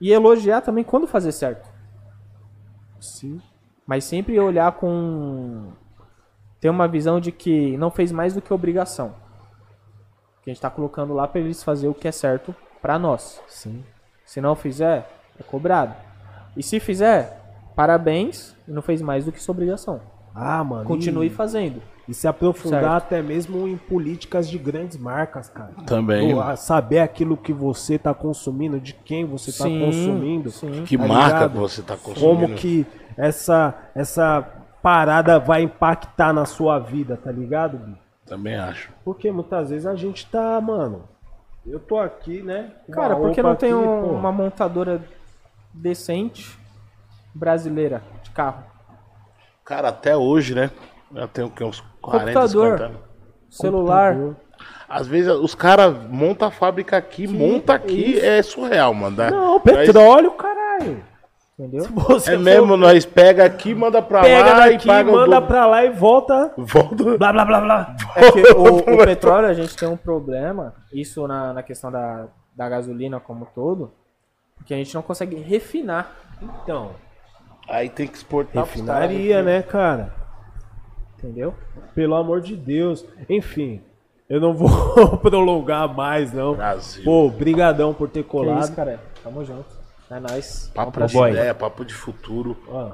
[0.00, 1.68] E elogiar também quando fazer certo.
[2.98, 3.38] Sim.
[3.86, 5.72] Mas sempre olhar com.
[6.58, 9.14] ter uma visão de que não fez mais do que obrigação.
[10.42, 13.42] Que a gente tá colocando lá pra eles fazer o que é certo pra nós.
[13.46, 13.84] Sim.
[14.24, 15.06] Se não fizer,
[15.38, 15.94] é cobrado.
[16.56, 17.42] E se fizer,
[17.76, 20.13] parabéns, e não fez mais do que sua obrigação.
[20.34, 20.84] Ah, mano.
[20.84, 21.80] Continue e, fazendo.
[22.08, 22.94] e se aprofundar Certo.
[23.04, 25.70] até mesmo em políticas de grandes marcas, cara.
[25.86, 26.38] Também.
[26.38, 30.50] A saber aquilo que você tá consumindo, de quem você tá Sim, consumindo.
[30.50, 30.82] sim.
[30.84, 31.58] Que Tá marca ligado?
[31.58, 32.20] você tá consumindo?
[32.46, 32.84] Como que
[33.16, 34.42] essa, essa
[34.82, 37.96] parada vai impactar na sua vida, tá ligado, Bi?
[38.26, 38.90] Também acho.
[39.04, 41.04] Porque muitas vezes a gente tá, mano.
[41.66, 42.72] Eu tô aqui, né?
[42.90, 45.00] Cara, por que roupa não tem aqui, um- uma montadora
[45.72, 46.58] decente
[47.34, 48.64] brasileira de carro?
[49.64, 50.70] Cara, até hoje, né?
[51.14, 51.64] Já tem o quê?
[51.64, 52.66] Uns 40, Computador.
[52.78, 52.98] 50 anos.
[53.50, 54.12] Celular.
[54.14, 54.36] Computador.
[54.88, 59.16] Às vezes os caras montam a fábrica aqui, monta aqui, é surreal, mano.
[59.16, 59.30] né?
[59.30, 61.02] Não, petróleo, caralho.
[61.58, 61.84] Entendeu?
[62.08, 65.40] Você É for- mesmo, nós pega aqui, manda pra Pega lá e daqui, paga manda
[65.40, 65.46] do...
[65.46, 66.52] pra lá e volta.
[66.56, 66.96] Volta.
[67.16, 67.96] Blá, blá, blá, blá.
[68.16, 72.26] É que o, o petróleo a gente tem um problema, isso na, na questão da,
[72.56, 73.92] da gasolina como um todo,
[74.56, 76.10] porque a gente não consegue refinar.
[76.42, 76.90] Então,
[77.68, 80.14] Aí tem que exportar refinaria, né, cara?
[81.18, 81.54] Entendeu?
[81.94, 83.04] Pelo amor de Deus.
[83.28, 83.80] Enfim,
[84.28, 86.54] eu não vou prolongar mais, não.
[86.54, 87.04] Brasil.
[87.04, 88.60] Pô, brigadão por ter Que colado.
[88.64, 89.00] isso, cara.
[89.22, 89.66] Tamo junto.
[90.10, 90.70] É nóis.
[90.74, 91.30] Papo Ô, de boy.
[91.30, 92.56] ideia, papo de futuro.
[92.68, 92.92] Ó,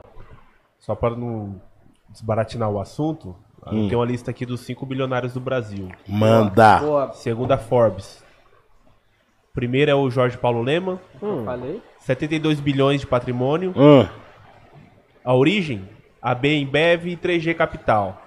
[0.79, 1.61] Só para não
[2.09, 3.35] desbaratinar o assunto,
[3.67, 3.89] Hum.
[3.89, 5.89] tem uma lista aqui dos 5 bilionários do Brasil.
[6.09, 6.79] Manda.
[6.79, 8.25] Boa, Segundo a Forbes.
[9.53, 11.83] Primeiro é o Jorge Paulo Lema, eu falei.
[11.99, 13.75] 72 bilhões de patrimônio.
[13.77, 14.07] Hum.
[15.31, 15.89] A origem,
[16.21, 18.21] AB Embev e 3G Capital.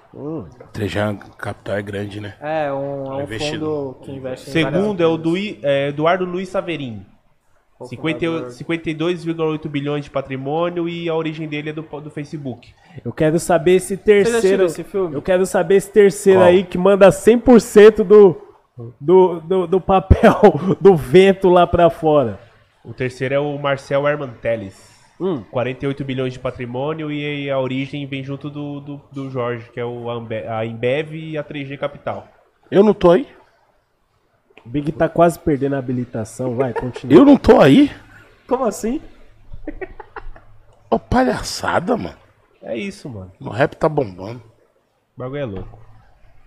[0.71, 2.35] Trejan Capital é grande, né?
[2.39, 3.65] É, um, é um Investido.
[3.65, 7.05] fundo que investe em Segundo é o Dui- é, Eduardo Luiz Saverin.
[7.77, 7.89] coisas.
[7.89, 12.73] 50 52,8 bilhões de patrimônio e a origem dele é do, do Facebook.
[13.03, 14.63] eu quero saber esse Você já terceiro.
[14.63, 15.13] esse filme?
[15.13, 16.47] Eu quero saber esse terceiro Qual?
[16.49, 18.37] aí que manda 100% do,
[19.01, 20.39] do, do, do papel
[20.79, 22.39] do vento lá pra fora.
[22.85, 24.92] O terceiro é o Marcel Herman Telles.
[25.19, 25.43] Hum.
[25.51, 29.85] 48 bilhões de patrimônio e a origem vem junto do, do, do Jorge, que é
[29.85, 32.27] o Ambe- a Embev e a 3G Capital.
[32.71, 33.27] Eu não tô aí?
[34.65, 36.55] O Big tá quase perdendo a habilitação.
[36.55, 37.15] Vai, continua.
[37.17, 37.91] Eu não tô aí?
[38.47, 39.01] Como assim?
[40.89, 42.17] Ô, palhaçada, mano.
[42.61, 43.31] É isso, mano.
[43.39, 44.41] O rap tá bombando.
[45.15, 45.79] O bagulho é louco.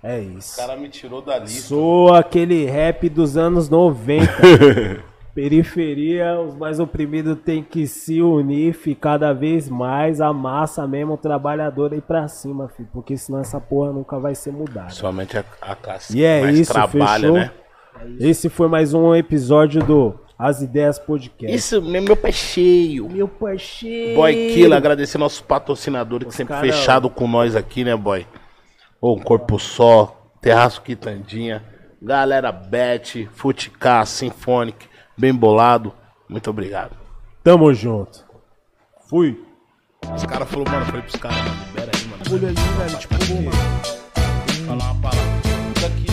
[0.03, 0.57] É O isso.
[0.57, 1.69] cara me tirou da lista.
[1.69, 4.27] Sou aquele rap dos anos 90.
[5.37, 11.13] Periferia, os mais oprimidos têm que se unir, ficar cada vez mais a massa mesmo,
[11.13, 12.89] o trabalhador aí pra cima, filho.
[12.91, 14.89] Porque senão essa porra nunca vai ser mudada.
[14.89, 17.35] Somente a, a classe E é mais isso, trabalha, fechou?
[17.35, 17.51] né?
[18.19, 21.55] Esse foi mais um episódio do As Ideias Podcast.
[21.55, 23.07] Isso, meu, meu pé cheio.
[23.07, 24.15] Meu parceiro.
[24.17, 28.27] Boy Killa, agradecer nossos patrocinadores que sempre fechado com nós aqui, né, boy?
[28.99, 31.63] Ô, um corpo só, Terraço Quitandinha,
[32.01, 35.93] galera Bet, Futicá, Symphonic, bem bolado.
[36.29, 36.97] Muito obrigado.
[37.43, 38.25] Tamo junto.
[39.09, 39.41] Fui.
[40.15, 42.25] Os caras falaram, mano, falei pros caras, mano, libera aí, mano.
[42.25, 43.51] Pulha ali, velho, tipo, mano.
[44.67, 45.41] Falar uma palavra.
[45.77, 46.07] Isso aqui.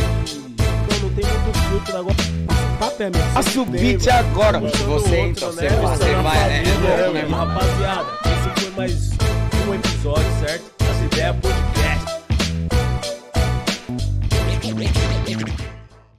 [0.90, 2.16] Não, não tem muito filtro agora.
[3.00, 4.60] É Faça o beat agora.
[4.60, 5.62] Você então, né?
[5.62, 6.64] você, é você vai, né?
[7.14, 7.22] né?
[7.30, 9.10] Rapaziada, esse foi mais
[9.68, 10.72] um episódio, certo?
[10.84, 11.74] Essa ideia é podcast.